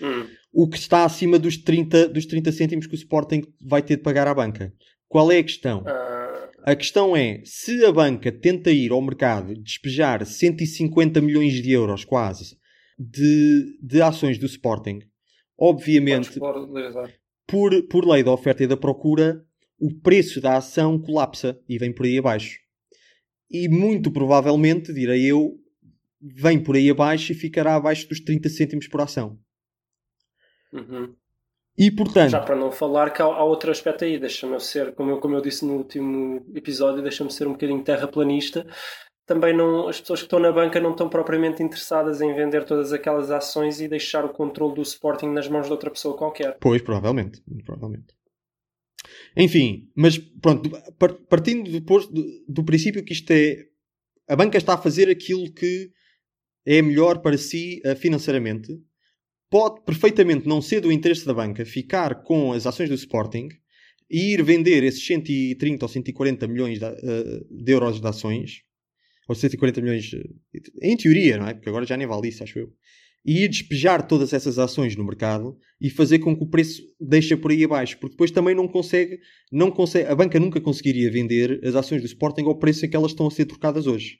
Hum. 0.00 0.28
O 0.52 0.68
que 0.68 0.78
está 0.78 1.04
acima 1.04 1.40
dos 1.40 1.56
30, 1.56 2.08
dos 2.08 2.24
30 2.26 2.52
cêntimos 2.52 2.86
que 2.86 2.94
o 2.94 2.96
Sporting 2.96 3.42
vai 3.60 3.82
ter 3.82 3.96
de 3.96 4.02
pagar 4.02 4.28
à 4.28 4.34
banca. 4.34 4.72
Qual 5.08 5.30
é 5.32 5.38
a 5.38 5.42
questão? 5.42 5.82
Ah, 5.86 6.50
A 6.62 6.76
questão 6.76 7.16
é, 7.16 7.42
se 7.44 7.84
a 7.84 7.90
banca 7.90 8.30
tenta 8.30 8.70
ir 8.70 8.92
ao 8.92 9.02
mercado 9.02 9.54
despejar 9.56 10.24
150 10.24 11.20
milhões 11.20 11.54
de 11.54 11.72
euros 11.72 12.04
quase 12.04 12.59
de, 13.02 13.78
de 13.82 14.02
ações 14.02 14.36
do 14.36 14.44
Sporting, 14.44 15.00
obviamente 15.58 16.38
por, 17.46 17.82
por 17.88 18.06
lei 18.06 18.22
da 18.22 18.30
oferta 18.30 18.62
e 18.62 18.66
da 18.66 18.76
procura, 18.76 19.42
o 19.78 19.90
preço 20.02 20.38
da 20.38 20.58
ação 20.58 20.98
colapsa 21.00 21.58
e 21.66 21.78
vem 21.78 21.94
por 21.94 22.04
aí 22.04 22.18
abaixo. 22.18 22.58
E 23.50 23.68
muito 23.68 24.12
provavelmente, 24.12 24.92
direi 24.92 25.24
eu, 25.24 25.58
vem 26.20 26.62
por 26.62 26.76
aí 26.76 26.90
abaixo 26.90 27.32
e 27.32 27.34
ficará 27.34 27.74
abaixo 27.74 28.06
dos 28.06 28.20
30 28.20 28.50
cêntimos 28.50 28.86
por 28.86 29.00
ação. 29.00 29.38
Uhum. 30.70 31.14
E 31.78 31.90
portanto, 31.90 32.32
Já 32.32 32.40
para 32.40 32.54
não 32.54 32.70
falar 32.70 33.10
que 33.10 33.22
há, 33.22 33.24
há 33.24 33.42
outro 33.42 33.70
aspecto 33.70 34.04
aí, 34.04 34.18
deixa-me 34.18 34.60
ser, 34.60 34.94
como 34.94 35.12
eu, 35.12 35.18
como 35.18 35.34
eu 35.34 35.40
disse 35.40 35.64
no 35.64 35.78
último 35.78 36.44
episódio, 36.54 37.02
deixa-me 37.02 37.32
ser 37.32 37.48
um 37.48 37.52
bocadinho 37.52 37.82
terraplanista. 37.82 38.66
Também 39.30 39.56
não, 39.56 39.86
as 39.86 40.00
pessoas 40.00 40.18
que 40.18 40.26
estão 40.26 40.40
na 40.40 40.50
banca 40.50 40.80
não 40.80 40.90
estão 40.90 41.08
propriamente 41.08 41.62
interessadas 41.62 42.20
em 42.20 42.34
vender 42.34 42.64
todas 42.64 42.92
aquelas 42.92 43.30
ações 43.30 43.80
e 43.80 43.86
deixar 43.86 44.24
o 44.24 44.30
controle 44.30 44.74
do 44.74 44.82
Sporting 44.82 45.28
nas 45.28 45.46
mãos 45.46 45.66
de 45.66 45.70
outra 45.70 45.88
pessoa 45.88 46.16
qualquer. 46.16 46.58
Pois, 46.60 46.82
provavelmente. 46.82 47.40
provavelmente. 47.64 48.12
Enfim, 49.36 49.88
mas 49.94 50.18
pronto, 50.18 50.68
par- 50.98 51.14
partindo 51.28 51.70
depois 51.70 52.08
do, 52.08 52.24
do 52.48 52.64
princípio 52.64 53.04
que 53.04 53.12
isto 53.12 53.30
é. 53.30 53.68
A 54.28 54.34
banca 54.34 54.58
está 54.58 54.74
a 54.74 54.78
fazer 54.78 55.08
aquilo 55.08 55.48
que 55.52 55.92
é 56.66 56.82
melhor 56.82 57.20
para 57.22 57.38
si 57.38 57.80
eh, 57.84 57.94
financeiramente. 57.94 58.76
Pode 59.48 59.84
perfeitamente 59.84 60.48
não 60.48 60.60
ser 60.60 60.80
do 60.80 60.90
interesse 60.90 61.24
da 61.24 61.32
banca 61.32 61.64
ficar 61.64 62.24
com 62.24 62.52
as 62.52 62.66
ações 62.66 62.88
do 62.88 62.96
Sporting 62.96 63.48
e 64.10 64.34
ir 64.34 64.42
vender 64.42 64.82
esses 64.82 65.06
130 65.06 65.84
ou 65.84 65.88
140 65.88 66.48
milhões 66.48 66.82
eh, 66.82 66.94
de 67.48 67.72
euros 67.72 68.00
de 68.00 68.08
ações, 68.08 68.68
ou 69.30 69.34
140 69.36 69.80
milhões, 69.80 70.10
em 70.82 70.96
teoria, 70.96 71.38
não 71.38 71.46
é? 71.46 71.54
Porque 71.54 71.68
agora 71.68 71.86
já 71.86 71.96
nem 71.96 72.04
vale 72.04 72.26
isso, 72.26 72.42
acho 72.42 72.58
eu. 72.58 72.72
E 73.24 73.44
ir 73.44 73.48
despejar 73.48 74.04
todas 74.04 74.32
essas 74.32 74.58
ações 74.58 74.96
no 74.96 75.04
mercado 75.04 75.56
e 75.80 75.88
fazer 75.88 76.18
com 76.18 76.36
que 76.36 76.42
o 76.42 76.48
preço 76.48 76.82
deixe 77.00 77.36
por 77.36 77.52
aí 77.52 77.62
abaixo, 77.62 77.96
porque 78.00 78.14
depois 78.14 78.32
também 78.32 78.56
não 78.56 78.66
consegue, 78.66 79.20
não 79.52 79.70
consegue, 79.70 80.08
a 80.08 80.16
banca 80.16 80.40
nunca 80.40 80.60
conseguiria 80.60 81.08
vender 81.12 81.60
as 81.64 81.76
ações 81.76 82.00
do 82.00 82.06
Sporting 82.06 82.42
ao 82.42 82.58
preço 82.58 82.84
em 82.84 82.90
que 82.90 82.96
elas 82.96 83.12
estão 83.12 83.28
a 83.28 83.30
ser 83.30 83.44
trocadas 83.44 83.86
hoje. 83.86 84.18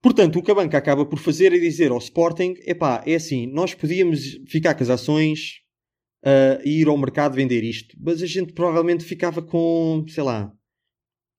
Portanto, 0.00 0.38
o 0.38 0.42
que 0.42 0.50
a 0.50 0.54
banca 0.54 0.78
acaba 0.78 1.04
por 1.04 1.18
fazer 1.18 1.52
é 1.52 1.58
dizer 1.58 1.90
ao 1.90 1.98
Sporting: 1.98 2.54
epá, 2.64 3.04
é 3.06 3.14
assim, 3.14 3.46
nós 3.46 3.74
podíamos 3.74 4.38
ficar 4.48 4.74
com 4.74 4.82
as 4.82 4.88
ações 4.88 5.60
ah, 6.24 6.58
e 6.64 6.80
ir 6.80 6.88
ao 6.88 6.96
mercado 6.96 7.34
vender 7.34 7.62
isto, 7.62 7.94
mas 8.00 8.22
a 8.22 8.26
gente 8.26 8.54
provavelmente 8.54 9.04
ficava 9.04 9.42
com, 9.42 10.02
sei 10.08 10.22
lá, 10.22 10.50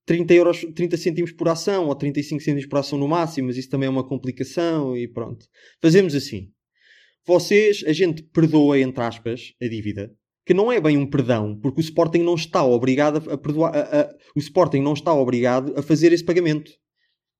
30, 0.05 0.33
euros, 0.33 0.65
30 0.75 0.97
cêntimos 0.97 1.31
por 1.31 1.47
ação 1.49 1.87
ou 1.87 1.95
35 1.95 2.41
cêntimos 2.41 2.65
por 2.67 2.79
ação 2.79 2.97
no 2.97 3.07
máximo, 3.07 3.47
mas 3.47 3.57
isso 3.57 3.69
também 3.69 3.87
é 3.87 3.89
uma 3.89 4.07
complicação 4.07 4.95
e 4.97 5.07
pronto. 5.07 5.45
Fazemos 5.81 6.15
assim. 6.15 6.49
Vocês, 7.25 7.83
a 7.85 7.93
gente 7.93 8.23
perdoa, 8.23 8.79
entre 8.79 9.03
aspas, 9.03 9.53
a 9.61 9.67
dívida, 9.67 10.11
que 10.45 10.53
não 10.55 10.71
é 10.71 10.81
bem 10.81 10.97
um 10.97 11.07
perdão, 11.07 11.55
porque 11.61 11.79
o 11.79 11.83
Sporting 11.83 12.19
não 12.23 12.33
está 12.33 12.63
obrigado 12.63 13.29
a 13.29 13.37
perdoar, 13.37 13.75
a- 13.75 14.01
a- 14.01 14.09
o 14.35 14.39
Sporting 14.39 14.79
não 14.79 14.93
está 14.93 15.13
obrigado 15.13 15.77
a 15.77 15.83
fazer 15.83 16.11
esse 16.11 16.23
pagamento. 16.25 16.71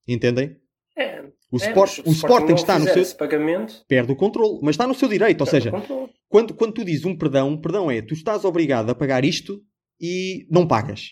Entendem? 0.07 0.55
É, 0.97 1.21
O, 1.51 1.57
é, 1.57 1.67
Sport- 1.67 1.97
mas 1.97 2.07
o 2.07 2.11
Sporting 2.11 2.53
está 2.53 2.77
no 2.77 2.85
seu. 2.87 3.15
pagamento. 3.17 3.83
Perde 3.87 4.11
o 4.11 4.15
controle, 4.15 4.59
mas 4.61 4.73
está 4.75 4.85
no 4.85 4.93
seu 4.93 5.07
direito. 5.09 5.41
Ou 5.41 5.47
seja, 5.47 5.71
o 5.75 6.09
quando, 6.29 6.53
quando 6.53 6.73
tu 6.73 6.85
dizes 6.85 7.03
um 7.05 7.17
perdão, 7.17 7.49
um 7.49 7.57
perdão 7.59 7.89
é 7.89 8.01
tu 8.01 8.13
estás 8.13 8.45
obrigado 8.45 8.89
a 8.91 8.95
pagar 8.95 9.25
isto 9.25 9.61
e 9.99 10.45
não 10.49 10.67
pagas. 10.67 11.09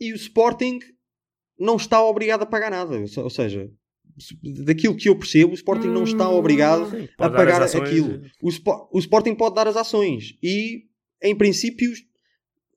E 0.00 0.12
o 0.12 0.16
Sporting 0.16 0.78
não 1.58 1.76
está 1.76 2.02
obrigado 2.02 2.42
a 2.42 2.46
pagar 2.46 2.70
nada. 2.70 2.98
Ou 2.98 3.06
se- 3.06 3.20
Ou 3.20 3.30
seja, 3.30 3.70
se- 4.18 4.36
daquilo 4.64 4.96
que 4.96 5.08
eu 5.08 5.16
percebo, 5.18 5.52
o 5.52 5.54
Sporting 5.54 5.88
não 5.88 6.04
está 6.04 6.28
obrigado 6.28 6.90
Sim, 6.90 7.08
a 7.18 7.30
pagar 7.30 7.62
aquilo. 7.62 8.22
O, 8.42 8.50
Spo- 8.50 8.88
o 8.92 8.98
Sporting 8.98 9.34
pode 9.34 9.54
dar 9.54 9.66
as 9.66 9.76
ações 9.76 10.36
e, 10.42 10.84
em 11.22 11.34
princípio, 11.36 11.90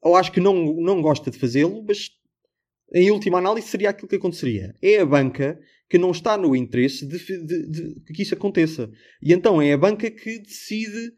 eu 0.03 0.15
acho 0.15 0.31
que 0.31 0.39
não, 0.39 0.73
não 0.81 1.01
gosta 1.01 1.29
de 1.29 1.37
fazê-lo, 1.37 1.83
mas 1.87 2.09
em 2.93 3.11
última 3.11 3.37
análise 3.37 3.67
seria 3.67 3.89
aquilo 3.91 4.07
que 4.07 4.15
aconteceria. 4.15 4.73
É 4.81 4.99
a 4.99 5.05
banca 5.05 5.59
que 5.87 5.97
não 5.97 6.11
está 6.11 6.37
no 6.37 6.55
interesse 6.55 7.05
de, 7.05 7.19
fi- 7.19 7.43
de- 7.45 7.67
de 7.67 8.13
que 8.13 8.23
isso 8.23 8.33
aconteça. 8.33 8.89
E 9.21 9.31
então 9.33 9.61
é 9.61 9.73
a 9.73 9.77
banca 9.77 10.09
que 10.09 10.39
decide 10.39 11.09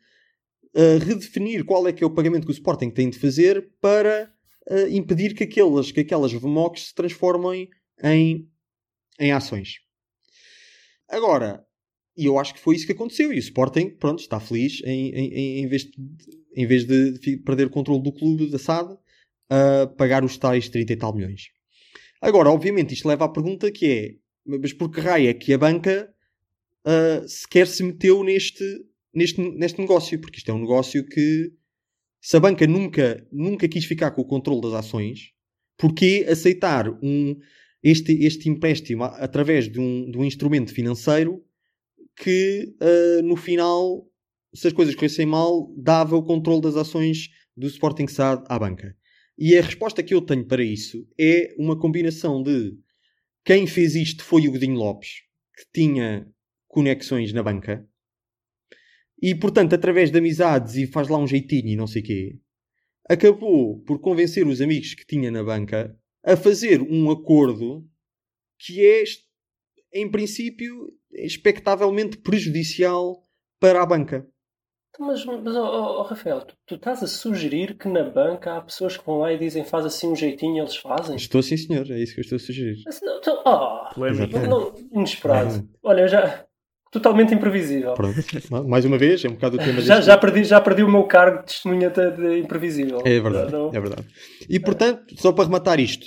uh, 0.76 0.98
redefinir 1.06 1.64
qual 1.64 1.88
é 1.88 1.94
que 1.94 2.04
é 2.04 2.08
o 2.08 2.14
pagamento 2.14 2.46
que 2.46 2.52
o 2.52 2.54
Sporting 2.54 2.90
tem 2.90 3.10
de 3.10 3.20
fazer 3.20 3.70
para 3.80 4.33
uh, 4.70 4.88
impedir 4.90 5.34
que 5.34 5.44
aquelas, 5.44 5.92
que 5.92 6.02
aquelas 6.02 6.32
VMOCs 6.34 6.88
se 6.88 6.96
transformem 6.96 7.70
em, 8.04 8.48
em 9.20 9.32
ações. 9.32 9.80
Agora, 11.10 11.66
e 12.16 12.26
eu 12.26 12.38
acho 12.38 12.54
que 12.54 12.60
foi 12.60 12.76
isso 12.76 12.86
que 12.86 12.92
aconteceu. 12.92 13.32
E 13.34 13.36
o 13.36 13.40
Sporting, 13.40 13.90
pronto, 13.90 14.20
está 14.20 14.40
feliz 14.40 14.82
em, 14.86 15.10
em, 15.10 15.60
em- 15.60 15.68
vez, 15.68 15.84
de, 15.84 15.92
em 16.56 16.66
vez 16.66 16.86
de 16.86 17.38
perder 17.38 17.68
o 17.68 17.72
controle 17.72 18.04
do 18.04 18.14
clube 18.14 18.50
da 18.50 18.60
SAD, 18.60 18.96
a 19.50 19.88
pagar 19.88 20.24
os 20.24 20.38
tais 20.38 20.70
30 20.70 20.94
e 20.94 20.96
tal 20.96 21.14
milhões. 21.16 21.50
Agora, 22.22 22.50
obviamente, 22.50 22.94
isto 22.94 23.08
leva 23.08 23.26
à 23.26 23.30
pergunta 23.30 23.72
que 23.72 23.86
é: 23.86 24.16
mas 24.46 24.74
por 24.74 24.90
que 24.90 25.00
raio 25.02 25.30
é 25.30 25.34
que 25.34 25.54
a 25.54 25.58
banca 25.58 26.14
ah, 26.86 27.24
sequer 27.28 27.68
se 27.68 27.84
meteu 27.84 28.24
neste, 28.24 28.64
neste, 29.14 29.42
neste 29.42 29.80
negócio? 29.80 30.20
Porque 30.20 30.38
isto 30.38 30.52
é 30.52 30.54
um 30.54 30.62
negócio 30.62 31.06
que, 31.06 31.52
se 32.24 32.38
a 32.38 32.40
banca 32.40 32.66
nunca, 32.66 33.28
nunca 33.30 33.68
quis 33.68 33.84
ficar 33.84 34.12
com 34.12 34.22
o 34.22 34.26
controle 34.26 34.62
das 34.62 34.72
ações, 34.72 35.34
porquê 35.78 36.26
aceitar 36.30 36.88
um, 37.04 37.38
este, 37.84 38.14
este 38.24 38.48
empréstimo 38.48 39.04
através 39.04 39.70
de 39.70 39.78
um, 39.78 40.10
de 40.10 40.18
um 40.18 40.24
instrumento 40.24 40.74
financeiro 40.74 41.44
que 42.16 42.74
ah, 42.80 43.22
no 43.24 43.36
final, 43.36 44.08
se 44.56 44.68
as 44.68 44.74
coisas 44.74 44.96
corressem 44.96 45.26
mal, 45.26 45.70
dava 45.76 46.16
o 46.16 46.24
controle 46.24 46.62
das 46.62 46.78
ações 46.78 47.28
do 47.58 47.68
Sporting 47.68 48.08
SAD 48.08 48.46
à 48.48 48.58
banca? 48.58 48.96
E 49.38 49.58
a 49.58 49.62
resposta 49.62 50.02
que 50.02 50.14
eu 50.14 50.22
tenho 50.22 50.48
para 50.48 50.64
isso 50.64 51.06
é 51.20 51.54
uma 51.58 51.78
combinação 51.78 52.42
de 52.42 52.74
quem 53.44 53.68
fez 53.68 53.96
isto 53.96 54.24
foi 54.24 54.48
o 54.48 54.52
Godinho 54.54 54.76
Lopes, 54.76 55.24
que 55.58 55.66
tinha 55.74 56.26
conexões 56.70 57.34
na 57.34 57.44
banca, 57.44 57.86
e 59.26 59.34
portanto, 59.34 59.74
através 59.74 60.12
de 60.12 60.18
amizades 60.18 60.76
e 60.76 60.86
faz 60.86 61.08
lá 61.08 61.18
um 61.18 61.26
jeitinho 61.26 61.70
e 61.70 61.78
não 61.78 61.88
sei 61.88 62.02
quê, 62.02 62.38
acabou 63.10 63.82
por 63.84 63.98
convencer 64.00 64.46
os 64.46 64.60
amigos 64.60 64.94
que 64.94 65.06
tinha 65.06 65.32
na 65.32 65.42
banca 65.42 65.98
a 66.26 66.36
fazer 66.36 66.82
um 66.82 67.10
acordo 67.10 67.88
que 68.60 68.86
é, 68.86 69.06
em 69.94 70.12
princípio, 70.12 70.92
expectavelmente 71.14 72.18
prejudicial 72.18 73.26
para 73.62 73.82
a 73.82 73.86
banca. 73.86 74.28
Mas, 75.00 75.26
mas 75.26 75.56
oh, 75.56 75.64
oh, 75.64 76.00
oh, 76.00 76.04
Rafael, 76.04 76.42
tu, 76.42 76.56
tu 76.68 76.76
estás 76.76 77.02
a 77.02 77.08
sugerir 77.08 77.78
que 77.78 77.88
na 77.88 78.04
banca 78.04 78.58
há 78.58 78.62
pessoas 78.62 78.98
que 78.98 79.06
vão 79.06 79.20
lá 79.20 79.32
e 79.32 79.40
dizem 79.40 79.64
faz 79.64 79.86
assim 79.86 80.08
um 80.08 80.16
jeitinho 80.16 80.58
e 80.58 80.60
eles 80.60 80.76
fazem? 80.76 81.16
Estou 81.16 81.42
sim, 81.42 81.56
senhor, 81.56 81.90
é 81.90 82.00
isso 82.00 82.14
que 82.14 82.20
eu 82.20 82.24
estou 82.24 82.36
a 82.36 82.40
sugerir. 82.40 82.84
Mas 82.86 83.02
não, 83.02 83.22
tu- 83.22 83.42
oh, 83.46 83.94
Polémico. 83.96 84.38
não, 84.38 84.50
não, 84.50 84.90
inesperado. 84.92 85.68
Olha, 85.82 86.02
eu 86.02 86.08
já. 86.10 86.46
Totalmente 86.94 87.34
imprevisível. 87.34 87.96
Pronto. 87.96 88.16
Mais 88.68 88.86
uma 88.86 89.00
vez, 89.00 89.26
é 89.26 89.28
um 89.28 89.34
bocado 89.34 89.58
o 89.58 89.60
tema 89.60 89.82
Já, 89.82 90.00
já, 90.00 90.16
perdi, 90.16 90.44
já 90.44 90.62
perdi 90.62 90.84
o 90.84 90.90
meu 90.90 91.04
cargo 91.06 91.40
de 91.40 91.48
testemunha 91.48 91.90
de, 91.90 92.12
de 92.12 92.40
imprevisível. 92.40 93.02
É 93.04 93.20
verdade, 93.20 93.52
Não- 93.52 93.70
é 93.70 93.80
verdade. 93.80 94.08
E 94.48 94.60
portanto, 94.60 95.16
só 95.18 95.32
para 95.32 95.46
rematar 95.46 95.80
isto, 95.80 96.06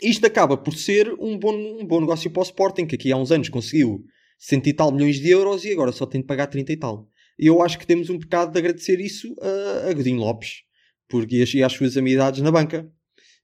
isto 0.00 0.24
acaba 0.24 0.56
por 0.56 0.74
ser 0.74 1.12
um 1.18 1.36
bom, 1.36 1.52
um 1.52 1.84
bom 1.84 2.00
negócio 2.00 2.30
para 2.30 2.40
o 2.40 2.44
Sporting, 2.44 2.86
que 2.86 2.94
aqui 2.94 3.10
há 3.10 3.16
uns 3.16 3.32
anos 3.32 3.48
conseguiu 3.48 4.04
cento 4.38 4.68
e 4.68 4.72
tal 4.72 4.92
milhões 4.92 5.16
de 5.18 5.28
euros 5.28 5.64
e 5.64 5.72
agora 5.72 5.90
só 5.90 6.06
tem 6.06 6.20
de 6.20 6.26
pagar 6.26 6.46
30 6.46 6.72
e 6.72 6.76
tal. 6.76 7.08
E 7.36 7.48
eu 7.48 7.60
acho 7.60 7.76
que 7.76 7.86
temos 7.86 8.08
um 8.08 8.16
bocado 8.18 8.52
de 8.52 8.58
agradecer 8.58 9.00
isso 9.00 9.34
a, 9.40 9.90
a 9.90 9.92
Godinho 9.92 10.20
Lopes 10.20 10.62
porque, 11.08 11.36
e, 11.36 11.56
e 11.56 11.62
às 11.62 11.72
suas 11.72 11.96
amizades 11.96 12.40
na 12.40 12.52
banca. 12.52 12.88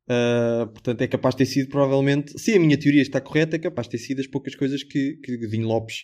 Uh, 0.05 0.67
portanto, 0.73 1.01
é 1.01 1.07
capaz 1.07 1.35
de 1.35 1.39
ter 1.39 1.47
sido 1.47 1.69
provavelmente, 1.69 2.39
se 2.39 2.53
a 2.55 2.61
minha 2.61 2.77
teoria 2.77 3.03
está 3.03 3.21
correta, 3.21 3.57
é 3.57 3.59
capaz 3.59 3.87
de 3.87 3.93
ter 3.93 3.99
sido 3.99 4.21
as 4.21 4.27
poucas 4.27 4.55
coisas 4.55 4.83
que, 4.83 5.17
que 5.23 5.37
Godinho 5.39 5.69
Lopes 5.69 6.03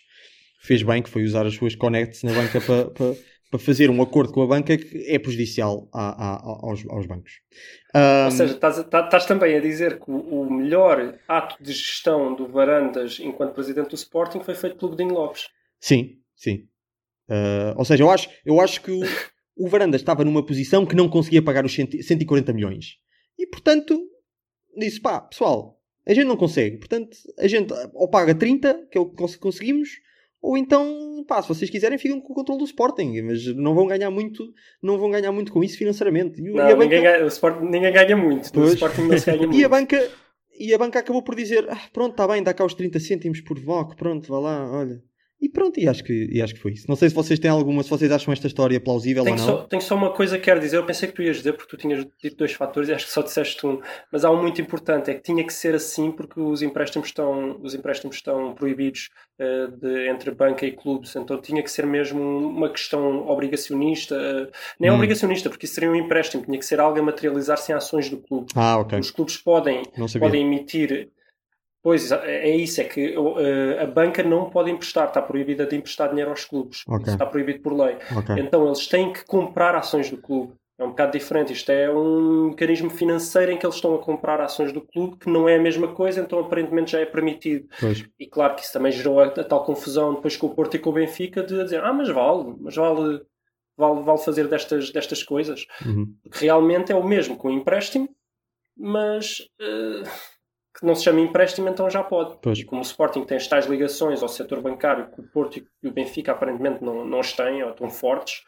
fez 0.59 0.83
bem, 0.83 1.03
que 1.03 1.09
foi 1.11 1.25
usar 1.25 1.47
as 1.47 1.55
suas 1.55 1.75
connects 1.75 2.23
na 2.23 2.33
banca 2.33 2.61
para, 2.61 2.91
para, 2.91 3.15
para 3.51 3.59
fazer 3.59 3.89
um 3.91 4.03
acordo 4.03 4.33
com 4.33 4.43
a 4.43 4.47
banca 4.47 4.77
que 4.77 5.05
é 5.09 5.19
prejudicial 5.19 5.89
a- 5.93 6.35
a- 6.35 6.43
aos, 6.69 6.85
aos 6.89 7.07
bancos. 7.07 7.33
Ou 7.95 8.01
Um, 8.29 8.31
seja, 8.31 8.53
estás, 8.55 8.79
estás- 8.79 9.05
estás 9.07 9.27
também 9.27 9.57
a 9.57 9.61
dizer 9.61 9.99
que 9.99 10.11
o, 10.11 10.17
o 10.17 10.53
melhor 10.53 11.19
ato 11.27 11.57
de 11.63 11.73
gestão 11.73 12.35
do 12.35 12.47
Varandas 12.47 13.19
enquanto 13.21 13.55
presidente 13.55 13.89
do 13.89 13.95
Sporting 13.95 14.41
foi 14.41 14.55
feito 14.55 14.77
pelo 14.77 14.91
Godinho 14.91 15.15
Lopes. 15.15 15.49
Sim, 15.81 16.19
sim. 16.37 16.67
Uh, 17.29 17.77
ou 17.77 17.85
seja, 17.85 18.03
eu 18.03 18.11
acho, 18.11 18.29
eu 18.45 18.61
acho 18.61 18.81
que 18.83 18.91
o, 18.91 19.01
o 19.57 19.69
Varanda 19.69 19.97
estava 19.97 20.25
numa 20.25 20.45
posição 20.45 20.85
que 20.87 20.97
não 20.97 21.09
conseguia 21.09 21.43
pagar 21.43 21.65
os 21.65 21.73
100 21.75 22.03
140 22.03 22.53
milhões. 22.53 22.97
E, 23.39 23.47
portanto, 23.47 24.01
disse, 24.77 25.01
pá, 25.01 25.21
pessoal, 25.21 25.79
a 26.07 26.13
gente 26.15 26.27
não 26.27 26.37
consegue. 26.37 26.79
Portanto, 26.79 27.17
a 27.39 27.47
gente 27.47 27.73
ou 27.95 28.09
paga 28.09 28.35
30, 28.35 28.87
que 28.91 28.97
é 28.97 29.01
o 29.01 29.07
que 29.11 29.17
cons- 29.17 29.37
conseguimos, 29.37 29.91
ou 30.41 30.57
então, 30.57 31.25
pá, 31.27 31.43
se 31.43 31.49
vocês 31.49 31.71
quiserem, 31.71 31.99
ficam 31.99 32.21
com 32.21 32.33
o 32.33 32.37
controle 32.37 32.61
do 32.61 32.65
Sporting. 32.65 33.21
Mas 33.23 33.45
não 33.57 33.75
vão 33.75 33.87
ganhar 33.87 34.11
muito, 34.11 34.45
não 34.83 34.99
vão 34.99 35.11
ganhar 35.11 35.33
muito 35.33 35.53
com 35.53 35.63
isso 35.65 35.77
financeiramente. 35.79 36.41
E, 36.41 36.51
o- 36.51 36.57
e 36.57 36.61
a 36.61 36.63
Não, 36.65 36.71
banca- 36.71 36.77
ninguém, 36.85 37.03
ganha, 37.03 37.25
o 37.25 37.29
Sporting, 37.29 37.65
ninguém 37.65 37.93
ganha 37.93 38.17
muito. 38.17 38.53
Pois. 38.53 38.73
Sporting 38.75 39.03
não 39.03 39.19
se 39.19 39.27
ganha 39.27 39.39
muito. 39.47 39.55
E 39.59 39.65
a 39.65 39.69
banca, 39.69 40.11
e 40.59 40.75
a 40.75 40.79
banca 40.79 40.99
acabou 41.01 41.23
por 41.23 41.35
dizer: 41.35 41.67
ah, 41.71 41.81
pronto, 41.93 42.13
está 42.13 42.27
bem, 42.29 42.43
dá 42.43 42.53
cá 42.55 42.65
os 42.65 42.75
30 42.75 42.99
cêntimos 43.01 43.41
por 43.41 43.59
VOC, 43.61 43.97
pronto, 43.97 44.29
vá 44.29 44.39
lá, 44.39 44.71
olha. 44.73 45.03
E 45.41 45.49
pronto, 45.49 45.79
e 45.79 45.89
acho, 45.89 46.03
que, 46.03 46.29
e 46.33 46.43
acho 46.43 46.55
que 46.55 46.61
foi 46.61 46.73
isso. 46.73 46.87
Não 46.89 46.97
sei 46.97 47.09
se 47.09 47.15
vocês 47.15 47.39
têm 47.39 47.49
alguma, 47.49 47.83
se 47.85 47.89
vocês 47.91 48.11
acham 48.11 48.33
esta 48.33 48.49
história 48.49 48.81
plausível 48.81 49.23
Tenho 49.23 49.37
ou 49.37 49.43
só, 49.43 49.57
não. 49.59 49.69
tenho 49.69 49.81
só 49.83 49.95
uma 49.95 50.11
coisa 50.13 50.37
que 50.37 50.45
quero 50.45 50.59
dizer. 50.59 50.79
Eu 50.79 50.85
pensei 50.85 51.09
que 51.09 51.15
tu 51.15 51.23
ias 51.23 51.37
dizer 51.37 51.53
porque 51.53 51.69
tu 51.71 51.77
tinhas 51.81 52.05
dito 52.21 52.37
dois 52.37 52.53
fatores 52.53 52.89
e 52.89 52.93
acho 52.93 53.07
que 53.07 53.13
só 53.13 53.23
disseste 53.23 53.65
um. 53.65 53.81
Mas 54.11 54.25
há 54.25 54.31
um 54.33 54.43
muito 54.43 54.61
importante: 54.61 55.11
é 55.11 55.15
que 55.15 55.23
tinha 55.23 55.45
que 55.47 55.53
ser 55.53 55.77
assim 55.77 56.11
porque 56.11 56.41
os 56.41 56.61
empréstimos 56.61 57.09
estão, 57.09 57.57
os 57.63 57.73
empréstimos 57.73 58.17
estão 58.17 58.53
proibidos 58.55 59.11
eh, 59.39 59.69
de- 59.81 60.09
entre 60.09 60.33
banca 60.33 60.67
e 60.67 60.73
clubes. 60.73 61.15
Então 61.15 61.41
tinha 61.41 61.63
que 61.63 61.71
ser 61.71 61.87
mesmo 61.87 62.21
uma 62.21 62.69
questão 62.69 63.29
obrigacionista. 63.29 64.17
eh, 64.17 64.51
nem 64.81 64.91
Hum. 64.91 64.95
obrigacionista, 64.97 65.49
porque 65.49 65.67
isso 65.67 65.75
seria 65.77 65.91
um 65.91 65.95
empréstimo. 65.95 66.45
Tinha 66.45 66.59
que 66.59 66.67
ser 66.67 66.81
algo 66.81 66.99
a 66.99 67.03
materializar-se 67.03 67.71
em 67.71 67.75
ações 67.77 68.11
do 68.11 68.17
clube. 68.19 68.49
Ah, 68.57 68.79
ok. 68.79 68.99
Os 68.99 69.13
clubes 69.13 69.37
podem, 69.37 69.83
podem 70.19 70.43
emitir. 70.45 71.11
Pois, 71.83 72.11
é 72.11 72.51
isso, 72.51 72.81
é 72.81 72.85
que 72.85 73.17
uh, 73.17 73.81
a 73.81 73.87
banca 73.87 74.23
não 74.23 74.51
pode 74.51 74.71
emprestar, 74.71 75.09
está 75.09 75.23
proibida 75.23 75.65
de 75.65 75.77
emprestar 75.77 76.11
dinheiro 76.11 76.31
aos 76.31 76.45
clubes. 76.45 76.83
Ok. 76.89 77.03
Isso 77.03 77.13
está 77.13 77.25
proibido 77.25 77.61
por 77.61 77.73
lei. 77.73 77.97
Ok. 78.17 78.35
Então 78.39 78.67
eles 78.67 78.87
têm 78.87 79.13
que 79.13 79.25
comprar 79.25 79.75
ações 79.75 80.11
do 80.11 80.19
clube. 80.19 80.55
É 80.77 80.85
um 80.85 80.91
bocado 80.91 81.13
diferente. 81.13 81.53
Isto 81.53 81.71
é 81.71 81.91
um 81.91 82.49
mecanismo 82.51 82.91
financeiro 82.91 83.53
em 83.53 83.57
que 83.57 83.67
eles 83.67 83.77
estão 83.77 83.95
a 83.95 83.99
comprar 83.99 84.41
ações 84.41 84.73
do 84.73 84.81
clube, 84.81 85.17
que 85.19 85.29
não 85.31 85.49
é 85.49 85.57
a 85.57 85.61
mesma 85.61 85.89
coisa, 85.89 86.21
então 86.21 86.39
aparentemente 86.39 86.93
já 86.93 87.01
é 87.01 87.07
permitido. 87.07 87.69
Pois. 87.81 88.05
E 88.19 88.27
claro 88.27 88.55
que 88.55 88.63
isso 88.63 88.73
também 88.73 88.93
gerou 88.93 89.21
a, 89.21 89.27
a 89.27 89.45
tal 89.45 89.65
confusão 89.65 90.15
depois 90.15 90.37
com 90.37 90.47
o 90.47 90.55
Porto 90.55 90.77
e 90.77 90.79
com 90.79 90.91
o 90.91 90.93
Benfica 90.93 91.43
de 91.43 91.63
dizer, 91.63 91.83
ah, 91.83 91.93
mas 91.93 92.09
vale, 92.09 92.55
mas 92.61 92.77
vale, 92.77 93.23
vale, 93.77 94.03
vale 94.03 94.19
fazer 94.19 94.47
destas, 94.49 94.91
destas 94.91 95.23
coisas. 95.23 95.67
Uhum. 95.85 96.15
Porque 96.23 96.45
realmente 96.45 96.93
é 96.93 96.97
o 96.97 97.07
mesmo 97.07 97.37
com 97.37 97.49
o 97.49 97.53
empréstimo, 97.53 98.09
mas 98.77 99.49
eh, 99.61 100.03
que 100.79 100.87
não 100.87 100.95
se 100.95 101.05
chama 101.05 101.21
empréstimo, 101.21 101.69
então 101.69 101.91
já 101.91 102.03
pode. 102.03 102.37
Pois. 102.41 102.59
E 102.59 102.65
como 102.65 102.81
o 102.81 102.85
Sporting 102.85 103.25
tem 103.25 103.39
tais 103.39 103.67
ligações 103.67 104.23
ao 104.23 104.29
setor 104.29 104.61
bancário 104.61 105.11
que 105.11 105.21
o 105.21 105.25
Porto 105.25 105.59
e 105.83 105.89
o 105.89 105.93
Benfica 105.93 106.33
aparentemente 106.33 106.85
não, 106.85 107.05
não 107.05 107.21
as 107.21 107.33
têm, 107.33 107.63
ou 107.63 107.71
estão 107.71 107.91
fortes, 107.91 108.45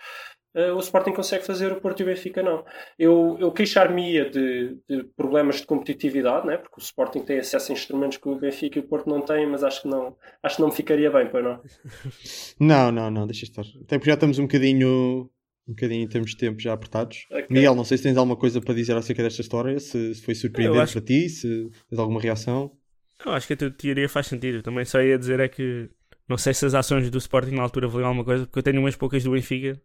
eh, 0.54 0.72
o 0.72 0.78
Sporting 0.78 1.12
consegue 1.12 1.44
fazer, 1.44 1.72
o 1.72 1.80
Porto 1.80 2.00
e 2.00 2.02
o 2.02 2.06
Benfica 2.06 2.42
não. 2.42 2.64
Eu, 2.98 3.36
eu 3.40 3.52
queixar-me-ia 3.52 4.28
de, 4.30 4.76
de 4.88 5.04
problemas 5.16 5.56
de 5.56 5.66
competitividade, 5.66 6.46
né? 6.46 6.56
porque 6.56 6.80
o 6.80 6.82
Sporting 6.82 7.20
tem 7.20 7.38
acesso 7.38 7.70
a 7.70 7.74
instrumentos 7.74 8.18
que 8.18 8.28
o 8.28 8.36
Benfica 8.36 8.78
e 8.78 8.82
o 8.82 8.86
Porto 8.86 9.08
não 9.08 9.20
têm, 9.20 9.46
mas 9.46 9.62
acho 9.62 9.82
que 9.82 9.88
não, 9.88 10.16
acho 10.42 10.56
que 10.56 10.62
não 10.62 10.68
me 10.68 10.74
ficaria 10.74 11.10
bem, 11.10 11.28
pois 11.30 11.44
não? 11.44 11.60
Não, 12.60 12.92
não, 12.92 13.10
não, 13.10 13.26
deixa 13.26 13.44
estar. 13.44 13.62
Até 13.62 13.98
porque 13.98 14.10
já 14.10 14.14
estamos 14.14 14.38
um 14.38 14.42
bocadinho, 14.42 15.30
um 15.70 15.74
bocadinho 15.74 16.02
em 16.04 16.08
termos 16.08 16.30
de 16.32 16.36
tempo 16.36 16.60
já 16.60 16.72
apertados. 16.72 17.26
Ok. 17.30 17.46
Miguel, 17.48 17.74
não 17.74 17.84
sei 17.84 17.96
se 17.96 18.02
tens 18.04 18.16
alguma 18.16 18.36
coisa 18.36 18.60
para 18.60 18.74
dizer 18.74 18.96
acerca 18.96 19.22
desta 19.22 19.40
história, 19.40 19.78
se, 19.78 20.14
se 20.14 20.22
foi 20.22 20.34
surpreendente 20.34 20.78
acho- 20.82 20.92
para 20.94 21.02
ti, 21.02 21.28
se 21.28 21.70
tens 21.88 21.98
alguma 21.98 22.20
reação. 22.20 22.72
Eu 23.24 23.32
acho 23.32 23.46
que 23.46 23.52
a 23.52 23.56
tua 23.56 23.70
teoria 23.70 24.08
faz 24.08 24.26
sentido. 24.26 24.58
Eu 24.58 24.62
Também 24.62 24.84
só 24.84 25.00
ia 25.00 25.18
dizer 25.18 25.40
é 25.40 25.48
que 25.48 25.88
não 26.28 26.38
sei 26.38 26.54
se 26.54 26.64
as 26.66 26.74
ações 26.74 27.10
do 27.10 27.18
Sporting 27.18 27.52
na 27.54 27.62
altura 27.62 27.86
valiam 27.88 28.08
alguma 28.08 28.24
coisa, 28.24 28.46
porque 28.46 28.58
eu 28.58 28.62
tenho 28.62 28.80
umas 28.80 28.96
poucas 28.96 29.22
do 29.24 29.32
Benfica 29.32 29.80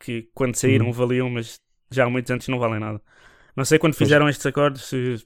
que 0.00 0.28
quando 0.34 0.54
saíram 0.56 0.86
Uhum. 0.86 0.92
valiam, 0.92 1.30
mas 1.30 1.60
já 1.90 2.04
há 2.04 2.10
muitos 2.10 2.30
anos 2.30 2.46
não 2.48 2.58
valem 2.58 2.80
nada. 2.80 3.00
Não 3.56 3.64
sei 3.64 3.78
quando 3.78 3.94
fizeram 3.94 4.28
estes 4.28 4.44
acordos 4.46 4.84
se 4.88 5.16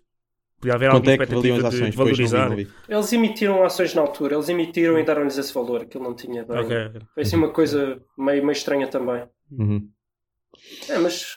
podia 0.60 0.74
haver 0.74 0.90
Quanto 0.90 1.08
alguma 1.08 1.12
é 1.12 1.18
que 1.18 1.34
valiam 1.34 1.56
as 1.56 1.64
expectativa 1.64 1.68
ações? 1.68 1.90
de 1.90 1.96
Pois, 1.96 2.18
não 2.18 2.28
vi, 2.28 2.32
valorizar. 2.36 2.48
não 2.50 2.56
vi. 2.56 2.68
Eles 2.88 3.12
emitiram 3.12 3.64
ações 3.64 3.94
na 3.94 4.02
altura, 4.02 4.34
eles 4.36 4.48
emitiram 4.48 4.98
e 4.98 5.04
deram-lhes 5.04 5.36
esse 5.38 5.52
valor, 5.52 5.82
aquilo 5.82 6.04
não 6.04 6.14
tinha 6.14 6.44
bem. 6.44 6.58
Ok, 6.58 6.76
ok. 6.86 7.00
Foi 7.14 7.22
assim 7.22 7.36
uma 7.36 7.52
coisa 7.52 8.00
meio, 8.16 8.42
meio 8.42 8.52
estranha 8.52 8.86
também. 8.88 9.24
Uhum. 9.50 9.88
É, 10.88 10.98
mas, 10.98 11.36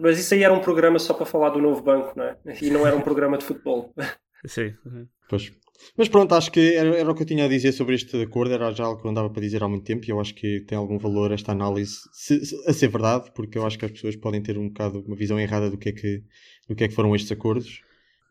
mas 0.00 0.18
isso 0.18 0.34
aí 0.34 0.42
era 0.42 0.52
um 0.52 0.60
programa 0.60 0.98
só 0.98 1.14
para 1.14 1.26
falar 1.26 1.50
do 1.50 1.60
novo 1.60 1.82
banco, 1.82 2.12
não 2.16 2.24
é? 2.24 2.36
E 2.60 2.70
não 2.70 2.86
era 2.86 2.96
um 2.96 3.00
programa 3.00 3.38
de 3.38 3.44
futebol. 3.44 3.94
Sim. 4.46 4.74
uhum. 4.86 5.06
Pois. 5.28 5.52
Mas 5.96 6.08
pronto, 6.08 6.34
acho 6.34 6.50
que 6.50 6.74
era, 6.74 6.96
era 6.96 7.10
o 7.10 7.14
que 7.14 7.22
eu 7.22 7.26
tinha 7.26 7.44
a 7.44 7.48
dizer 7.48 7.72
sobre 7.72 7.94
este 7.94 8.20
acordo, 8.22 8.52
era 8.52 8.70
já 8.72 8.84
algo 8.84 9.00
que 9.00 9.06
eu 9.06 9.10
andava 9.10 9.30
para 9.30 9.40
dizer 9.40 9.62
há 9.62 9.68
muito 9.68 9.84
tempo 9.84 10.04
e 10.04 10.10
eu 10.10 10.20
acho 10.20 10.34
que 10.34 10.60
tem 10.62 10.76
algum 10.76 10.98
valor 10.98 11.32
esta 11.32 11.52
análise 11.52 11.94
se- 12.12 12.44
se- 12.44 12.68
a 12.68 12.72
ser 12.72 12.88
verdade, 12.88 13.30
porque 13.34 13.56
eu 13.56 13.64
acho 13.66 13.78
que 13.78 13.84
as 13.86 13.90
pessoas 13.90 14.16
podem 14.16 14.42
ter 14.42 14.58
um 14.58 14.68
bocado 14.68 15.00
uma 15.06 15.16
visão 15.16 15.38
errada 15.40 15.70
do 15.70 15.78
que 15.78 15.88
é 15.88 15.92
que, 15.92 16.22
do 16.68 16.74
que, 16.74 16.84
é 16.84 16.88
que 16.88 16.94
foram 16.94 17.14
estes 17.14 17.32
acordos. 17.32 17.80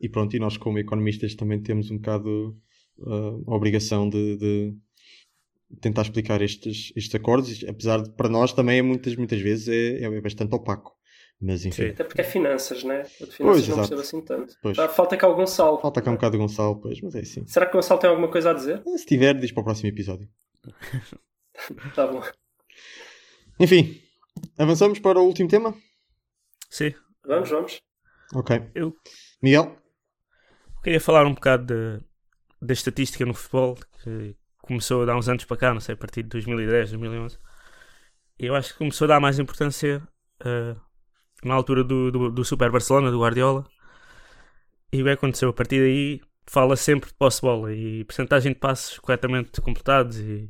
E 0.02 0.08
pronto, 0.08 0.36
e 0.36 0.40
nós 0.40 0.58
como 0.58 0.78
economistas 0.80 1.36
também 1.36 1.60
temos 1.62 1.90
um 1.92 1.98
bocado 1.98 2.56
uh, 3.00 3.44
a 3.52 3.56
obrigação 3.56 4.08
de, 4.10 4.38
de 4.38 4.74
tentar 5.82 6.02
explicar 6.04 6.42
estes, 6.42 6.92
estes 6.96 7.14
acordos, 7.16 7.64
apesar 7.68 8.02
de 8.02 8.10
para 8.12 8.30
nós 8.30 8.54
também 8.54 8.80
é 8.80 8.82
muitas, 8.82 9.16
muitas 9.16 9.40
vezes 9.42 9.68
é, 9.68 10.04
é 10.04 10.22
bastante 10.22 10.54
opaco. 10.56 10.98
Mas 11.42 11.64
enfim, 11.66 11.84
Sim. 11.84 11.90
Até 11.92 12.04
porque 12.04 12.20
é 12.20 12.24
finanças, 12.26 12.84
né? 12.84 13.06
Eu 13.20 13.28
de 13.28 13.34
finanças 13.36 13.66
Pois, 13.66 13.68
não 13.70 13.80
exato. 13.84 14.02
assim 14.02 14.22
tanto. 14.22 14.54
Pois. 14.62 14.76
Tá, 14.76 14.90
falta 14.90 15.16
cá 15.16 15.26
o 15.28 15.36
Gonçalo. 15.36 15.80
falta 15.80 16.02
cá 16.02 16.12
um 16.12 16.16
bocado 16.16 16.34
de 16.34 16.38
Gonçalo, 16.38 16.82
pois, 16.82 17.00
mas 17.02 17.16
é 17.16 17.20
assim. 17.20 17.48
Será 17.48 17.66
que 17.66 17.72
o 17.72 17.76
Gonçalo 17.78 18.00
tem 18.00 18.10
alguma 18.10 18.30
coisa 18.30 18.52
a 18.52 18.54
dizer? 18.54 18.82
Se 18.98 19.06
tiver, 19.06 19.34
diz 19.40 19.52
para 19.54 19.62
o 19.62 19.64
próximo 19.64 19.88
episódio. 19.90 20.28
Tá 21.94 22.08
bom. 22.08 22.22
Enfim, 23.60 24.02
avançamos 24.58 25.00
para 25.00 25.20
o 25.20 25.26
último 25.26 25.50
tema? 25.50 25.76
Sim. 26.70 26.94
Vamos, 27.26 27.50
vamos. 27.50 27.82
Ok. 28.34 28.62
Eu 28.74 28.94
Miguel? 29.42 29.76
queria 30.84 31.02
falar 31.02 31.26
um 31.26 31.34
bocado 31.34 31.66
da, 31.66 32.06
da 32.62 32.74
estatística 32.74 33.26
no 33.26 33.34
futebol, 33.34 33.76
que 34.04 34.36
começou 34.70 35.02
a 35.02 35.06
dar 35.06 35.18
uns 35.18 35.28
anos 35.28 35.46
para 35.46 35.58
cá, 35.58 35.74
não 35.74 35.82
sei, 35.82 35.94
a 35.94 35.98
partir 35.98 36.24
de 36.24 36.30
2010, 36.30 36.92
2011. 36.92 37.38
E 38.40 38.46
eu 38.46 38.56
acho 38.56 38.72
que 38.74 38.78
começou 38.78 39.06
a 39.06 39.10
dar 39.10 39.20
mais 39.20 39.40
importância 39.40 40.02
eh, 40.46 40.76
na 41.44 41.56
altura 41.56 41.84
do, 41.84 42.12
do, 42.12 42.32
do 42.32 42.46
Super 42.46 42.72
Barcelona, 42.72 43.12
do 43.12 43.20
Guardiola. 43.20 43.66
E 44.94 45.02
o 45.02 45.06
que 45.06 45.12
aconteceu? 45.12 45.50
A 45.50 45.54
partir 45.54 45.80
daí 45.82 46.22
fala 46.48 46.76
sempre 46.76 47.10
de 47.10 47.16
posse 47.16 47.38
de 47.38 47.42
bola 47.42 47.74
e 47.74 48.04
percentagem 48.06 48.54
de 48.54 48.60
passos 48.60 49.00
corretamente 49.00 49.60
completados 49.62 50.18
e, 50.20 50.50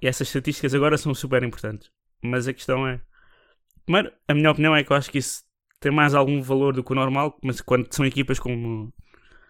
e 0.00 0.08
essas 0.08 0.28
estatísticas 0.28 0.74
agora 0.74 0.96
são 0.98 1.14
super 1.14 1.42
importantes. 1.42 1.90
Mas 2.22 2.48
a 2.48 2.52
questão 2.54 2.86
é... 2.86 3.00
Primeiro, 3.84 4.12
a 4.28 4.34
minha 4.34 4.50
opinião 4.50 4.74
é 4.74 4.82
que 4.84 4.92
eu 4.92 4.96
acho 4.96 5.10
que 5.10 5.18
isso 5.18 5.44
tem 5.80 5.92
mais 5.92 6.14
algum 6.14 6.40
valor 6.40 6.72
do 6.74 6.84
que 6.84 6.92
o 6.92 6.94
normal, 6.94 7.38
mas 7.42 7.60
quando 7.60 7.92
são 7.92 8.06
equipas 8.06 8.38
como, 8.38 8.92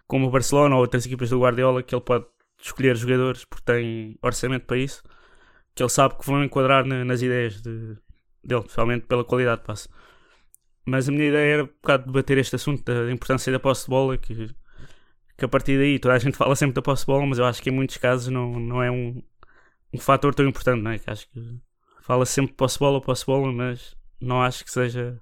como 0.06 0.26
o 0.26 0.30
Barcelona 0.30 0.74
ou 0.74 0.80
outras 0.80 1.06
equipas 1.06 1.30
do 1.30 1.40
Guardiola, 1.40 1.82
que 1.82 1.94
ele 1.94 2.02
pode 2.02 2.26
escolher 2.66 2.96
jogadores 2.96 3.44
porque 3.44 3.64
tem 3.64 4.18
orçamento 4.22 4.66
para 4.66 4.78
isso, 4.78 5.02
que 5.74 5.82
ele 5.82 5.90
sabe 5.90 6.16
que 6.16 6.26
vão 6.26 6.44
enquadrar 6.44 6.84
na, 6.84 7.04
nas 7.04 7.20
ideias 7.22 7.60
de, 7.60 7.96
dele, 8.42 8.62
principalmente 8.62 9.06
pela 9.06 9.24
qualidade 9.24 9.60
de 9.60 9.66
passe. 9.66 9.88
Mas 10.84 11.08
a 11.08 11.12
minha 11.12 11.28
ideia 11.28 11.54
era 11.54 11.64
um 11.64 11.66
bocado 11.66 12.06
debater 12.06 12.38
este 12.38 12.56
assunto 12.56 12.82
da 12.82 13.10
importância 13.10 13.52
da 13.52 13.58
posse 13.58 13.84
de 13.84 13.90
bola, 13.90 14.16
que, 14.18 14.50
que 15.36 15.44
a 15.44 15.48
partir 15.48 15.78
daí 15.78 15.98
toda 15.98 16.14
a 16.14 16.18
gente 16.18 16.36
fala 16.38 16.54
sempre 16.56 16.74
da 16.74 16.82
posse 16.82 17.02
de 17.02 17.06
bola, 17.06 17.26
mas 17.26 17.38
eu 17.38 17.44
acho 17.44 17.62
que 17.62 17.70
em 17.70 17.72
muitos 17.72 17.96
casos 17.96 18.28
não, 18.28 18.58
não 18.58 18.82
é 18.82 18.90
um, 18.90 19.22
um 19.92 19.98
fator 19.98 20.34
tão 20.34 20.46
importante, 20.46 20.82
não 20.82 20.90
é? 20.90 20.98
Que 20.98 21.10
acho 21.10 21.28
que 21.30 21.60
fala 22.02 22.26
sempre 22.26 22.52
de 22.52 22.56
posse 22.56 22.74
de 22.76 22.80
bola, 22.80 23.00
posse 23.00 23.22
de 23.22 23.26
bola, 23.26 23.52
mas 23.52 23.96
não 24.20 24.42
acho 24.42 24.64
que 24.64 24.70
seja 24.70 25.20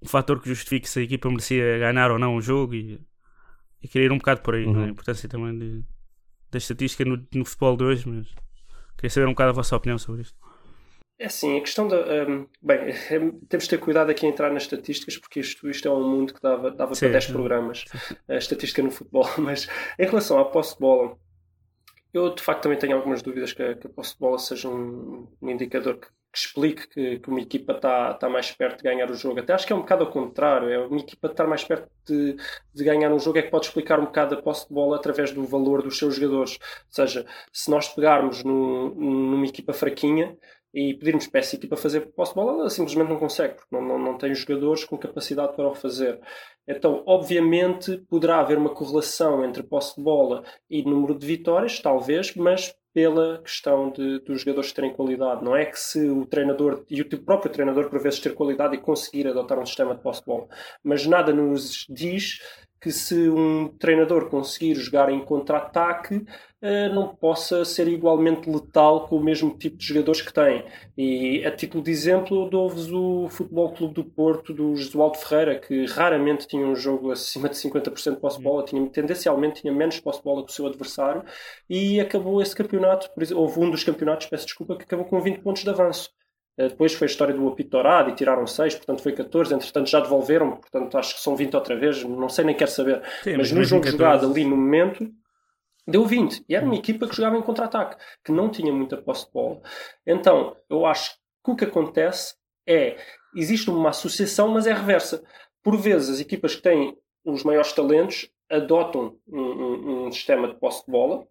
um 0.00 0.06
fator 0.06 0.40
que 0.40 0.48
justifique 0.48 0.88
se 0.88 1.00
a 1.00 1.02
equipa 1.02 1.28
merecia 1.28 1.78
ganhar 1.78 2.10
ou 2.10 2.18
não 2.18 2.36
o 2.36 2.40
jogo 2.40 2.74
e, 2.74 3.00
e 3.80 3.88
queria 3.88 4.06
ir 4.06 4.12
um 4.12 4.18
bocado 4.18 4.40
por 4.40 4.54
aí, 4.54 4.64
uhum. 4.64 4.82
é? 4.82 4.84
a 4.86 4.88
importância 4.88 5.28
também 5.28 5.56
de, 5.56 5.84
da 6.52 6.58
estatística 6.58 7.04
no, 7.04 7.26
no 7.34 7.44
futebol 7.44 7.76
de 7.76 7.82
hoje, 7.82 8.08
mas 8.08 8.28
queria 8.96 9.10
saber 9.10 9.26
um 9.26 9.30
bocado 9.30 9.50
a 9.50 9.54
vossa 9.54 9.74
opinião 9.74 9.98
sobre 9.98 10.22
isto. 10.22 10.36
É 11.18 11.26
assim, 11.26 11.56
a 11.56 11.60
questão 11.60 11.88
da. 11.88 11.96
Um, 11.96 12.46
bem, 12.60 12.78
é, 12.78 13.18
temos 13.48 13.64
de 13.64 13.70
ter 13.70 13.78
cuidado 13.78 14.10
aqui 14.10 14.26
a 14.26 14.28
entrar 14.28 14.52
nas 14.52 14.64
estatísticas, 14.64 15.16
porque 15.16 15.40
isto, 15.40 15.68
isto 15.70 15.88
é 15.88 15.90
um 15.90 16.08
mundo 16.08 16.34
que 16.34 16.42
dava, 16.42 16.70
dava 16.70 16.94
sim, 16.94 17.06
para 17.06 17.12
10 17.12 17.26
programas, 17.28 17.84
a 18.28 18.36
estatística 18.36 18.82
no 18.82 18.90
futebol. 18.90 19.28
Mas 19.38 19.68
em 19.98 20.04
relação 20.04 20.38
à 20.38 20.44
posse 20.44 20.74
de 20.74 20.80
bola, 20.80 21.16
eu 22.12 22.34
de 22.34 22.42
facto 22.42 22.62
também 22.62 22.78
tenho 22.78 22.96
algumas 22.96 23.22
dúvidas 23.22 23.52
que, 23.52 23.74
que 23.76 23.86
a 23.86 23.90
posse 23.90 24.14
de 24.14 24.18
bola 24.18 24.38
seja 24.38 24.68
um, 24.68 25.28
um 25.40 25.50
indicador 25.50 25.98
que, 25.98 26.08
que 26.32 26.38
explique 26.38 26.88
que, 26.88 27.18
que, 27.18 27.28
uma 27.28 27.40
equipa 27.40 27.72
está 27.74 28.14
tá 28.14 28.28
mais 28.28 28.50
perto 28.50 28.78
de 28.78 28.84
ganhar 28.84 29.10
o 29.10 29.14
jogo. 29.14 29.40
Até 29.40 29.52
acho 29.52 29.66
que 29.66 29.72
é 29.72 29.76
um 29.76 29.80
bocado 29.80 30.04
ao 30.04 30.10
contrário. 30.10 30.70
É 30.70 30.78
uma 30.78 30.98
equipa 30.98 31.28
estar 31.28 31.46
mais 31.46 31.62
perto 31.62 31.90
de, 32.06 32.36
de 32.74 32.84
ganhar 32.84 33.12
um 33.12 33.18
jogo 33.18 33.38
é 33.38 33.42
que 33.42 33.50
pode 33.50 33.66
explicar 33.66 34.00
um 34.00 34.06
bocado 34.06 34.34
a 34.34 34.42
posse 34.42 34.66
de 34.66 34.74
bola 34.74 34.96
através 34.96 35.30
do 35.30 35.44
valor 35.44 35.82
dos 35.82 35.98
seus 35.98 36.16
jogadores. 36.16 36.58
Ou 36.60 36.86
seja, 36.88 37.26
se 37.52 37.70
nós 37.70 37.88
pegarmos 37.88 38.42
no, 38.42 38.94
numa 38.94 39.46
equipa 39.46 39.72
fraquinha, 39.72 40.36
e 40.74 40.94
pedirmos 40.94 41.26
para 41.26 41.40
essa 41.40 41.54
equipa 41.54 41.76
fazer 41.76 42.00
posse 42.12 42.32
de 42.32 42.36
bola, 42.36 42.60
ela 42.60 42.70
simplesmente 42.70 43.08
não 43.10 43.18
consegue, 43.18 43.54
porque 43.54 43.68
não, 43.70 43.82
não, 43.82 43.98
não 43.98 44.16
tem 44.16 44.34
jogadores 44.34 44.84
com 44.84 44.96
capacidade 44.96 45.54
para 45.54 45.68
o 45.68 45.74
fazer. 45.74 46.18
Então, 46.66 47.02
obviamente, 47.06 47.98
poderá 48.08 48.40
haver 48.40 48.56
uma 48.56 48.70
correlação 48.70 49.44
entre 49.44 49.62
posse 49.62 49.96
de 49.96 50.02
bola 50.02 50.42
e 50.70 50.82
número 50.82 51.14
de 51.18 51.26
vitórias, 51.26 51.78
talvez, 51.78 52.34
mas 52.34 52.74
pela 52.94 53.38
questão 53.38 53.90
de, 53.90 54.18
dos 54.20 54.40
jogadores 54.42 54.72
terem 54.72 54.92
qualidade. 54.92 55.44
Não 55.44 55.56
é 55.56 55.64
que 55.64 55.78
se 55.78 56.08
o 56.08 56.26
treinador, 56.26 56.84
e 56.90 57.00
o 57.00 57.22
próprio 57.22 57.50
treinador 57.50 57.88
por 57.88 58.00
vezes 58.00 58.20
ter 58.20 58.34
qualidade 58.34 58.74
e 58.76 58.80
conseguir 58.80 59.26
adotar 59.26 59.58
um 59.58 59.66
sistema 59.66 59.94
de 59.94 60.02
posse 60.02 60.20
de 60.20 60.26
bola, 60.26 60.48
mas 60.82 61.06
nada 61.06 61.32
nos 61.32 61.86
diz 61.88 62.40
que 62.82 62.90
se 62.90 63.30
um 63.30 63.68
treinador 63.78 64.28
conseguir 64.28 64.74
jogar 64.74 65.08
em 65.08 65.24
contra-ataque, 65.24 66.26
eh, 66.60 66.88
não 66.88 67.14
possa 67.14 67.64
ser 67.64 67.86
igualmente 67.86 68.50
letal 68.50 69.06
com 69.06 69.16
o 69.16 69.22
mesmo 69.22 69.56
tipo 69.56 69.76
de 69.76 69.86
jogadores 69.86 70.20
que 70.20 70.32
tem. 70.32 70.64
E 70.98 71.44
a 71.46 71.50
título 71.52 71.82
de 71.82 71.92
exemplo, 71.92 72.50
dou-vos 72.50 72.90
o 72.92 73.28
Futebol 73.28 73.72
Clube 73.72 73.94
do 73.94 74.04
Porto 74.04 74.52
do 74.52 74.74
Josualdo 74.74 75.18
Ferreira, 75.18 75.60
que 75.60 75.86
raramente 75.86 76.46
tinha 76.48 76.66
um 76.66 76.74
jogo 76.74 77.12
acima 77.12 77.48
de 77.48 77.56
50% 77.56 78.14
de 78.14 78.20
posse 78.20 78.38
de 78.38 78.42
bola, 78.42 78.64
tinha, 78.64 78.84
tendencialmente 78.88 79.60
tinha 79.60 79.72
menos 79.72 80.00
posse 80.00 80.18
de 80.18 80.24
bola 80.24 80.44
que 80.44 80.50
o 80.50 80.54
seu 80.54 80.66
adversário, 80.66 81.24
e 81.70 82.00
acabou 82.00 82.42
esse 82.42 82.54
campeonato, 82.54 83.08
houve 83.34 83.60
um 83.60 83.70
dos 83.70 83.84
campeonatos, 83.84 84.26
peço 84.26 84.46
desculpa, 84.46 84.76
que 84.76 84.84
acabou 84.84 85.06
com 85.06 85.20
20 85.20 85.40
pontos 85.40 85.62
de 85.62 85.70
avanço. 85.70 86.10
Eh, 86.56 86.68
depois 86.68 86.92
foi 86.92 87.06
a 87.06 87.10
história 87.10 87.34
do 87.34 87.48
apitorado 87.48 88.10
e 88.10 88.14
tiraram 88.14 88.46
6, 88.46 88.74
portanto 88.76 89.02
foi 89.02 89.12
14. 89.12 89.54
Entretanto 89.54 89.88
já 89.88 90.00
devolveram, 90.00 90.56
portanto 90.56 90.98
acho 90.98 91.14
que 91.14 91.20
são 91.20 91.34
20 91.34 91.54
outra 91.54 91.76
vez, 91.76 92.02
não 92.04 92.28
sei 92.28 92.44
nem 92.44 92.54
quero 92.54 92.70
saber. 92.70 93.02
Sim, 93.22 93.36
mas, 93.36 93.50
mas 93.50 93.52
no 93.52 93.64
jogo 93.64 93.84
14... 93.84 93.96
jogado 93.98 94.30
ali 94.30 94.44
no 94.44 94.56
momento 94.56 95.10
deu 95.86 96.04
20. 96.04 96.44
E 96.48 96.54
era 96.54 96.64
uma 96.64 96.74
equipa 96.74 97.08
que 97.08 97.16
jogava 97.16 97.36
em 97.36 97.42
contra-ataque, 97.42 97.96
que 98.24 98.32
não 98.32 98.48
tinha 98.48 98.72
muita 98.72 98.96
posse 98.96 99.26
de 99.26 99.32
bola. 99.32 99.60
Então 100.06 100.56
eu 100.68 100.86
acho 100.86 101.12
que 101.44 101.50
o 101.50 101.56
que 101.56 101.64
acontece 101.64 102.34
é 102.66 102.96
existe 103.34 103.70
uma 103.70 103.90
associação, 103.90 104.48
mas 104.48 104.66
é 104.66 104.72
reversa. 104.72 105.22
Por 105.62 105.76
vezes 105.76 106.10
as 106.10 106.20
equipas 106.20 106.54
que 106.54 106.62
têm 106.62 106.96
os 107.24 107.44
maiores 107.44 107.72
talentos 107.72 108.28
adotam 108.50 109.16
um, 109.26 109.40
um, 109.40 110.06
um 110.06 110.12
sistema 110.12 110.48
de 110.48 110.56
posse 110.56 110.84
de 110.84 110.92
bola, 110.92 111.26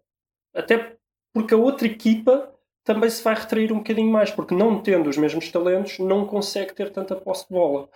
até 0.54 0.96
porque 1.32 1.54
a 1.54 1.56
outra 1.56 1.86
equipa 1.86 2.51
também 2.84 3.08
se 3.10 3.22
vai 3.22 3.34
retrair 3.34 3.72
um 3.72 3.78
bocadinho 3.78 4.10
mais, 4.10 4.30
porque 4.30 4.54
não 4.54 4.82
tendo 4.82 5.08
os 5.08 5.16
mesmos 5.16 5.50
talentos, 5.50 5.98
não 5.98 6.26
consegue 6.26 6.74
ter 6.74 6.90
tanta 6.90 7.16
posse 7.16 7.46
de 7.46 7.54
bola. 7.54 7.88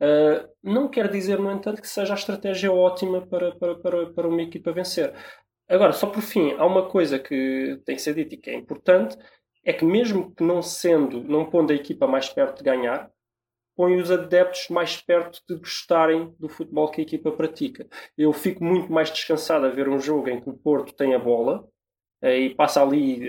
Uh, 0.00 0.48
não 0.62 0.88
quer 0.88 1.10
dizer, 1.10 1.38
no 1.38 1.52
entanto, 1.52 1.82
que 1.82 1.88
seja 1.88 2.14
a 2.14 2.16
estratégia 2.16 2.72
ótima 2.72 3.26
para, 3.26 3.54
para, 3.56 3.74
para, 3.76 4.06
para 4.12 4.28
uma 4.28 4.42
equipa 4.42 4.72
vencer. 4.72 5.14
Agora, 5.68 5.92
só 5.92 6.06
por 6.06 6.22
fim, 6.22 6.52
há 6.52 6.64
uma 6.64 6.88
coisa 6.88 7.18
que 7.18 7.80
tem 7.84 7.96
que 7.96 8.02
ser 8.02 8.14
dita 8.14 8.34
e 8.34 8.38
que 8.38 8.50
é 8.50 8.54
importante, 8.54 9.16
é 9.64 9.72
que 9.72 9.84
mesmo 9.84 10.34
que 10.34 10.42
não 10.42 10.62
sendo, 10.62 11.22
não 11.22 11.48
pondo 11.48 11.72
a 11.72 11.76
equipa 11.76 12.06
mais 12.06 12.28
perto 12.28 12.58
de 12.58 12.64
ganhar, 12.64 13.10
põe 13.76 13.96
os 14.00 14.10
adeptos 14.10 14.68
mais 14.68 14.96
perto 15.00 15.40
de 15.48 15.56
gostarem 15.56 16.34
do 16.38 16.48
futebol 16.48 16.90
que 16.90 17.00
a 17.00 17.04
equipa 17.04 17.30
pratica. 17.32 17.86
Eu 18.16 18.32
fico 18.32 18.64
muito 18.64 18.92
mais 18.92 19.10
descansado 19.10 19.66
a 19.66 19.70
ver 19.70 19.88
um 19.88 20.00
jogo 20.00 20.28
em 20.28 20.40
que 20.40 20.50
o 20.50 20.54
Porto 20.54 20.94
tem 20.94 21.14
a 21.14 21.18
bola, 21.18 21.66
e 22.22 22.50
passa 22.50 22.82
ali 22.82 23.20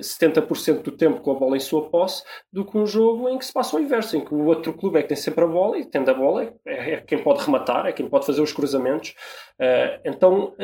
70% 0.00 0.78
eh, 0.78 0.82
do 0.82 0.92
tempo 0.92 1.20
com 1.20 1.32
a 1.32 1.34
bola 1.34 1.56
em 1.56 1.60
sua 1.60 1.88
posse, 1.88 2.22
do 2.52 2.64
que 2.64 2.76
um 2.76 2.86
jogo 2.86 3.28
em 3.28 3.38
que 3.38 3.44
se 3.44 3.52
passa 3.52 3.76
o 3.76 3.80
inverso, 3.80 4.16
em 4.16 4.24
que 4.24 4.34
o 4.34 4.46
outro 4.46 4.72
clube 4.72 4.98
é 4.98 5.02
que 5.02 5.08
tem 5.08 5.16
sempre 5.16 5.44
a 5.44 5.46
bola 5.46 5.78
e 5.78 5.84
tendo 5.84 6.10
a 6.10 6.14
bola 6.14 6.52
é, 6.64 6.94
é 6.94 7.00
quem 7.00 7.22
pode 7.22 7.44
rematar, 7.44 7.86
é 7.86 7.92
quem 7.92 8.08
pode 8.08 8.26
fazer 8.26 8.40
os 8.40 8.52
cruzamentos. 8.52 9.14
Eh, 9.58 10.00
então, 10.04 10.54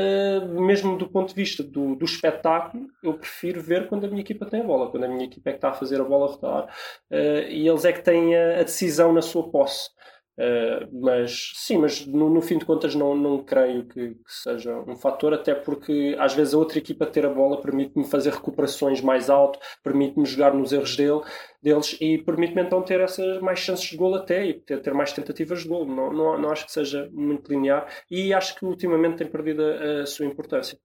mesmo 0.57 0.97
do 0.97 1.09
ponto 1.09 1.28
de 1.28 1.35
vista 1.35 1.62
do, 1.62 1.95
do 1.95 2.05
espetáculo, 2.05 2.87
eu 3.03 3.14
prefiro 3.14 3.61
ver 3.61 3.89
quando 3.89 4.05
a 4.05 4.09
minha 4.09 4.20
equipa 4.20 4.47
tem 4.47 4.61
a 4.61 4.64
bola, 4.64 4.91
quando 4.91 5.05
a 5.05 5.09
minha 5.09 5.24
equipa 5.24 5.51
é 5.51 5.53
que 5.53 5.59
está 5.59 5.70
a 5.70 5.74
fazer 5.74 6.01
a 6.01 6.05
bola 6.05 6.26
rodar 6.26 6.68
e 7.11 7.66
eles 7.68 7.85
é 7.85 7.93
que 7.93 8.03
têm 8.03 8.37
a 8.37 8.62
decisão 8.62 9.12
na 9.12 9.22
sua 9.22 9.51
posse. 9.51 9.91
Uh, 10.37 10.89
mas 11.01 11.53
sim, 11.55 11.78
mas 11.78 12.05
no, 12.07 12.28
no, 12.28 12.43
fim 12.43 12.59
de 12.59 12.64
contas 12.64 12.93
não, 12.93 13.14
não 13.14 13.45
creio 13.45 13.85
que, 13.87 14.14
que, 14.14 14.18
seja 14.26 14.76
um 14.80 14.97
fator, 14.97 15.32
até 15.32 15.55
porque 15.55 16.16
às 16.18 16.35
vezes 16.35 16.55
a 16.55 16.59
outra 16.59 16.78
equipa 16.78 17.07
ter 17.07 17.24
a 17.24 17.28
bola 17.28 17.61
permite-me 17.61 18.05
fazer 18.05 18.32
recuperações 18.32 19.01
mais 19.01 19.30
alto, 19.30 19.61
permite-me 19.80 20.26
jogar 20.26 20.53
nos 20.53 20.72
erros 20.72 20.97
dele, 20.97 21.20
deles 21.62 21.97
e 22.01 22.18
permite-me 22.18 22.62
então 22.62 22.82
ter 22.82 23.01
essas 23.01 23.41
mais 23.41 23.61
chances 23.61 23.89
de 23.89 23.97
gol 23.97 24.12
até 24.16 24.45
e 24.45 24.55
ter, 24.55 24.80
ter 24.82 24.93
mais 24.93 25.12
tentativas 25.12 25.62
de 25.62 25.68
gol. 25.68 25.87
Não, 25.87 26.12
não, 26.12 26.37
não, 26.37 26.51
acho 26.51 26.66
que 26.66 26.72
seja 26.72 27.09
muito 27.12 27.49
linear 27.53 27.87
e 28.11 28.35
acho 28.35 28.57
que 28.57 28.64
ultimamente 28.64 29.18
tem 29.18 29.28
perdido 29.28 29.62
a, 29.62 30.03
a 30.03 30.07
sua 30.07 30.26
importância. 30.26 30.76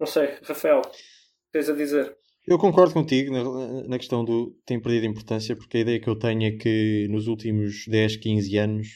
Não 0.00 0.06
sei, 0.06 0.38
Rafael, 0.42 0.80
tens 1.52 1.68
a 1.68 1.74
dizer? 1.74 2.16
Eu 2.46 2.58
concordo 2.58 2.92
contigo 2.92 3.32
na, 3.32 3.88
na, 3.88 3.98
questão 3.98 4.22
do 4.22 4.54
tem 4.66 4.78
perdido 4.78 5.06
importância, 5.06 5.56
porque 5.56 5.78
a 5.78 5.80
ideia 5.80 6.00
que 6.00 6.08
eu 6.08 6.16
tenho 6.16 6.42
é 6.44 6.50
que 6.50 7.08
nos 7.08 7.26
últimos 7.26 7.86
10, 7.88 8.16
15 8.16 8.58
anos 8.58 8.88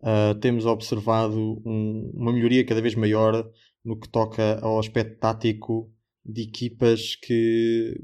uh, 0.00 0.34
temos 0.40 0.64
observado 0.64 1.60
um, 1.66 2.10
uma 2.14 2.32
melhoria 2.32 2.64
cada 2.64 2.80
vez 2.80 2.94
maior 2.94 3.46
no 3.84 3.98
que 3.98 4.08
toca 4.08 4.58
ao 4.60 4.78
aspecto 4.78 5.18
tático 5.18 5.92
de 6.24 6.42
equipas 6.42 7.14
que 7.16 7.94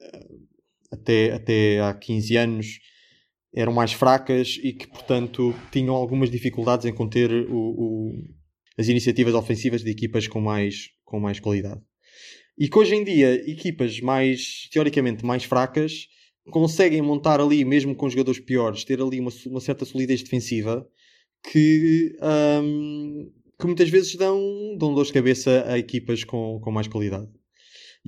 uh, 0.00 0.46
até, 0.90 1.32
até 1.32 1.80
há 1.80 1.92
15 1.92 2.36
anos 2.38 2.66
eram 3.54 3.72
mais 3.72 3.92
fracas 3.92 4.58
e 4.62 4.72
que, 4.72 4.86
portanto, 4.86 5.54
tinham 5.70 5.94
algumas 5.94 6.30
dificuldades 6.30 6.86
em 6.86 6.94
conter 6.94 7.30
o, 7.50 7.54
o, 7.54 8.12
as 8.78 8.88
iniciativas 8.88 9.34
ofensivas 9.34 9.82
de 9.82 9.90
equipas 9.90 10.26
com 10.26 10.40
mais, 10.40 10.90
com 11.04 11.20
mais 11.20 11.38
qualidade. 11.38 11.82
E 12.58 12.68
que 12.68 12.78
hoje 12.78 12.94
em 12.94 13.04
dia 13.04 13.34
equipas 13.50 14.00
mais 14.00 14.68
teoricamente 14.72 15.24
mais 15.24 15.44
fracas 15.44 16.08
conseguem 16.50 17.02
montar 17.02 17.40
ali, 17.40 17.64
mesmo 17.64 17.94
com 17.94 18.08
jogadores 18.08 18.40
piores, 18.40 18.84
ter 18.84 19.00
ali 19.00 19.20
uma, 19.20 19.30
uma 19.46 19.60
certa 19.60 19.84
solidez 19.84 20.22
defensiva 20.22 20.86
que, 21.50 22.16
um, 22.62 23.30
que 23.58 23.66
muitas 23.66 23.88
vezes 23.88 24.14
dão, 24.14 24.40
dão 24.78 24.94
dor 24.94 25.04
de 25.04 25.12
cabeça 25.12 25.64
a 25.66 25.78
equipas 25.78 26.24
com, 26.24 26.60
com 26.60 26.70
mais 26.70 26.88
qualidade. 26.88 27.28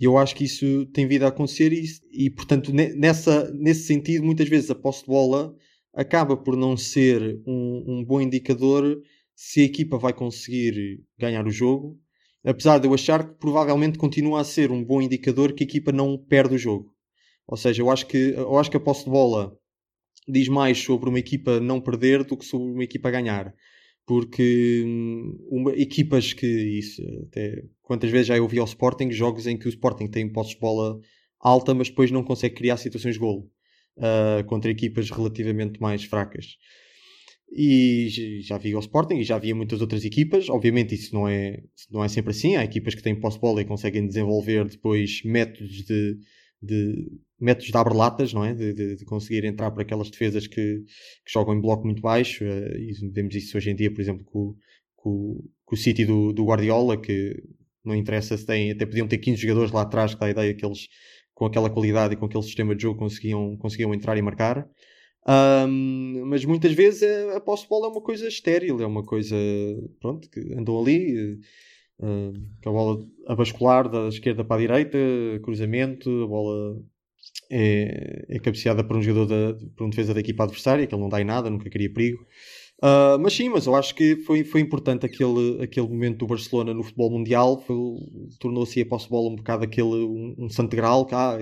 E 0.00 0.04
eu 0.04 0.16
acho 0.16 0.34
que 0.34 0.44
isso 0.44 0.86
tem 0.86 1.06
vindo 1.08 1.24
a 1.24 1.28
acontecer 1.28 1.72
e, 1.72 1.84
e 2.12 2.30
portanto, 2.30 2.72
nessa, 2.72 3.50
nesse 3.52 3.86
sentido, 3.86 4.24
muitas 4.24 4.48
vezes 4.48 4.70
a 4.70 4.74
posse 4.74 5.00
de 5.00 5.08
bola 5.08 5.54
acaba 5.92 6.36
por 6.36 6.56
não 6.56 6.76
ser 6.76 7.40
um, 7.46 7.84
um 7.86 8.04
bom 8.04 8.20
indicador 8.20 9.00
se 9.34 9.60
a 9.60 9.64
equipa 9.64 9.98
vai 9.98 10.12
conseguir 10.12 11.02
ganhar 11.18 11.46
o 11.46 11.50
jogo 11.50 11.98
apesar 12.44 12.78
de 12.78 12.86
eu 12.86 12.94
achar 12.94 13.26
que 13.26 13.34
provavelmente 13.38 13.98
continua 13.98 14.40
a 14.40 14.44
ser 14.44 14.70
um 14.70 14.84
bom 14.84 15.02
indicador 15.02 15.52
que 15.52 15.64
a 15.64 15.66
equipa 15.66 15.92
não 15.92 16.16
perde 16.16 16.54
o 16.54 16.58
jogo. 16.58 16.94
Ou 17.46 17.56
seja, 17.56 17.82
eu 17.82 17.90
acho 17.90 18.06
que, 18.06 18.34
eu 18.36 18.58
acho 18.58 18.70
que 18.70 18.76
a 18.76 18.80
posse 18.80 19.04
de 19.04 19.10
bola 19.10 19.56
diz 20.28 20.48
mais 20.48 20.78
sobre 20.78 21.08
uma 21.08 21.18
equipa 21.18 21.58
não 21.58 21.80
perder 21.80 22.24
do 22.24 22.36
que 22.36 22.44
sobre 22.44 22.70
uma 22.70 22.84
equipa 22.84 23.10
ganhar. 23.10 23.54
Porque 24.06 24.84
hum, 24.86 25.36
uma, 25.50 25.72
equipas 25.72 26.32
que 26.32 26.46
isso, 26.46 27.02
até 27.26 27.64
quantas 27.82 28.10
vezes 28.10 28.28
já 28.28 28.36
eu 28.36 28.48
vi 28.48 28.58
ao 28.58 28.64
Sporting 28.66 29.10
jogos 29.10 29.46
em 29.46 29.56
que 29.58 29.66
o 29.66 29.70
Sporting 29.70 30.06
tem 30.08 30.30
posse 30.30 30.54
de 30.54 30.60
bola 30.60 30.98
alta, 31.40 31.74
mas 31.74 31.88
depois 31.88 32.10
não 32.10 32.24
consegue 32.24 32.54
criar 32.54 32.76
situações 32.76 33.14
de 33.14 33.20
golo 33.20 33.50
uh, 33.96 34.44
contra 34.46 34.70
equipas 34.70 35.10
relativamente 35.10 35.80
mais 35.80 36.04
fracas. 36.04 36.56
E 37.50 38.40
já 38.42 38.58
vi 38.58 38.74
o 38.74 38.78
Sporting 38.80 39.16
e 39.16 39.24
já 39.24 39.36
havia 39.36 39.54
muitas 39.54 39.80
outras 39.80 40.04
equipas. 40.04 40.48
Obviamente 40.48 40.94
isso 40.94 41.14
não 41.14 41.26
é, 41.28 41.62
não 41.90 42.04
é 42.04 42.08
sempre 42.08 42.30
assim. 42.30 42.56
Há 42.56 42.64
equipas 42.64 42.94
que 42.94 43.02
têm 43.02 43.18
posse 43.18 43.36
de 43.36 43.40
bola 43.42 43.60
e 43.62 43.64
conseguem 43.64 44.06
desenvolver 44.06 44.66
depois 44.68 45.22
métodos 45.24 45.84
de, 45.84 46.18
de 46.62 47.06
métodos 47.40 47.70
de 47.70 47.76
abre-latas, 47.76 48.32
não 48.32 48.44
é? 48.44 48.54
De, 48.54 48.72
de- 48.74 48.96
de 48.96 49.04
conseguir 49.04 49.44
entrar 49.44 49.70
por 49.70 49.80
aquelas 49.82 50.10
defesas 50.10 50.46
que, 50.46 50.54
que 50.84 51.32
jogam 51.32 51.54
em 51.54 51.60
bloco 51.60 51.84
muito 51.84 52.02
baixo. 52.02 52.44
eh, 52.44 52.78
e 52.78 53.10
vemos 53.10 53.34
isso 53.34 53.56
hoje 53.56 53.70
em 53.70 53.76
dia, 53.76 53.92
por 53.92 54.00
exemplo, 54.00 54.24
com, 54.24 54.54
com, 54.96 55.44
com 55.64 55.74
o 55.74 55.78
City 55.78 56.04
do, 56.04 56.32
do 56.32 56.44
Guardiola, 56.44 57.00
que 57.00 57.34
não 57.84 57.94
interessa 57.94 58.36
se 58.36 58.44
tem, 58.46 58.70
até 58.72 58.84
podiam 58.86 59.08
ter 59.08 59.18
15 59.18 59.40
jogadores 59.40 59.72
lá 59.72 59.82
atrás, 59.82 60.14
que 60.14 60.20
dá 60.20 60.26
a 60.26 60.30
ideia 60.30 60.54
que 60.54 60.64
eles 60.64 60.88
com 61.34 61.46
aquela 61.46 61.70
qualidade 61.70 62.14
e 62.14 62.16
com 62.16 62.26
aquele 62.26 62.42
sistema 62.42 62.74
de 62.74 62.82
jogo 62.82 62.98
conseguiam, 62.98 63.56
conseguiam 63.58 63.94
entrar 63.94 64.16
e 64.18 64.22
marcar. 64.22 64.68
Ahm, 65.26 66.22
mas 66.26 66.44
muitas 66.44 66.72
vezes 66.72 67.02
a, 67.02 67.36
a 67.36 67.40
posse 67.40 67.64
de 67.64 67.68
bola 67.68 67.86
é 67.86 67.90
uma 67.90 68.00
coisa 68.00 68.26
estéril, 68.28 68.80
é 68.80 68.86
uma 68.86 69.04
coisa 69.04 69.36
pronto, 70.00 70.28
que 70.30 70.40
andam 70.54 70.80
ali, 70.80 71.38
ah, 72.00 72.32
com 72.62 72.70
a 72.70 72.72
bola 72.72 73.06
a 73.26 73.34
bascular 73.34 73.88
da 73.88 74.08
esquerda 74.08 74.44
para 74.44 74.56
a 74.56 74.60
direita, 74.60 74.98
cruzamento, 75.42 76.08
a 76.24 76.26
bola 76.26 76.82
é, 77.50 78.26
é 78.28 78.38
cabeceada 78.38 78.84
por 78.84 78.96
um 78.96 79.02
jogador 79.02 79.26
da, 79.26 79.66
por 79.76 79.86
um 79.86 79.90
defesa 79.90 80.14
da 80.14 80.20
equipa 80.20 80.44
adversária, 80.44 80.86
que 80.86 80.94
ele 80.94 81.02
não 81.02 81.08
dá 81.08 81.20
em 81.20 81.24
nada, 81.24 81.50
nunca 81.50 81.68
cria 81.70 81.92
perigo. 81.92 82.26
Ah, 82.80 83.16
mas 83.20 83.32
sim, 83.34 83.48
mas 83.48 83.66
eu 83.66 83.74
acho 83.74 83.94
que 83.94 84.16
foi, 84.24 84.44
foi 84.44 84.60
importante 84.60 85.04
aquele, 85.04 85.60
aquele 85.62 85.88
momento 85.88 86.18
do 86.18 86.26
Barcelona 86.26 86.72
no 86.72 86.82
futebol 86.84 87.10
mundial. 87.10 87.64
Tornou-se 88.38 88.80
a 88.80 88.86
posse 88.86 89.08
bola 89.08 89.30
um 89.30 89.36
bocado 89.36 89.64
aquele 89.64 89.86
um, 89.88 90.34
um 90.38 90.48
santo 90.48 90.76
grau, 90.76 91.06
ah, 91.12 91.38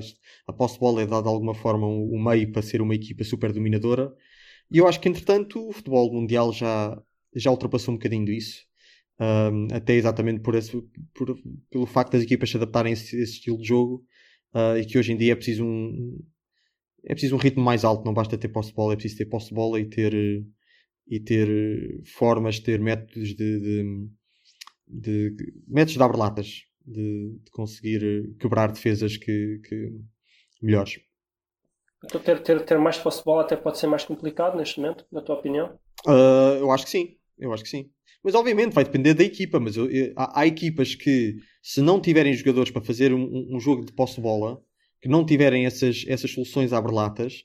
a 0.47 0.53
posse 0.53 0.79
bola 0.79 1.03
é 1.03 1.07
dada 1.07 1.23
de 1.25 1.29
alguma 1.29 1.55
forma 1.55 1.87
o 1.87 2.15
um, 2.17 2.23
meio 2.23 2.51
para 2.53 2.63
ser 2.63 2.81
uma 2.81 2.95
equipa 2.95 3.23
super 3.25 3.53
dominadora. 3.53 4.13
E 4.71 4.79
eu 4.79 4.87
acho 4.89 5.01
que 5.01 5.09
entretanto 5.09 5.69
o 5.69 5.73
futebol 5.73 6.13
mundial 6.13 6.53
já, 6.53 7.01
já 7.35 7.51
ultrapassou 7.51 7.95
um 7.95 7.99
bocadinho 7.99 8.31
isso. 8.33 8.65
Um, 9.21 9.69
até 9.75 9.95
exatamente 9.95 10.41
por 10.43 10.55
esse, 10.55 10.73
por- 11.15 11.37
pelo 11.71 11.87
facto 11.87 12.13
das 12.13 12.23
equipas 12.23 12.51
se 12.51 12.57
adaptarem 12.59 12.93
a 12.93 12.95
esse, 12.95 13.17
esse 13.21 13.35
estilo 13.35 13.59
de 13.59 13.69
jogo 13.69 14.05
ah, 14.55 14.79
e 14.79 14.87
que 14.87 14.99
hoje 14.99 15.13
em 15.13 15.17
dia 15.19 15.33
é 15.33 15.37
preciso 15.37 15.65
um 15.65 16.19
é 17.05 17.15
preciso 17.15 17.37
um 17.37 17.39
ritmo 17.39 17.63
mais 17.65 17.85
alto, 17.85 18.05
não 18.05 18.15
basta 18.15 18.37
ter 18.39 18.49
posse 18.49 18.71
de 18.71 18.77
bola, 18.77 18.93
é 18.95 18.97
preciso 18.97 19.19
ter 19.19 19.27
posse 19.27 19.49
de 19.49 19.55
bola 19.55 19.81
e 19.81 19.87
ter 19.87 20.13
e 21.09 21.21
ter 21.21 21.49
eh, 21.49 22.03
formas, 22.05 22.59
ter 22.61 22.81
métodos 22.81 23.35
de, 23.35 23.61
de, 23.61 24.09
de- 24.89 25.55
métodos 25.67 25.95
de 25.95 26.03
abre-latas 26.03 26.63
de, 26.85 27.39
de 27.45 27.51
conseguir 27.51 28.03
eh, 28.05 28.35
quebrar 28.41 28.73
defesas 28.73 29.17
que, 29.17 29.61
que 29.65 29.93
melhores. 30.63 31.01
Então 32.05 32.21
ter, 32.21 32.43
ter, 32.43 32.65
ter 32.65 32.79
mais 32.79 32.99
posse 32.99 33.19
de 33.19 33.25
bola 33.25 33.43
até 33.43 33.57
pode 33.57 33.79
ser 33.79 33.87
mais 33.87 34.05
complicado 34.05 34.57
neste 34.57 34.81
momento, 34.81 35.05
na 35.11 35.21
tua 35.23 35.37
opinião? 35.37 35.79
Ah, 36.07 36.57
eu 36.61 36.71
acho 36.71 36.85
que 36.85 36.91
sim, 36.91 37.17
eu 37.39 37.53
acho 37.53 37.63
que 37.65 37.69
sim. 37.69 37.91
Mas 38.23 38.35
obviamente 38.35 38.73
vai 38.73 38.85
depender 38.85 39.15
da 39.15 39.25
equipa, 39.25 39.61
mas 39.61 39.77
eu- 39.77 39.91
eu- 39.91 40.13
há, 40.17 40.41
há 40.41 40.47
equipas 40.47 40.95
que 40.95 41.37
se 41.63 41.81
não 41.81 42.01
tiverem 42.01 42.33
jogadores 42.35 42.71
para 42.71 42.83
fazer 42.83 43.13
um, 43.13 43.23
um- 43.23 43.57
um 43.57 43.61
jogo 43.61 43.85
de 43.85 43.93
posse 43.93 44.17
de 44.17 44.21
bola, 44.21 44.61
que 45.01 45.09
não 45.09 45.25
tiverem 45.25 45.67
essas, 45.67 46.05
essas 46.09 46.31
soluções 46.33 46.73
abre-latas, 46.73 47.45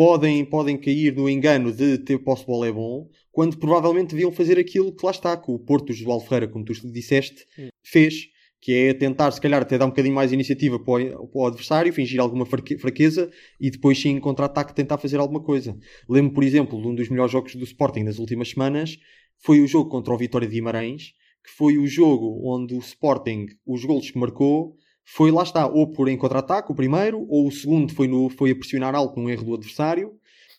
podem, 0.00 0.46
podem 0.46 0.78
cair 0.78 1.14
no 1.14 1.28
engano 1.28 1.70
de 1.70 1.98
ter 1.98 2.18
posse 2.20 2.46
bola 2.46 2.66
é 2.66 2.72
bom, 2.72 3.06
quando 3.30 3.58
provavelmente 3.58 4.12
deviam 4.12 4.32
fazer 4.32 4.58
aquilo 4.58 4.96
que 4.96 5.04
lá 5.04 5.10
está, 5.10 5.36
que 5.36 5.50
o 5.50 5.58
Porto 5.58 5.92
João 5.92 6.18
Ferreira, 6.18 6.48
como 6.48 6.64
tu 6.64 6.72
disseste, 6.90 7.44
fez, 7.84 8.28
que 8.62 8.72
é 8.72 8.94
tentar, 8.94 9.30
se 9.30 9.38
calhar, 9.38 9.60
até 9.60 9.76
dar 9.76 9.84
um 9.84 9.90
bocadinho 9.90 10.14
mais 10.14 10.32
iniciativa 10.32 10.78
para 10.78 11.20
o, 11.20 11.28
para 11.28 11.40
o 11.42 11.46
adversário, 11.46 11.92
fingir 11.92 12.18
alguma 12.18 12.46
fraque- 12.46 12.78
fraqueza 12.78 13.30
e 13.60 13.70
depois, 13.70 14.00
sim, 14.00 14.12
em 14.12 14.20
contra-ataque, 14.20 14.74
tentar 14.74 14.96
fazer 14.96 15.18
alguma 15.18 15.42
coisa. 15.42 15.76
Lembro, 16.08 16.32
por 16.32 16.44
exemplo, 16.44 16.80
de 16.80 16.88
um 16.88 16.94
dos 16.94 17.10
melhores 17.10 17.32
jogos 17.32 17.54
do 17.54 17.64
Sporting 17.64 18.04
nas 18.04 18.18
últimas 18.18 18.48
semanas, 18.48 18.96
foi 19.36 19.60
o 19.60 19.68
jogo 19.68 19.90
contra 19.90 20.14
o 20.14 20.16
Vitória 20.16 20.48
de 20.48 20.54
Guimarães, 20.54 21.12
que 21.44 21.50
foi 21.50 21.76
o 21.76 21.86
jogo 21.86 22.40
onde 22.42 22.74
o 22.74 22.78
Sporting, 22.78 23.48
os 23.66 23.84
golos 23.84 24.10
que 24.10 24.18
marcou, 24.18 24.78
foi 25.04 25.30
lá 25.30 25.42
está, 25.42 25.66
ou 25.66 25.90
por 25.90 26.08
em 26.08 26.16
contra-ataque, 26.16 26.70
o 26.70 26.74
primeiro, 26.74 27.26
ou 27.28 27.48
o 27.48 27.52
segundo 27.52 27.92
foi, 27.92 28.06
no, 28.06 28.28
foi 28.30 28.50
a 28.50 28.54
pressionar 28.54 28.94
alto 28.94 29.18
num 29.20 29.28
erro 29.28 29.44
do 29.44 29.54
adversário. 29.54 30.12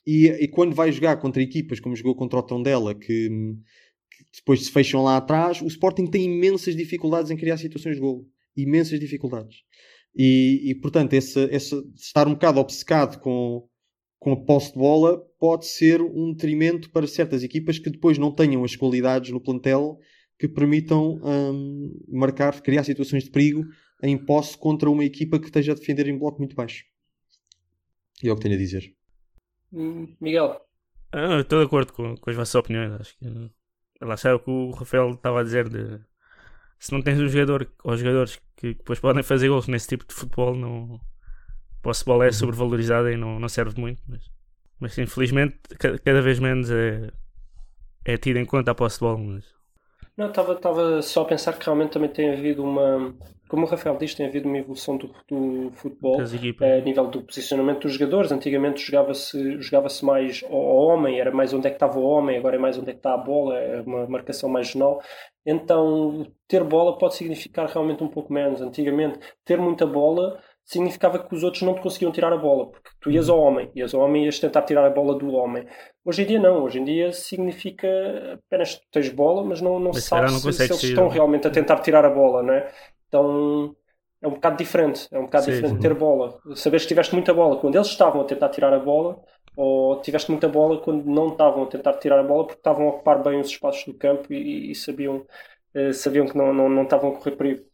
E, 0.06 0.28
e 0.28 0.48
quando 0.48 0.76
vai 0.76 0.92
jogar 0.92 1.18
contra 1.18 1.42
equipas 1.42 1.80
como 1.80 1.96
jogou 1.96 2.16
contra 2.16 2.40
o 2.40 2.44
Tondela, 2.44 2.94
que, 2.96 3.30
que 3.30 4.40
depois 4.40 4.66
se 4.66 4.72
fecham 4.72 5.04
lá 5.04 5.18
atrás, 5.18 5.62
o 5.62 5.68
Sporting 5.68 6.08
tem 6.08 6.26
imensas 6.26 6.76
dificuldades 6.76 7.32
em 7.32 7.38
criar 7.38 7.58
situações 7.58 7.96
de 7.96 8.02
golo. 8.02 8.26
Imensas 8.58 9.00
dificuldades. 9.00 9.58
E, 10.16 10.72
e 10.72 10.76
portanto, 10.76 11.14
esse, 11.14 11.40
esse 11.46 11.76
estar 11.96 12.28
um 12.28 12.34
bocado 12.34 12.60
obcecado 12.60 13.20
com, 13.20 13.66
com 14.20 14.34
a 14.34 14.44
posse 14.44 14.74
de 14.74 14.80
bola 14.80 15.22
pode 15.40 15.66
ser 15.68 16.02
um 16.02 16.34
detrimento 16.34 16.90
para 16.92 17.08
certas 17.08 17.44
equipas 17.44 17.80
que 17.80 17.90
depois 17.90 18.18
não 18.18 18.34
tenham 18.34 18.64
as 18.64 18.76
qualidades 18.76 19.32
no 19.32 19.40
plantel 19.40 19.98
que 20.38 20.48
permitam 20.48 21.20
hum, 21.24 21.94
marcar, 22.10 22.60
criar 22.62 22.84
situações 22.84 23.24
de 23.24 23.30
perigo 23.30 23.64
em 24.04 24.18
posse 24.18 24.58
contra 24.58 24.90
uma 24.90 25.06
equipa 25.06 25.40
que 25.40 25.46
esteja 25.48 25.72
a 25.74 25.76
defender 25.76 26.08
em 26.08 26.18
bloco 26.18 26.40
muito 26.40 26.56
baixo. 26.56 26.86
E 28.24 28.28
é 28.28 28.32
o 28.32 28.36
que 28.36 28.42
tenho 28.44 28.56
a 28.56 28.64
dizer. 28.66 28.84
Hum, 29.74 30.16
Miguel, 30.22 30.62
Ah, 31.12 31.40
estou 31.42 31.60
de 31.60 31.66
acordo 31.66 31.94
com, 31.94 32.16
com 32.18 32.30
as 32.30 32.36
vossas 32.36 32.56
opiniões. 32.56 32.94
Acho 33.00 33.18
que 33.18 33.26
lá 34.02 34.16
está 34.16 34.36
o 34.36 34.40
que 34.40 34.50
o 34.50 34.72
Rafael 34.72 35.12
estava 35.12 35.42
a 35.42 35.44
dizer 35.44 35.70
de 35.70 36.00
se 36.80 36.94
não 36.94 37.02
tens 37.04 37.20
um 37.20 37.30
jogador 37.30 37.72
ou 37.84 37.98
jogadores 37.98 38.42
que 38.58 38.76
depois 38.76 39.00
podem 39.00 39.24
fazer 39.24 39.50
gols 39.50 39.68
nesse 39.68 39.90
tipo 39.90 40.06
de 40.08 40.14
futebol, 40.16 40.56
não 40.56 40.96
a 40.96 41.84
posse 41.84 42.02
de 42.02 42.06
bola 42.08 42.26
é 42.28 42.32
sobrevalorizada 42.34 43.12
e 43.14 43.18
não, 43.18 43.40
não 43.40 43.50
serve 43.50 43.80
muito. 43.82 44.02
Mas, 44.08 44.32
mas 44.80 44.98
infelizmente 45.00 45.60
ca- 45.80 46.00
cada 46.00 46.22
vez 46.22 46.40
menos 46.40 46.72
é, 46.72 47.12
é 48.06 48.18
tido 48.18 48.38
em 48.40 48.46
conta 48.46 48.72
a 48.72 48.76
posse 48.76 48.98
de 48.98 49.02
bola. 49.02 49.20
Mas, 49.20 49.46
Não, 50.18 50.30
estava 50.30 50.54
estava 50.54 51.02
só 51.02 51.22
a 51.24 51.26
pensar 51.26 51.58
que 51.58 51.66
realmente 51.66 51.92
também 51.94 52.10
tem 52.12 52.32
havido 52.34 52.64
uma, 52.64 53.16
como 53.52 53.66
o 53.66 53.70
Rafael 53.70 53.98
diz, 53.98 54.16
tem 54.16 54.26
havido 54.26 54.48
uma 54.48 54.60
evolução 54.60 54.96
do, 54.96 55.14
do 55.28 55.72
futebol 55.74 56.22
eh, 56.62 56.78
a 56.78 56.82
nível 56.82 57.08
do 57.08 57.22
posicionamento 57.22 57.82
dos 57.82 57.96
jogadores. 57.96 58.32
Antigamente 58.32 58.82
jogava-se 58.82 59.62
jogava 59.62 59.90
mais 60.04 60.42
ao, 60.50 60.54
homem, 60.54 61.20
era 61.20 61.32
mais 61.32 61.54
onde 61.54 61.68
é 61.68 61.70
que 61.70 61.76
estava 61.76 62.00
o 62.00 62.04
homem, 62.04 62.38
agora 62.38 62.56
é 62.56 62.60
mais 62.60 62.78
onde 62.78 62.92
é 62.92 62.94
que 62.94 63.00
está 63.00 63.14
a 63.14 63.18
bola, 63.18 63.60
é 63.60 63.82
uma 63.82 64.08
marcação 64.08 64.48
mais 64.48 64.70
jornal. 64.70 65.02
Então, 65.46 66.32
ter 66.48 66.64
bola 66.64 66.98
pode 66.98 67.16
significar 67.16 67.68
realmente 67.68 68.02
um 68.02 68.08
pouco 68.08 68.32
menos. 68.32 68.62
Antigamente, 68.62 69.20
ter 69.44 69.58
muita 69.58 69.86
bola 69.86 70.40
significava 70.64 71.20
que 71.20 71.36
os 71.36 71.44
outros 71.44 71.64
não 71.64 71.74
te 71.74 71.82
conseguiam 71.82 72.14
tirar 72.14 72.32
a 72.32 72.38
bola, 72.38 72.72
porque 72.72 72.90
tu 73.02 73.12
ias 73.12 73.28
ao 73.28 73.38
homem, 73.38 73.70
ias 73.76 73.94
ao 73.94 74.00
homem 74.00 74.22
e 74.22 74.26
ias 74.28 74.40
tentar 74.40 74.62
tirar 74.62 74.86
a 74.86 74.90
bola 74.90 75.20
do 75.20 75.30
homem. 75.34 75.68
Hoje 76.06 76.22
em 76.22 76.26
dia 76.26 76.40
não, 76.40 76.64
hoje 76.64 76.80
em 76.80 76.86
dia 76.86 77.12
significa 77.12 77.90
apenas 78.34 78.76
que 78.76 78.86
tens 78.90 79.10
bola, 79.10 79.44
mas 79.44 79.60
não, 79.60 79.78
não 79.78 79.92
Mas 79.94 79.98
se 79.98 80.02
se 80.04 80.08
sabe 80.08 80.22
calhar 80.22 80.32
não 80.32 80.40
se, 80.40 80.54
se 80.54 80.64
eles 80.64 80.84
estão 80.84 81.10
realmente 81.10 81.48
a 81.48 81.52
tentar 81.52 81.80
tirar 81.80 82.06
a 82.06 82.10
bola, 82.10 82.42
não 82.42 82.54
é? 82.54 82.72
Então 83.12 83.76
é 84.22 84.28
um 84.28 84.32
bocado 84.32 84.56
diferente, 84.58 85.08
é 85.12 85.20
um 85.20 85.24
bocado 85.24 85.46
Sim, 85.46 85.52
diferente 85.52 85.74
sim. 85.74 85.80
ter 85.82 85.94
bola. 85.94 86.40
Saberes 86.56 86.84
que 86.84 86.90
tiveste 86.90 87.14
muita 87.14 87.34
bola 87.34 87.58
quando 87.58 87.76
eles 87.76 87.88
estavam 87.88 88.22
a 88.22 88.24
tentar 88.24 88.50
tirar 88.50 88.74
a 88.74 88.80
bola, 88.80 89.22
ou 89.56 90.00
tiveste 90.00 90.32
muita 90.32 90.48
bola 90.48 90.80
quando 90.80 91.04
não 91.06 91.28
estavam 91.28 91.64
a 91.64 91.68
tentar 91.68 91.94
tirar 91.94 92.20
a 92.20 92.24
bola 92.24 92.46
porque 92.46 92.60
estavam 92.60 92.88
a 92.88 92.90
ocupar 92.92 93.22
bem 93.22 93.42
os 93.42 93.48
espaços 93.48 93.84
do 93.84 93.94
campo 93.94 94.32
e, 94.32 94.72
e 94.72 94.76
sabiam, 94.76 95.26
eh, 95.74 95.92
sabiam 95.92 96.26
que 96.26 96.38
não, 96.38 96.54
não, 96.54 96.70
não 96.70 96.84
estavam 96.84 97.12
a 97.12 97.16
correr 97.16 97.36
perigo. 97.36 97.66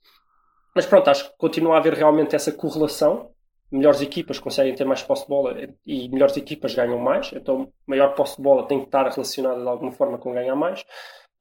Mas 0.74 0.86
pronto, 0.86 1.10
acho 1.10 1.30
que 1.30 1.38
continua 1.38 1.76
a 1.76 1.78
haver 1.78 1.94
realmente 1.94 2.36
essa 2.36 2.52
correlação. 2.52 3.32
Melhores 3.70 4.02
equipas 4.02 4.40
conseguem 4.40 4.74
ter 4.74 4.86
mais 4.86 5.04
posse 5.04 5.24
de 5.24 5.30
bola 5.30 5.56
e 5.86 6.08
melhores 6.10 6.38
equipas 6.38 6.74
ganham 6.74 6.98
mais. 7.00 7.32
Então, 7.34 7.72
maior 7.86 8.16
posse 8.16 8.38
de 8.38 8.44
bola 8.44 8.68
tem 8.68 8.80
que 8.80 8.86
estar 8.86 9.08
relacionada 9.10 9.62
de 9.62 9.68
alguma 9.68 9.92
forma 9.92 10.18
com 10.18 10.34
ganhar 10.34 10.56
mais. 10.56 10.86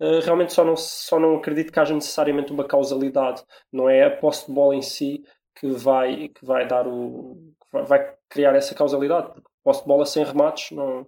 Uh, 0.01 0.21
realmente 0.23 0.53
só 0.53 0.65
não, 0.65 0.77
só 0.77 1.19
não 1.19 1.37
acredito 1.37 1.73
que 1.73 1.81
haja 1.81 1.95
necessariamente 1.95 2.53
uma 2.53 2.65
causalidade. 2.65 3.43
Não 3.73 3.89
é 3.89 4.05
a 4.05 4.17
posse 4.17 4.47
de 4.47 4.53
bola 4.53 4.75
em 4.75 4.83
si 4.83 5.23
que 5.59 5.69
vai, 5.69 6.29
que 6.29 6.45
vai 6.45 6.67
dar 6.67 6.87
o. 6.87 7.55
vai 7.71 8.15
criar 8.29 8.55
essa 8.55 8.75
causalidade. 8.75 9.29
Porque 9.33 9.49
posse 9.65 9.81
de 9.81 9.87
bola 9.87 10.05
sem 10.05 10.25
remates 10.25 10.71
não, 10.71 11.07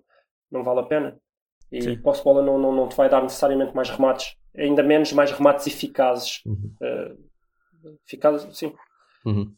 não 0.51 0.63
vale 0.63 0.81
a 0.81 0.85
pena. 0.85 1.21
E 1.71 1.83
Sim. 1.83 2.01
posse 2.01 2.21
de 2.21 2.25
bola 2.25 2.43
não, 2.43 2.59
não, 2.59 2.73
não 2.73 2.89
te 2.89 2.97
vai 2.97 3.11
dar 3.11 3.23
necessariamente 3.23 3.75
mais 3.75 3.91
remates. 3.91 4.37
Ainda 4.57 4.83
menos 4.83 5.13
mais 5.13 5.31
remates 5.31 5.67
eficazes. 5.67 6.41
Uhum. 6.47 6.75
Uh, 6.81 7.99
eficazes, 8.07 8.57
sim. 8.57 8.75
Uhum. 9.25 9.55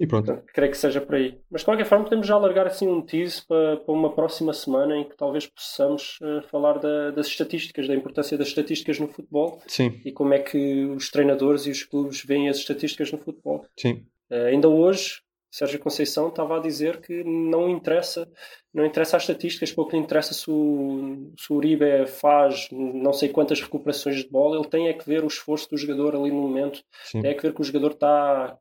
E 0.00 0.06
pronto. 0.06 0.26
Portanto, 0.26 0.50
creio 0.54 0.70
que 0.72 0.78
seja 0.78 1.00
por 1.00 1.14
aí. 1.14 1.38
Mas 1.50 1.60
de 1.60 1.66
qualquer 1.66 1.84
forma, 1.84 2.04
podemos 2.04 2.26
já 2.26 2.34
alargar 2.34 2.66
assim 2.66 2.88
um 2.88 3.02
tease 3.02 3.46
para, 3.46 3.76
para 3.76 3.92
uma 3.94 4.10
próxima 4.14 4.52
semana 4.54 4.96
em 4.96 5.04
que 5.04 5.14
talvez 5.14 5.46
possamos 5.46 6.18
eh, 6.22 6.40
falar 6.50 6.78
da- 6.78 7.10
das 7.10 7.26
estatísticas, 7.26 7.86
da 7.86 7.94
importância 7.94 8.38
das 8.38 8.48
estatísticas 8.48 8.98
no 8.98 9.08
futebol 9.08 9.60
Sim, 9.66 10.00
e 10.04 10.10
como 10.10 10.32
é 10.32 10.38
que 10.38 10.86
os 10.86 11.10
treinadores 11.10 11.66
e 11.66 11.70
os 11.70 11.82
clubes 11.84 12.24
veem 12.24 12.48
as 12.48 12.56
estatísticas 12.56 13.12
no 13.12 13.18
futebol. 13.18 13.66
sim. 13.78 14.06
Eh, 14.30 14.46
ainda 14.48 14.68
hoje, 14.68 15.20
Sérgio 15.50 15.80
Conceição 15.80 16.28
estava 16.28 16.56
a 16.56 16.60
dizer 16.60 17.00
que 17.00 17.24
não 17.24 17.68
interessa, 17.68 18.26
não 18.72 18.86
interessa 18.86 19.16
as 19.16 19.24
estatísticas, 19.24 19.72
pouco 19.72 19.90
lhe 19.90 19.98
interessa 19.98 20.32
se 20.32 20.48
o, 20.48 21.32
se 21.36 21.52
o 21.52 21.56
Uribe 21.56 22.06
faz 22.06 22.68
não 22.70 23.12
sei 23.12 23.28
quantas 23.28 23.60
recuperações 23.60 24.16
de 24.22 24.30
bola, 24.30 24.56
ele 24.56 24.68
tem 24.68 24.88
é 24.88 24.92
que 24.92 25.04
ver 25.06 25.24
o 25.24 25.26
esforço 25.26 25.68
do 25.68 25.76
jogador 25.76 26.14
ali 26.14 26.30
no 26.30 26.40
momento, 26.40 26.80
sim. 27.04 27.20
tem 27.20 27.32
é 27.32 27.34
que 27.34 27.42
ver 27.42 27.52
que 27.52 27.60
o 27.60 27.64
jogador 27.64 27.90
está 27.90 28.56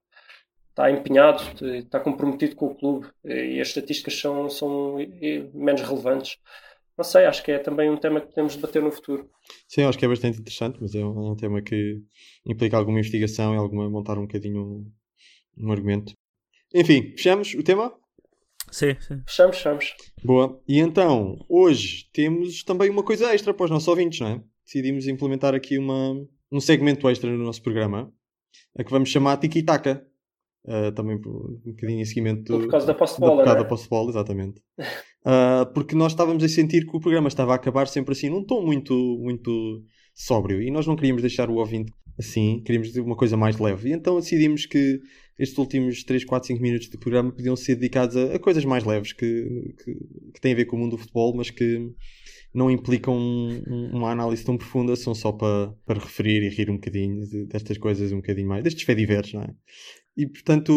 está 0.70 0.92
empenhado, 0.92 1.44
está 1.78 2.00
comprometido 2.00 2.56
com 2.56 2.68
o 2.68 2.76
clube 2.76 3.08
e 3.24 3.60
as 3.60 3.68
estatísticas 3.70 4.20
são, 4.20 4.50
são 4.50 5.00
eh, 5.00 5.46
menos 5.54 5.82
relevantes. 5.82 6.38
não 6.98 7.04
sei, 7.04 7.26
acho 7.26 7.44
que 7.44 7.52
é 7.52 7.60
também 7.60 7.90
um 7.90 7.98
tema 7.98 8.22
que 8.22 8.28
podemos 8.28 8.56
debater 8.56 8.82
no 8.82 8.92
futuro. 8.92 9.30
Sim, 9.68 9.84
acho 9.84 9.98
que 9.98 10.06
é 10.06 10.08
bastante 10.08 10.40
interessante, 10.40 10.78
mas 10.82 10.96
é 10.96 11.04
um, 11.04 11.28
é 11.28 11.32
um 11.32 11.36
tema 11.36 11.62
que 11.62 12.02
implica 12.46 12.78
alguma 12.78 13.00
investigação 13.00 13.54
e 13.54 13.58
alguma 13.58 13.90
montar 13.90 14.18
um 14.18 14.22
bocadinho 14.22 14.62
um, 14.62 14.92
um 15.58 15.72
argumento. 15.72 16.14
Enfim, 16.74 17.12
fechamos 17.12 17.54
o 17.56 17.64
tema? 17.64 17.94
Sim, 18.72 18.96
sim. 19.00 19.22
Fechamos, 19.26 19.58
fechamos. 19.58 19.96
Boa. 20.24 20.62
E 20.68 20.80
então, 20.80 21.44
hoje 21.50 22.08
temos 22.14 22.64
também 22.64 22.90
uma 22.90 23.04
coisa 23.04 23.34
extra 23.34 23.54
para 23.54 23.66
os 23.66 23.72
nossos 23.72 23.88
ouvintes, 23.88 24.20
não 24.20 24.28
é? 24.28 24.44
Decidimos 24.64 25.08
implementar 25.08 25.56
aqui 25.56 25.78
uma, 25.78 26.16
um 26.52 26.60
segmento 26.60 27.10
extra 27.10 27.30
no 27.30 27.44
nosso 27.44 27.62
programa, 27.62 28.14
a 28.78 28.84
que 28.84 28.92
vamos 28.92 29.10
chamar 29.10 29.38
Tiki 29.38 29.64
Taka. 29.64 30.06
Uh, 30.66 30.92
também 30.92 31.20
por 31.20 31.32
um 31.32 31.72
bocadinho 31.72 32.02
em 32.02 32.06
seguimento 32.06 32.60
Por 32.60 32.68
causa 32.68 32.86
da 32.86 32.94
posse 32.94 33.16
de 33.16 33.22
da 33.22 33.62
é? 33.62 34.10
exatamente. 34.10 34.62
Uh, 35.26 35.66
porque 35.74 35.96
nós 35.96 36.12
estávamos 36.12 36.44
a 36.44 36.50
sentir 36.50 36.86
que 36.86 36.96
o 36.96 37.00
programa 37.00 37.28
estava 37.28 37.54
a 37.54 37.56
acabar 37.56 37.88
sempre 37.88 38.12
assim, 38.12 38.30
num 38.30 38.44
tom 38.44 38.62
muito, 38.62 38.94
muito 39.22 39.84
sóbrio. 40.14 40.62
E 40.62 40.70
nós 40.70 40.86
não 40.86 40.96
queríamos 40.96 41.22
deixar 41.22 41.50
o 41.50 41.56
ouvinte 41.56 41.92
assim, 42.20 42.62
queríamos 42.66 42.94
uma 42.98 43.16
coisa 43.16 43.38
mais 43.38 43.58
leve. 43.58 43.90
E 43.90 43.94
então 43.94 44.20
decidimos 44.20 44.66
que 44.66 45.00
estes 45.38 45.58
últimos 45.58 46.04
3, 46.04 46.26
4, 46.26 46.48
5 46.48 46.62
minutos 46.62 46.90
do 46.90 47.00
programa 47.00 47.32
podiam 47.32 47.56
ser 47.56 47.76
dedicados 47.76 48.18
a, 48.18 48.36
a 48.36 48.40
coisas 48.40 48.66
mais 48.66 48.84
leves 48.84 49.14
que, 49.14 49.74
que, 49.82 49.94
que 50.34 50.42
têm 50.42 50.52
a 50.52 50.56
ver 50.56 50.66
com 50.66 50.76
o 50.76 50.80
mundo 50.80 50.92
do 50.92 50.98
futebol, 50.98 51.34
mas 51.34 51.50
que 51.50 51.90
não 52.54 52.70
implicam 52.72 53.16
um- 53.16 53.62
um- 53.68 53.98
uma 53.98 54.12
análise 54.12 54.44
tão 54.44 54.58
profunda, 54.58 54.96
são 54.96 55.14
só 55.14 55.32
para, 55.32 55.74
para 55.86 56.00
referir 56.00 56.42
e 56.44 56.50
rir 56.50 56.70
um 56.70 56.76
bocadinho 56.76 57.26
de- 57.28 57.46
destas 57.46 57.78
coisas 57.78 58.12
um 58.12 58.18
bocadinho 58.18 58.48
mais, 58.48 58.64
destes 58.64 58.84
fediveres, 58.84 59.34
não 59.34 59.42
é? 59.44 59.50
E 60.18 60.28
portanto, 60.28 60.70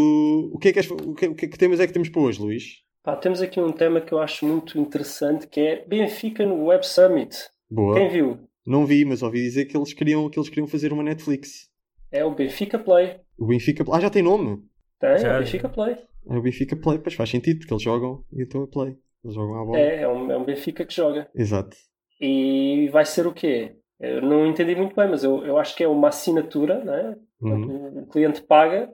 o 0.52 0.58
que 0.58 0.68
é 0.68 0.72
que, 0.72 0.78
és- 0.78 0.90
o 0.90 1.14
que, 1.14 1.26
o 1.26 1.34
que, 1.34 1.44
é 1.46 1.48
que 1.48 1.58
temas 1.58 1.80
é 1.80 1.86
que 1.86 1.92
temos 1.92 2.08
para 2.08 2.20
hoje, 2.22 2.40
Luís? 2.40 2.64
Pá, 3.02 3.16
temos 3.16 3.40
aqui 3.42 3.58
um 3.60 3.72
tema 3.72 4.00
que 4.00 4.12
eu 4.12 4.18
acho 4.20 4.46
muito 4.46 4.78
interessante 4.78 5.48
que 5.48 5.60
é 5.60 5.84
Benfica 5.86 6.46
no 6.46 6.66
Web 6.66 6.86
Summit. 6.86 7.36
Boa. 7.68 7.96
Quem 7.96 8.08
viu? 8.08 8.38
Não 8.64 8.86
vi, 8.86 9.04
mas 9.04 9.22
ouvi 9.22 9.40
dizer 9.42 9.64
que 9.64 9.76
eles 9.76 9.92
queriam, 9.92 10.28
que 10.30 10.38
eles 10.38 10.48
queriam 10.48 10.68
fazer 10.68 10.92
uma 10.92 11.02
Netflix. 11.02 11.68
É 12.12 12.24
o 12.24 12.32
Benfica 12.32 12.78
Play. 12.78 13.16
O 13.36 13.46
Benfica. 13.46 13.84
Ah, 13.90 13.98
já 14.00 14.08
tem 14.10 14.22
nome! 14.22 14.62
Tem? 15.00 15.10
É 15.10 15.18
Já, 15.18 15.36
o 15.36 15.38
Benfica 15.40 15.68
Play. 15.68 15.96
É 16.28 16.36
o 16.36 16.42
Benfica 16.42 16.76
Play, 16.76 16.98
pois 17.00 17.14
faz 17.16 17.30
sentido, 17.30 17.58
porque 17.58 17.74
eles 17.74 17.82
jogam 17.82 18.24
e 18.32 18.42
então 18.44 18.62
é 18.62 18.66
Play. 18.68 18.96
Jogam 19.24 19.60
à 19.60 19.64
bola. 19.64 19.78
É, 19.78 20.02
é 20.02 20.08
um, 20.08 20.30
é 20.32 20.36
um 20.36 20.44
Benfica 20.44 20.84
que 20.84 20.94
joga. 20.94 21.28
Exato. 21.34 21.76
E 22.20 22.88
vai 22.92 23.04
ser 23.04 23.26
o 23.26 23.32
quê? 23.32 23.76
Eu 24.00 24.20
não 24.22 24.46
entendi 24.46 24.74
muito 24.74 24.96
bem, 24.96 25.08
mas 25.08 25.22
eu, 25.22 25.44
eu 25.44 25.58
acho 25.58 25.76
que 25.76 25.84
é 25.84 25.88
uma 25.88 26.08
assinatura, 26.08 26.82
né? 26.84 27.16
Uhum. 27.40 28.02
O 28.02 28.06
cliente 28.06 28.42
paga 28.42 28.92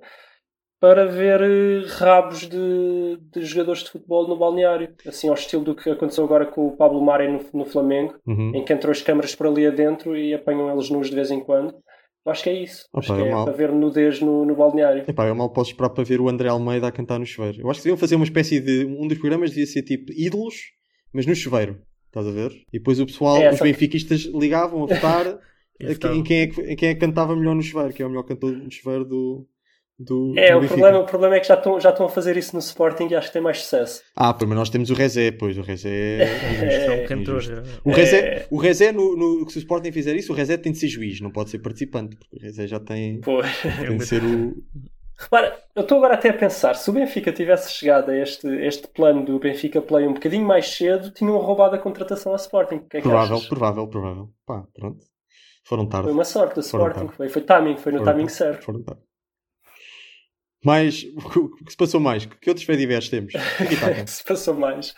para 0.81 1.07
ver 1.07 1.41
eh, 1.41 1.87
rabos 1.89 2.49
de, 2.49 3.18
de 3.33 3.43
jogadores 3.43 3.83
de 3.83 3.91
futebol 3.91 4.29
no 4.29 4.37
balneário. 4.37 4.95
Assim, 5.07 5.29
ao 5.29 5.35
estilo 5.35 5.64
do 5.64 5.74
que 5.74 5.91
aconteceu 5.91 6.24
agora 6.24 6.47
com 6.47 6.68
o 6.68 6.76
Pablo 6.76 7.01
Mari 7.03 7.26
no, 7.29 7.41
no 7.53 7.64
Flamengo, 7.64 8.14
Uhum. 8.26 8.55
em 8.55 8.64
que 8.64 8.72
entrou 8.72 8.93
as 8.93 9.03
câmaras 9.03 9.35
por 9.35 9.47
ali 9.47 9.66
adentro 9.66 10.16
e 10.16 10.33
apanham 10.35 10.70
eles 10.70 10.89
nus 10.91 11.09
de 11.09 11.14
vez 11.16 11.31
em 11.31 11.41
quando. 11.41 11.74
Eu 12.29 12.33
acho 12.33 12.43
que 12.43 12.51
é 12.51 12.62
isso. 12.62 12.85
Opa, 12.93 12.99
acho 13.01 13.14
que 13.16 13.22
é 13.22 13.26
é 13.29 13.33
mau. 13.35 13.45
para 13.47 13.55
ver 13.55 13.72
nudez 13.72 14.20
no, 14.20 14.45
no 14.45 14.55
balneário. 14.55 15.05
Epá, 15.09 15.26
eu 15.26 15.35
mal 15.35 15.49
posso 15.51 15.70
esperar 15.70 15.89
para 15.91 16.05
ver 16.05 16.20
o 16.20 16.29
André 16.29 16.49
Almeida 16.49 16.87
a 16.87 16.93
cantar 16.93 17.18
no 17.18 17.24
chuveiro. 17.24 17.62
Eu 17.62 17.70
acho 17.70 17.81
que 17.81 17.85
deviam 17.85 17.97
fazer 17.97 18.16
uma 18.16 18.24
espécie 18.24 18.61
de. 18.61 18.85
Um 18.85 19.09
dos 19.09 19.16
programas 19.18 19.51
devia 19.51 19.66
ser 19.66 19.83
tipo 19.83 20.12
ídolos, 20.12 20.55
mas 21.12 21.24
no 21.24 21.35
chuveiro. 21.35 21.81
Estás 22.09 22.26
a 22.26 22.31
ver? 22.31 22.51
E 22.72 22.79
depois 22.79 23.01
o 23.01 23.07
pessoal, 23.07 23.37
É, 23.39 23.51
os 23.51 23.57
só 23.59 23.64
que- 23.64 23.70
benfiquistas 23.72 24.20
ligavam 24.26 24.83
a 24.83 24.87
votar 24.87 25.39
E 25.81 25.87
a- 25.87 25.89
votavam. 25.93 26.16
em, 26.18 26.22
quem 26.22 26.41
é 26.41 26.47
que, 26.49 26.61
em 26.61 26.76
quem 26.76 26.89
é 26.91 26.95
que 26.95 27.01
cantava 27.01 27.35
melhor 27.37 27.55
no 27.55 27.62
chuveiro, 27.62 27.95
quem 27.95 28.05
é 28.05 28.07
o 28.07 28.11
melhor 28.11 28.24
cantor 28.24 28.53
no 28.53 28.70
chuveiro 28.70 29.05
do. 29.07 29.47
Do 29.99 30.32
É, 30.38 30.53
do 30.53 30.64
o 30.64 30.68
problema, 30.68 30.99
o 31.01 31.05
problema 31.07 31.34
é 31.36 31.40
que 31.40 31.49
já 31.49 31.55
estão, 31.55 31.80
já 31.80 31.90
estão 31.90 32.07
a 32.07 32.09
fazer 32.09 32.36
isso 32.36 32.55
no 32.55 32.61
Sporting 32.61 33.09
e 33.11 33.16
acho 33.16 33.26
que 33.28 33.32
tem 33.32 33.42
mais 33.42 33.62
sucesso. 33.62 34.03
Ah, 34.14 34.32
mas 34.40 34.49
nós 34.51 34.70
temos 34.70 34.90
o 34.90 34.94
Rezé, 34.94 35.32
pois. 35.32 35.59
O 35.59 35.62
Rezé 35.62 35.88
é. 36.22 36.99
É, 37.03 37.07
cantores. 37.07 37.49
injusto. 37.49 37.80
O 37.84 37.90
Rezé, 37.90 38.46
o 38.51 38.57
Rezé 38.59 38.92
no, 38.92 39.16
no- 39.16 39.51
se 39.51 39.57
o 39.57 39.61
Sporting 39.61 39.90
fizer 39.92 40.14
isso, 40.14 40.32
o 40.32 40.36
Rezé 40.36 40.57
tem 40.57 40.70
de 40.72 40.78
ser 40.78 40.88
juiz, 40.88 41.20
não 41.20 41.30
pode 41.30 41.51
ser 41.51 41.59
participante, 41.59 42.16
porque 42.16 42.36
o 42.36 42.40
Rezé 42.40 42.66
já 42.66 42.78
tem, 42.78 43.20
Pô. 43.20 43.40
tem 43.86 43.96
de 43.96 44.07
ser 44.07 44.22
o. 44.22 44.55
Repara, 45.20 45.59
eu 45.74 45.82
estou 45.82 45.99
agora 45.99 46.14
até 46.14 46.28
a 46.28 46.32
pensar, 46.32 46.76
se 46.76 46.88
o 46.88 46.92
Benfica 46.92 47.32
tivesse 47.32 47.72
chegado 47.72 48.11
a 48.12 48.16
este, 48.16 48.46
este 48.64 48.86
plano 48.86 49.24
do 49.24 49.36
Benfica 49.40 49.82
Play 49.82 50.07
um 50.07 50.14
bocadinho 50.14 50.46
mais 50.46 50.68
cedo, 50.68 51.11
tinham 51.11 51.36
roubado 51.38 51.74
a 51.74 51.78
contratação 51.78 52.30
ao 52.30 52.36
Sporting. 52.36 52.78
Que 52.88 52.99
é 52.99 53.01
que 53.01 53.09
Provável, 53.09 53.34
achas? 53.38 53.49
provável, 53.49 53.88
provável. 53.88 54.28
Pá, 54.46 54.62
pronto. 54.72 55.05
Foram 55.64 55.86
tarde. 55.88 56.05
Foi 56.05 56.12
uma 56.12 56.24
sorte 56.24 56.55
do 56.55 56.61
Sporting, 56.61 57.09
foi, 57.09 57.28
foi 57.28 57.42
timing, 57.42 57.76
foi 57.78 57.90
no 57.90 57.99
Foram 57.99 58.12
timing 58.12 58.26
tarde. 58.26 58.32
certo. 58.38 58.64
Foram 58.64 58.82
tarde. 58.84 59.03
Mas, 60.65 61.07
o 61.37 61.65
que 61.65 61.71
se 61.71 61.77
passou 61.77 62.01
mais? 62.01 62.27
Que 62.27 62.49
outros 62.51 62.67
fediveres 62.67 63.09
temos? 63.09 63.33
Aqui 63.61 63.63
O 63.63 63.75
está. 63.75 63.91
que 64.05 64.11
se 64.11 64.25
passou 64.25 64.55
mais? 64.55 64.95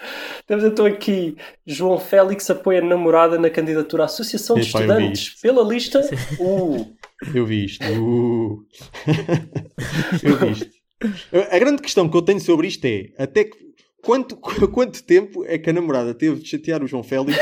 Temos 0.46 0.64
então 0.64 0.86
aqui 0.86 1.36
João 1.66 1.98
Félix 2.00 2.48
apoia 2.50 2.80
a 2.80 2.84
namorada 2.84 3.38
na 3.38 3.50
candidatura 3.50 4.04
à 4.04 4.06
Associação 4.06 4.56
de 4.56 4.62
Estudantes 4.62 5.40
pela 5.40 5.62
lista 5.62 6.00
U. 6.38 6.86
Eu 7.34 7.44
vi 7.44 7.64
isto. 7.66 7.84
Uh. 7.84 8.64
Eu 10.22 10.36
vi 10.38 10.52
isto. 10.52 10.70
A 11.50 11.58
grande 11.58 11.80
questão 11.82 12.08
que 12.08 12.16
eu 12.16 12.22
tenho 12.22 12.40
sobre 12.40 12.66
isto 12.66 12.84
é 12.84 13.10
até 13.18 13.44
que, 13.44 13.56
quanto, 14.02 14.36
quanto 14.36 15.02
tempo 15.02 15.44
é 15.46 15.58
que 15.58 15.70
a 15.70 15.72
namorada 15.72 16.12
teve 16.14 16.40
de 16.40 16.48
chatear 16.48 16.82
o 16.82 16.86
João 16.86 17.02
Félix 17.02 17.36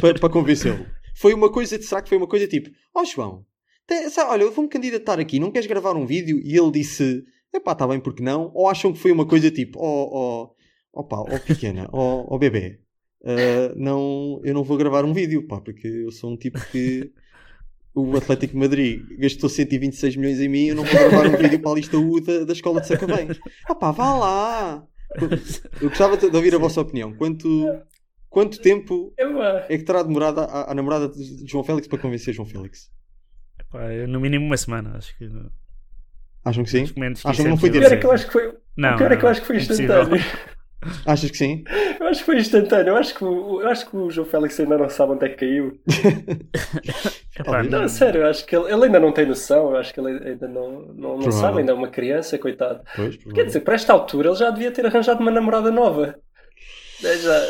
para, 0.00 0.14
para 0.18 0.28
convencê-lo? 0.28 0.84
Foi 1.14 1.32
uma 1.34 1.50
coisa, 1.50 1.80
será 1.80 2.02
que 2.02 2.08
foi 2.08 2.18
uma 2.18 2.26
coisa 2.26 2.46
tipo, 2.48 2.70
ó 2.94 3.04
João, 3.04 3.44
te- 3.44 3.44
sabe, 3.44 3.51
olha, 4.28 4.42
eu 4.42 4.52
vou-me 4.52 4.70
candidatar 4.70 5.18
aqui, 5.18 5.38
não 5.38 5.50
queres 5.50 5.68
gravar 5.68 5.96
um 5.96 6.06
vídeo? 6.06 6.40
E 6.44 6.56
ele 6.56 6.70
disse, 6.70 7.24
epá, 7.52 7.72
está 7.72 7.86
bem, 7.86 8.00
porque 8.00 8.22
não? 8.22 8.50
Ou 8.54 8.68
acham 8.68 8.92
que 8.92 8.98
foi 8.98 9.12
uma 9.12 9.26
coisa 9.26 9.50
tipo, 9.50 9.78
ó, 9.80 10.50
ó, 10.92 11.02
ó 11.02 11.06
ó 11.10 11.38
pequena, 11.38 11.88
ó, 11.92 12.26
ó 12.34 12.38
bebê, 12.38 12.80
ah, 13.24 13.72
não, 13.76 14.40
eu 14.44 14.54
não 14.54 14.64
vou 14.64 14.76
gravar 14.76 15.04
um 15.04 15.12
vídeo, 15.12 15.46
pá, 15.46 15.60
porque 15.60 15.86
eu 15.86 16.10
sou 16.10 16.30
um 16.30 16.36
tipo 16.36 16.58
que 16.70 17.12
o 17.94 18.16
Atlético 18.16 18.56
Madrid 18.56 19.02
gastou 19.18 19.48
126 19.48 20.16
milhões 20.16 20.40
em 20.40 20.48
mim, 20.48 20.66
eu 20.66 20.74
não 20.74 20.84
vou 20.84 20.94
gravar 20.94 21.26
um 21.26 21.36
vídeo 21.36 21.60
para 21.60 21.72
a 21.72 21.74
lista 21.74 21.96
U 21.98 22.20
da, 22.20 22.44
da 22.44 22.52
escola 22.52 22.80
de 22.80 22.88
Sacavém. 22.88 23.28
Ah 23.68 23.74
pá, 23.74 23.90
vá 23.90 24.16
lá! 24.16 24.86
Eu 25.80 25.88
gostava 25.90 26.16
de 26.16 26.34
ouvir 26.34 26.54
a 26.54 26.58
vossa 26.58 26.80
opinião. 26.80 27.12
Quanto, 27.12 27.46
quanto 28.30 28.60
tempo 28.60 29.12
é 29.68 29.76
que 29.76 29.84
terá 29.84 30.02
demorado 30.02 30.40
a, 30.40 30.70
a 30.70 30.74
namorada 30.74 31.08
de 31.08 31.46
João 31.46 31.62
Félix 31.62 31.86
para 31.86 31.98
convencer 31.98 32.32
João 32.32 32.48
Félix? 32.48 32.90
Pá, 33.72 33.80
no 34.08 34.20
mínimo 34.20 34.44
uma 34.46 34.56
semana, 34.56 34.96
acho 34.96 35.16
que. 35.16 35.28
Acham 36.44 36.64
que 36.64 36.70
sim? 36.70 36.82
Acho 36.82 36.94
que 36.94 37.00
menos 37.00 37.22
que 37.22 37.28
Acham 37.28 37.44
que 37.44 37.48
não 37.48 37.56
é 37.56 37.60
foi 37.60 37.68
o 37.68 37.72
dia 37.72 37.80
pior 37.80 37.92
é 37.92 37.96
que 37.96 38.06
eu 38.06 38.12
acho 38.12 38.26
que 38.26 38.32
foi, 38.32 38.54
Não, 38.76 38.94
o 38.94 38.98
pior 38.98 39.12
é 39.12 39.16
que 39.16 39.22
eu 39.22 39.26
não, 39.26 39.30
acho 39.30 39.40
que 39.40 39.46
foi 39.46 39.56
impossível. 39.56 40.02
instantâneo. 40.02 40.24
Achas 41.06 41.30
que 41.30 41.36
sim? 41.36 41.62
Eu 42.00 42.08
acho 42.08 42.18
que 42.20 42.26
foi 42.26 42.38
instantâneo. 42.40 42.88
Eu 42.88 42.96
acho 42.96 43.14
que 43.14 43.24
o, 43.24 43.60
eu 43.62 43.68
acho 43.68 43.88
que 43.88 43.96
o 43.96 44.10
João 44.10 44.26
Félix 44.26 44.58
ainda 44.58 44.76
não 44.76 44.88
sabe 44.88 45.12
onde 45.12 45.24
é 45.26 45.28
que 45.28 45.36
caiu. 45.36 45.80
Epá, 47.38 47.44
Talvez. 47.44 47.70
Não, 47.70 47.88
sério, 47.88 48.22
eu 48.22 48.26
acho 48.26 48.44
que 48.44 48.56
ele, 48.56 48.72
ele 48.72 48.84
ainda 48.86 48.98
não 48.98 49.12
tem 49.12 49.24
noção. 49.24 49.70
Eu 49.70 49.76
acho 49.76 49.94
que 49.94 50.00
ele 50.00 50.30
ainda 50.30 50.48
não, 50.48 50.82
não, 50.92 51.18
não 51.18 51.30
sabe, 51.30 51.60
ainda 51.60 51.70
é 51.70 51.74
uma 51.74 51.88
criança, 51.88 52.36
coitado. 52.36 52.82
Pois, 52.96 53.16
Quer 53.16 53.44
dizer, 53.44 53.60
para 53.60 53.74
esta 53.74 53.92
altura 53.92 54.30
ele 54.30 54.36
já 54.36 54.50
devia 54.50 54.72
ter 54.72 54.84
arranjado 54.84 55.20
uma 55.20 55.30
namorada 55.30 55.70
nova. 55.70 56.16
É, 57.04 57.16
Já, 57.16 57.40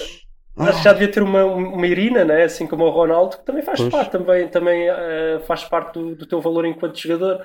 Acho 0.55 0.79
que 0.79 0.85
já 0.85 0.93
devia 0.93 1.09
ter 1.09 1.23
uma, 1.23 1.45
uma 1.47 1.87
Irina, 1.87 2.27
né? 2.27 2.45
assim 2.45 2.67
como 2.67 2.85
o 2.85 2.91
Ronaldo, 2.91 3.39
que 3.39 3.45
também 3.45 3.63
faz 3.63 3.81
Pois. 3.81 3.91
parte, 3.91 4.11
também, 4.11 4.49
também 4.49 4.87
eh, 4.87 5.41
faz 5.47 5.65
parte 5.65 5.95
do, 5.95 6.15
do 6.15 6.27
teu 6.27 6.43
valor 6.43 6.67
enquanto 6.67 6.99
jogador. 7.01 7.41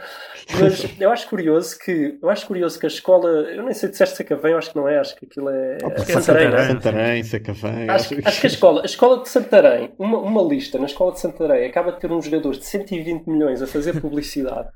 Mas 0.59 0.85
eu 0.99 1.09
acho 1.09 1.29
curioso 1.29 1.79
que 1.79 2.17
eu 2.21 2.29
acho 2.29 2.45
curioso 2.45 2.77
que 2.77 2.85
a 2.85 2.89
escola, 2.89 3.29
eu 3.29 3.63
nem 3.63 3.73
sei 3.73 3.87
se 3.87 3.91
disseste 3.91 4.17
Sacavém, 4.17 4.51
eu 4.51 4.57
acho 4.57 4.71
que 4.71 4.75
não 4.75 4.89
é, 4.89 4.99
acho 4.99 5.15
que 5.15 5.25
aquilo 5.25 5.49
é, 5.49 5.77
Ah, 5.83 5.93
é 5.95 6.19
Santarém, 6.21 6.47
é? 6.47 6.67
Santarém, 6.67 7.23
Sacavém. 7.23 7.89
Acho, 7.89 8.15
acho 8.25 8.41
que 8.41 8.47
a 8.47 8.49
escola, 8.49 8.81
a 8.81 8.85
escola 8.85 9.21
de 9.21 9.29
Santarém, 9.29 9.93
uma, 9.97 10.17
uma 10.17 10.41
lista 10.43 10.77
na 10.77 10.85
escola 10.85 11.13
de 11.13 11.21
Santarém 11.21 11.65
acaba 11.65 11.93
de 11.93 11.99
ter 12.01 12.11
um 12.11 12.21
jogador 12.21 12.57
de 12.57 12.65
120 12.65 13.25
milhões 13.25 13.61
a 13.61 13.67
fazer 13.67 14.01
publicidade. 14.01 14.67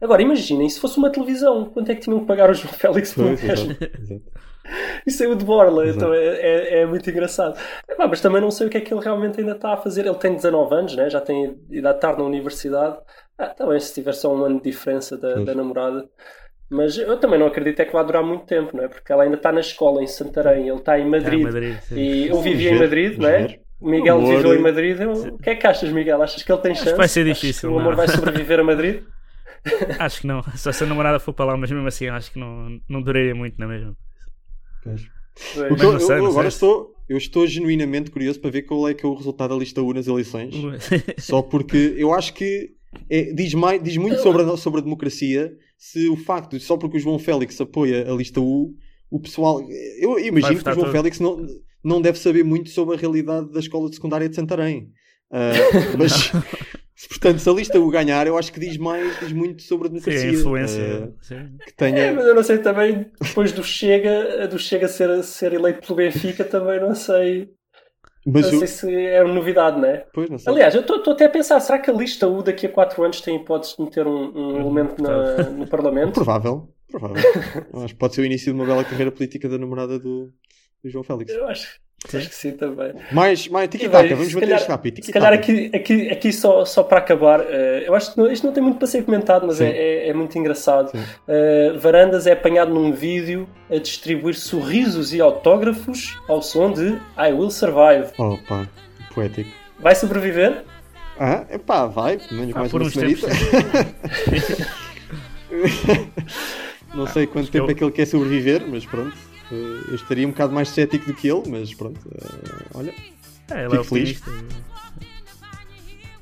Agora 0.00 0.22
imaginem 0.22 0.68
se 0.68 0.78
fosse 0.78 0.96
uma 0.96 1.10
televisão, 1.10 1.64
quanto 1.64 1.90
é 1.90 1.94
que 1.96 2.02
tinham 2.02 2.20
que 2.20 2.26
pagar 2.26 2.50
o 2.50 2.54
João 2.54 2.72
Félix 2.72 3.12
por 3.14 3.26
exato, 3.26 3.70
exato. 4.00 4.22
Isso 5.06 5.22
é 5.24 5.26
o 5.28 5.34
de 5.34 5.44
Borla, 5.44 5.84
Exato. 5.86 5.96
então 5.98 6.14
é, 6.14 6.26
é, 6.26 6.80
é 6.80 6.86
muito 6.86 7.08
engraçado. 7.08 7.58
Epá, 7.88 8.06
mas 8.06 8.20
também 8.20 8.40
não 8.40 8.50
sei 8.50 8.66
o 8.66 8.70
que 8.70 8.76
é 8.76 8.80
que 8.80 8.92
ele 8.92 9.02
realmente 9.02 9.40
ainda 9.40 9.52
está 9.52 9.72
a 9.72 9.76
fazer. 9.76 10.06
Ele 10.06 10.14
tem 10.16 10.34
19 10.34 10.74
anos, 10.74 10.96
né? 10.96 11.08
já 11.10 11.20
tem 11.20 11.58
idade 11.70 12.00
tarde 12.00 12.18
na 12.20 12.24
universidade. 12.26 12.98
Ah, 13.38 13.46
também 13.48 13.80
se 13.80 13.94
tiver 13.94 14.12
só 14.12 14.34
um 14.34 14.44
ano 14.44 14.58
de 14.60 14.70
diferença 14.70 15.16
da, 15.16 15.34
da 15.36 15.54
namorada. 15.54 16.06
Mas 16.68 16.96
eu 16.98 17.16
também 17.18 17.38
não 17.38 17.46
acredito 17.46 17.80
é 17.80 17.84
que 17.84 17.92
vai 17.92 18.04
durar 18.04 18.22
muito 18.22 18.44
tempo, 18.44 18.76
não 18.76 18.84
é? 18.84 18.88
Porque 18.88 19.10
ela 19.10 19.24
ainda 19.24 19.34
está 19.36 19.50
na 19.50 19.60
escola 19.60 20.02
em 20.02 20.06
Santarém, 20.06 20.68
ele 20.68 20.78
está 20.78 20.98
em 20.98 21.08
Madrid. 21.08 21.40
É, 21.40 21.44
Madrid. 21.44 21.76
E 21.90 22.28
eu 22.28 22.40
vivia 22.40 22.70
em 22.70 22.78
Madrid, 22.78 23.18
não 23.18 23.28
é? 23.28 23.58
Miguel 23.80 24.18
Amor. 24.18 24.36
viveu 24.36 24.54
em 24.54 24.58
Madrid. 24.62 25.00
Eu- 25.00 25.12
O 25.34 25.38
que 25.38 25.50
é 25.50 25.54
que 25.56 25.66
achas, 25.66 25.90
Miguel? 25.90 26.22
Achas 26.22 26.42
que 26.42 26.52
ele 26.52 26.60
tem 26.60 26.72
Acho 26.72 26.80
chance? 26.82 26.92
que 26.92 26.98
vai 26.98 27.08
ser 27.08 27.24
difícil, 27.24 27.70
que 27.70 27.74
o 27.74 27.78
amor 27.78 27.90
não. 27.92 27.96
vai 27.96 28.08
sobreviver 28.08 28.60
a 28.60 28.62
Madrid? 28.64 29.02
Acho 29.98 30.20
que 30.20 30.26
não. 30.26 30.42
Só 30.54 30.70
se 30.70 30.84
a 30.84 30.86
namorada 30.86 31.18
for 31.18 31.32
para 31.32 31.46
lá, 31.46 31.56
mas 31.56 31.70
mesmo 31.70 31.86
assim 31.88 32.08
acho 32.08 32.30
que 32.32 32.38
não, 32.38 32.78
não 32.88 33.02
duraria 33.02 33.34
muito 33.34 33.58
na 33.58 33.66
mesma. 33.66 33.94
Pois. 33.96 34.09
Que 34.82 35.84
eu, 35.84 36.00
sei, 36.00 36.18
eu 36.18 36.26
agora 36.26 36.48
estou, 36.48 36.94
eu 37.08 37.16
estou 37.16 37.46
genuinamente 37.46 38.10
curioso 38.10 38.38
para 38.40 38.50
ver 38.50 38.62
qual 38.62 38.88
é 38.88 38.94
que 38.94 39.04
é 39.04 39.08
o 39.08 39.14
resultado 39.14 39.50
da 39.50 39.56
lista 39.56 39.80
U 39.82 39.92
nas 39.94 40.06
eleições. 40.06 40.54
Só 41.18 41.40
porque 41.42 41.94
eu 41.96 42.12
acho 42.12 42.34
que 42.34 42.70
é- 43.08 43.32
diz, 43.32 43.54
mais, 43.54 43.82
diz 43.82 43.96
muito 43.96 44.20
sobre 44.22 44.42
a, 44.42 44.56
sobre 44.56 44.80
a 44.80 44.82
democracia 44.84 45.52
se 45.78 46.08
o 46.08 46.16
facto, 46.16 46.58
de- 46.58 46.62
só 46.64 46.76
porque 46.76 46.98
o 46.98 47.00
João 47.00 47.18
Félix 47.18 47.60
apoia 47.60 48.10
a 48.10 48.14
lista 48.14 48.40
U, 48.40 48.74
o 49.10 49.18
pessoal. 49.18 49.60
Eu 49.98 50.18
imagino 50.18 50.62
que 50.62 50.68
o 50.68 50.74
João 50.74 50.84
todo. 50.84 50.92
Félix 50.92 51.18
não, 51.20 51.46
não 51.82 52.00
deve 52.02 52.18
saber 52.18 52.44
muito 52.44 52.68
sobre 52.70 52.96
a 52.96 52.98
realidade 52.98 53.50
da 53.50 53.60
escola 53.60 53.88
de 53.88 53.96
secundária 53.96 54.28
de 54.28 54.34
Santarém. 54.36 54.90
Uh, 55.30 55.96
mas, 55.98 56.32
portanto, 57.08 57.38
se 57.38 57.48
a 57.48 57.52
lista 57.52 57.80
o 57.80 57.90
ganhar, 57.90 58.26
eu 58.26 58.36
acho 58.36 58.52
que 58.52 58.60
diz 58.60 58.76
mais, 58.76 59.18
diz 59.20 59.32
muito 59.32 59.62
sobre 59.62 59.88
a 59.88 59.90
Sim, 59.90 59.94
democracia. 59.96 60.30
a 60.30 60.32
influência. 60.32 60.82
uh, 61.06 61.14
sim. 61.22 61.56
que 61.66 61.72
tenha. 61.74 61.98
É, 61.98 62.12
mas 62.12 62.24
eu 62.26 62.34
não 62.34 62.42
sei 62.42 62.58
também, 62.58 63.06
depois 63.20 63.52
do 63.52 63.62
Chega, 63.64 64.46
do 64.48 64.58
Chega 64.58 64.88
ser, 64.88 65.22
ser 65.22 65.52
eleito 65.52 65.80
pelo 65.86 65.96
Benfica, 65.96 66.44
também 66.44 66.80
não 66.80 66.94
sei, 66.94 67.50
mas 68.26 68.50
não 68.50 68.56
o- 68.56 68.58
sei 68.58 68.68
se 68.68 68.94
é 69.06 69.22
uma 69.22 69.34
novidade, 69.34 69.78
não 69.80 69.86
é? 69.88 70.06
Pois, 70.12 70.28
não 70.28 70.38
sei. 70.38 70.52
Aliás, 70.52 70.74
eu 70.74 70.82
estou 70.82 71.12
até 71.12 71.24
a 71.26 71.30
pensar, 71.30 71.58
será 71.60 71.78
que 71.78 71.90
a 71.90 71.94
lista 71.94 72.28
U 72.28 72.42
daqui 72.42 72.66
a 72.66 72.70
4 72.70 73.02
anos 73.02 73.20
tem 73.20 73.36
hipótese 73.36 73.76
de 73.76 73.82
meter 73.84 74.06
um, 74.06 74.32
um 74.36 74.60
elemento 74.60 75.02
na- 75.02 75.50
no 75.50 75.66
Parlamento? 75.66 76.12
Provável, 76.12 76.68
provável. 76.90 77.16
Acho 77.74 77.94
que 77.94 77.98
pode 77.98 78.14
ser 78.14 78.20
o 78.20 78.24
início 78.26 78.52
de 78.52 78.58
uma 78.58 78.66
bela 78.66 78.84
carreira 78.84 79.10
política 79.10 79.48
da 79.48 79.56
namorada 79.58 79.98
do, 79.98 80.30
do 80.84 80.90
João 80.90 81.02
Félix. 81.04 81.32
Eu 81.32 81.46
acho, 81.46 81.80
acho 82.04 82.28
que 82.28 82.34
sim 82.34 82.52
também. 82.52 82.92
Mais, 83.12 83.46
mais 83.48 83.68
bem, 83.68 83.88
vamos 83.88 84.08
bater 84.34 84.40
calhar- 84.40 84.58
isto 84.60 84.68
rápido. 84.68 85.04
Se 85.04 85.12
calhar 85.12 85.32
aqui, 85.32 85.70
aqui, 85.74 86.08
aqui 86.10 86.32
só, 86.32 86.64
só 86.64 86.82
para 86.82 86.98
acabar, 86.98 87.40
eh, 87.40 87.84
eu 87.86 87.94
acho 87.94 88.12
que 88.12 88.18
não- 88.18 88.30
isto 88.30 88.46
não 88.46 88.52
tem 88.52 88.62
muito 88.62 88.78
para 88.78 88.86
ser 88.86 89.04
comentado, 89.04 89.46
mas 89.46 89.56
Sim. 89.56 89.64
é, 89.66 89.70
é- 90.06 90.08
é 90.08 90.12
muito 90.14 90.36
engraçado. 90.38 90.90
Sim. 90.90 91.02
Eh, 91.28 91.72
Varandas 91.78 92.26
é 92.26 92.32
apanhado 92.32 92.72
num 92.72 92.92
vídeo 92.92 93.48
a 93.70 93.76
distribuir 93.76 94.34
sorrisos 94.34 95.12
e 95.12 95.20
autógrafos 95.20 96.18
ao 96.28 96.40
som 96.42 96.72
de 96.72 96.98
I 97.18 97.32
Will 97.32 97.50
Survive. 97.50 98.06
Oh, 98.18 98.36
pá, 98.48 98.66
poético. 99.14 99.50
Vai 99.78 99.94
sobreviver? 99.94 100.64
Ah, 101.18 101.44
epá, 101.50 101.84
vai, 101.86 102.16
pelo 102.16 102.40
menos 102.40 102.56
Ah, 102.56 102.60
mais 102.60 102.70
por 102.72 102.80
uma 102.80 102.90
semanita. 102.90 103.26
Não 106.94 107.06
sei 107.06 107.26
quanto 107.26 107.46
que 107.46 107.52
tempo 107.52 107.66
eu- 107.66 107.70
é 107.70 107.74
que 107.74 107.84
ele 107.84 107.92
quer 107.92 108.06
sobreviver, 108.06 108.62
mas 108.66 108.84
pronto. 108.86 109.16
Eh, 109.52 109.84
Eu 109.88 109.94
estaria 109.94 110.26
um 110.26 110.30
bocado 110.30 110.52
mais 110.52 110.68
cético 110.68 111.06
do 111.06 111.14
que 111.14 111.28
ele, 111.28 111.42
mas 111.48 111.72
pronto. 111.74 112.00
eh, 112.14 112.66
olha, 112.74 112.94
É, 113.50 113.64
ele 113.64 113.76
é 113.78 113.84
feliz. 113.84 114.18
optimista. 114.18 114.30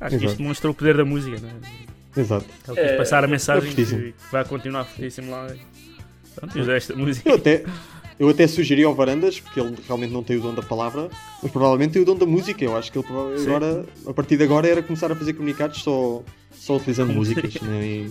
Acho 0.01 0.11
que 0.11 0.14
Exato. 0.16 0.24
isto 0.26 0.39
demonstra 0.39 0.70
o 0.70 0.74
poder 0.74 0.97
da 0.97 1.05
música, 1.05 1.39
não 1.41 1.49
é? 1.49 2.20
exato. 2.20 2.47
Ele 2.68 2.76
quis 2.81 2.91
É, 2.93 2.97
passar 2.97 3.24
a 3.24 3.26
é 3.26 3.31
mensagem 3.31 3.62
que, 3.70 3.76
fortíssimo. 3.85 4.01
que 4.12 4.33
vai 4.33 4.45
continuar 4.45 4.85
fortíssimo 4.85 5.31
lá. 5.31 5.49
Pronto, 6.37 6.57
e 6.59 6.70
esta 6.70 6.95
música. 6.95 7.29
Eu 7.29 7.35
até, 7.35 7.64
eu 8.18 8.29
até 8.29 8.47
sugeri 8.47 8.85
ao 8.85 8.95
Varandas, 8.95 9.41
porque 9.41 9.59
ele 9.59 9.76
realmente 9.87 10.12
não 10.12 10.22
tem 10.22 10.37
o 10.37 10.41
dom 10.41 10.55
da 10.55 10.62
palavra, 10.62 11.09
mas 11.43 11.51
provavelmente 11.51 11.93
tem 11.95 12.03
o 12.03 12.05
dom 12.05 12.14
da 12.16 12.26
música. 12.26 12.64
Eu 12.64 12.76
acho 12.76 12.93
que 12.93 12.99
ele 12.99 13.07
agora, 13.43 13.85
a 14.07 14.12
partir 14.14 14.37
de 14.37 14.45
agora, 14.45 14.68
era 14.68 14.83
começar 14.83 15.11
a 15.11 15.16
fazer 15.16 15.33
comunicados 15.33 15.83
só, 15.83 16.22
só 16.53 16.76
utilizando 16.76 17.12
músicas. 17.14 17.55
Nem... 17.61 18.09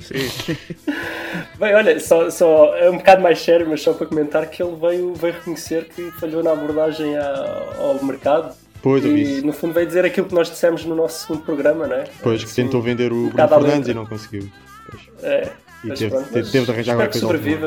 Sim. 0.00 0.56
Bem, 1.58 1.74
olha, 1.74 2.00
só, 2.00 2.30
só 2.30 2.74
é 2.76 2.90
um 2.90 2.96
bocado 2.96 3.22
mais 3.22 3.38
sério, 3.40 3.68
mas 3.68 3.82
só 3.82 3.92
para 3.92 4.06
comentar 4.06 4.46
que 4.48 4.62
ele 4.62 4.74
veio, 4.76 5.14
veio 5.14 5.34
reconhecer 5.34 5.84
que 5.88 6.10
falhou 6.12 6.42
na 6.42 6.52
abordagem 6.52 7.16
a- 7.16 7.74
ao 7.78 8.02
mercado. 8.04 8.54
Pois, 8.82 9.04
E 9.04 9.42
no 9.42 9.52
fundo 9.52 9.74
veio 9.74 9.86
dizer 9.86 10.04
aquilo 10.06 10.26
que 10.26 10.34
nós 10.34 10.48
dissemos 10.48 10.84
no 10.86 10.94
nosso 10.96 11.26
segundo 11.26 11.42
programa, 11.44 11.86
não 11.86 11.96
é? 11.96 12.04
Pois, 12.22 12.42
que 12.42 12.50
Assim, 12.50 12.64
tentou 12.64 12.80
vender 12.80 13.12
o 13.12 13.28
Bruno 13.28 13.48
Fernandes 13.48 13.88
e 13.90 13.94
não 13.94 14.06
conseguiu. 14.06 14.50
Pois. 14.90 15.02
É, 15.22 15.52
E 15.84 15.88
mas 15.88 15.98
teve, 15.98 16.10
pronto, 16.10 16.24
teve, 16.28 16.40
mas 16.40 16.50
teve 16.50 16.64
de 16.64 16.70
arranjar 16.70 16.80
espero 16.80 16.90
alguma 17.02 17.06
que 17.06 17.20
coisa. 17.20 17.26
sobreviva. 17.26 17.66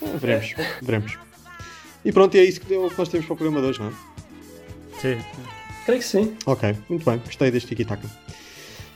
última. 0.00 0.18
Veremos, 0.18 0.54
veremos. 0.82 1.18
E 2.04 2.12
pronto, 2.12 2.34
e 2.36 2.40
é 2.40 2.44
isso 2.44 2.60
é 2.62 2.66
que 2.66 2.74
nós 2.98 3.08
temos 3.08 3.26
para 3.26 3.34
o 3.34 3.36
programa 3.36 3.60
de 3.62 3.66
hoje, 3.68 3.80
não 3.80 3.88
é? 3.88 3.92
Sim. 5.00 5.18
Creio 5.86 6.00
que 6.00 6.06
sim. 6.06 6.36
Ok, 6.46 6.76
muito 6.88 7.04
bem, 7.08 7.18
gostei 7.24 7.50
deste 7.50 7.68
tiki-taka. 7.68 8.08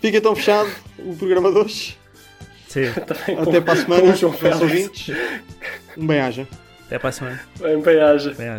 Fica 0.01 0.19
então 0.19 0.35
fechado 0.35 0.71
o 0.99 1.17
programa 1.17 1.51
de 1.51 1.59
hoje. 1.59 1.99
Sim. 2.69 2.93
Com- 3.35 3.43
Até 3.43 3.61
para 3.61 3.73
a 3.73 3.77
com 3.77 3.83
semana, 3.83 4.03
o 4.13 4.17
João 4.17 4.33
nossos 4.33 4.41
Félix. 4.41 4.61
ouvintes. 4.63 5.17
Um 5.97 6.07
bem-aja. 6.07 6.47
Até 6.87 6.99
para 6.99 7.09
a 7.09 7.13
semana. 7.13 7.41
Bem, 7.61 7.81
bem 7.81 8.01
haja. 8.01 8.31
Bem, 8.35 8.57